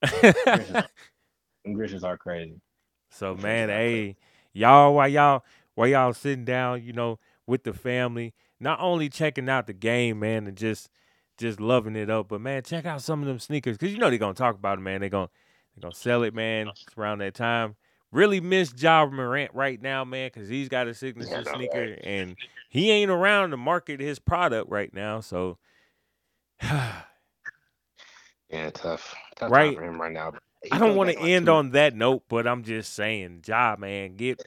that's 0.04 0.42
for 0.42 0.88
Grinches 1.68 2.04
are 2.04 2.18
crazy. 2.18 2.62
so 3.10 3.34
Grinches 3.34 3.42
man, 3.42 3.70
are 3.72 3.74
hey, 3.74 4.04
crazy. 4.04 4.18
y'all, 4.54 4.94
while 4.94 5.08
y'all, 5.08 5.44
while 5.74 5.88
y'all 5.88 6.14
sitting 6.14 6.46
down, 6.46 6.84
you 6.84 6.94
know, 6.94 7.18
with 7.48 7.64
the 7.64 7.74
family, 7.74 8.36
not 8.60 8.80
only 8.80 9.10
checking 9.10 9.50
out 9.50 9.66
the 9.66 9.74
game, 9.74 10.20
man, 10.20 10.46
and 10.46 10.56
just, 10.56 10.88
just 11.38 11.60
loving 11.60 11.96
it 11.96 12.10
up, 12.10 12.28
but 12.30 12.42
man, 12.42 12.64
check 12.64 12.86
out 12.86 13.02
some 13.02 13.22
of 13.22 13.28
them 13.28 13.40
sneakers, 13.40 13.78
cause 13.78 13.92
you 13.92 13.98
know 13.98 14.10
they're 14.10 14.20
gonna 14.20 14.34
talk 14.34 14.56
about 14.56 14.78
it, 14.78 14.82
man. 14.82 15.02
They're 15.02 15.10
gonna, 15.10 15.30
they're 15.76 15.82
gonna 15.82 15.96
sell 15.96 16.24
it, 16.24 16.34
man. 16.34 16.68
It's 16.70 16.98
around 16.98 17.20
that 17.20 17.34
time. 17.34 17.76
Really 18.12 18.40
miss 18.40 18.74
Ja 18.78 19.06
Morant 19.06 19.52
right 19.54 19.82
now, 19.82 20.04
man, 20.06 20.30
cause 20.32 20.48
he's 20.48 20.70
got 20.70 20.88
a 20.88 20.94
signature 20.94 21.44
Yeah, 21.44 21.56
sneaker, 21.56 21.80
right? 21.80 22.02
and 22.04 22.36
he 22.70 22.92
ain't 22.92 23.12
around 23.12 23.52
to 23.52 23.58
market 23.58 24.00
his 24.00 24.20
product 24.20 24.70
right 24.70 24.94
now. 24.94 25.20
So, 25.20 25.58
Yeah, 28.50 28.70
tough. 28.72 29.14
Tough 29.36 29.52
Right. 29.52 29.76
time 29.76 29.84
for 29.84 29.84
him 29.84 30.02
right 30.02 30.12
now. 30.12 30.34
he 30.64 30.72
I 30.72 30.80
don't 30.80 30.96
want 30.96 31.10
to 31.10 31.20
end 31.20 31.50
on 31.50 31.72
that 31.72 31.96
note, 31.96 32.24
but 32.30 32.48
I'm 32.48 32.64
just 32.64 32.94
saying, 32.94 33.44
Ja, 33.46 33.76
man, 33.78 34.16
get, 34.16 34.40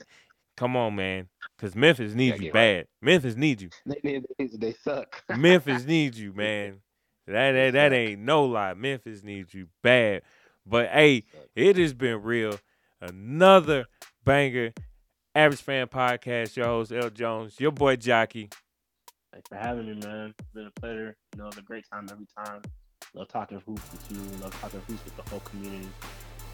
come 0.57 0.77
on, 0.77 0.97
man, 0.97 1.29
because 1.61 1.77
Memphis 1.77 2.15
needs 2.15 2.39
you 2.39 2.45
get 2.45 2.55
right. 2.55 2.77
bad. 2.79 2.87
Memphis 3.03 3.37
needs 3.37 3.63
you. 3.63 3.69
They, 3.85 4.23
they, 4.39 4.47
they 4.57 4.73
suck. 4.73 5.23
Memphis 5.37 5.85
needs 5.85 6.19
you, 6.19 6.33
man. 6.33 6.81
That 7.27 7.53
that, 7.53 7.73
that 7.73 7.93
ain't 7.93 8.21
no 8.21 8.45
lie. 8.45 8.75
Memphis 8.75 9.23
needs 9.23 9.53
you 9.53 9.69
bad. 9.83 10.23
But 10.65 10.89
hey, 10.89 11.25
it 11.55 11.77
has 11.77 11.93
been 11.93 12.23
real. 12.23 12.59
Another 13.01 13.87
banger. 14.25 14.73
Average 15.35 15.61
Fan 15.61 15.87
Podcast. 15.89 16.57
Your 16.57 16.67
host 16.67 16.93
L 16.93 17.11
Jones. 17.11 17.61
Your 17.61 17.73
boy 17.73 17.97
Jockey. 17.97 18.49
Thanks 19.33 19.49
for 19.49 19.57
having 19.57 19.87
me, 19.87 20.01
man. 20.05 20.35
It's 20.39 20.49
been 20.55 20.67
a 20.67 20.81
pleasure. 20.81 21.17
You 21.35 21.43
know, 21.43 21.49
it's 21.49 21.59
a 21.59 21.63
great 21.63 21.85
time 21.93 22.09
every 22.11 22.27
time. 22.37 22.63
Love 23.15 23.29
talking 23.29 23.61
hoops 23.67 23.83
with 23.93 24.11
you. 24.11 24.19
Love 24.43 24.59
talking 24.61 24.81
hoops 24.89 25.05
with 25.05 25.17
the 25.17 25.23
whole 25.31 25.41
community. 25.41 25.89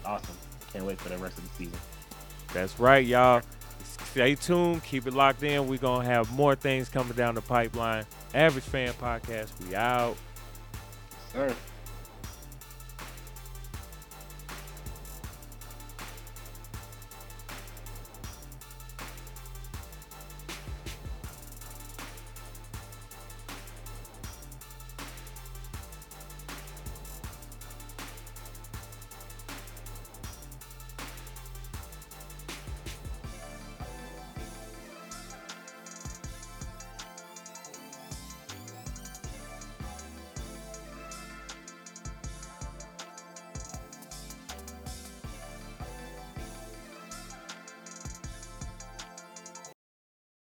Awesome. 0.05 0.35
Can't 0.73 0.85
wait 0.85 0.99
for 0.99 1.09
the 1.09 1.17
rest 1.17 1.37
of 1.37 1.43
the 1.43 1.65
season. 1.65 1.79
That's 2.53 2.79
right, 2.79 3.05
y'all. 3.05 3.41
Stay 4.05 4.35
tuned. 4.35 4.83
Keep 4.83 5.07
it 5.07 5.13
locked 5.13 5.43
in. 5.43 5.67
We're 5.67 5.77
gonna 5.79 6.05
have 6.05 6.31
more 6.33 6.55
things 6.55 6.89
coming 6.89 7.13
down 7.13 7.35
the 7.35 7.41
pipeline. 7.41 8.05
Average 8.33 8.63
Fan 8.63 8.93
Podcast. 8.93 9.49
We 9.67 9.75
out. 9.75 10.15
Sir. 11.31 11.53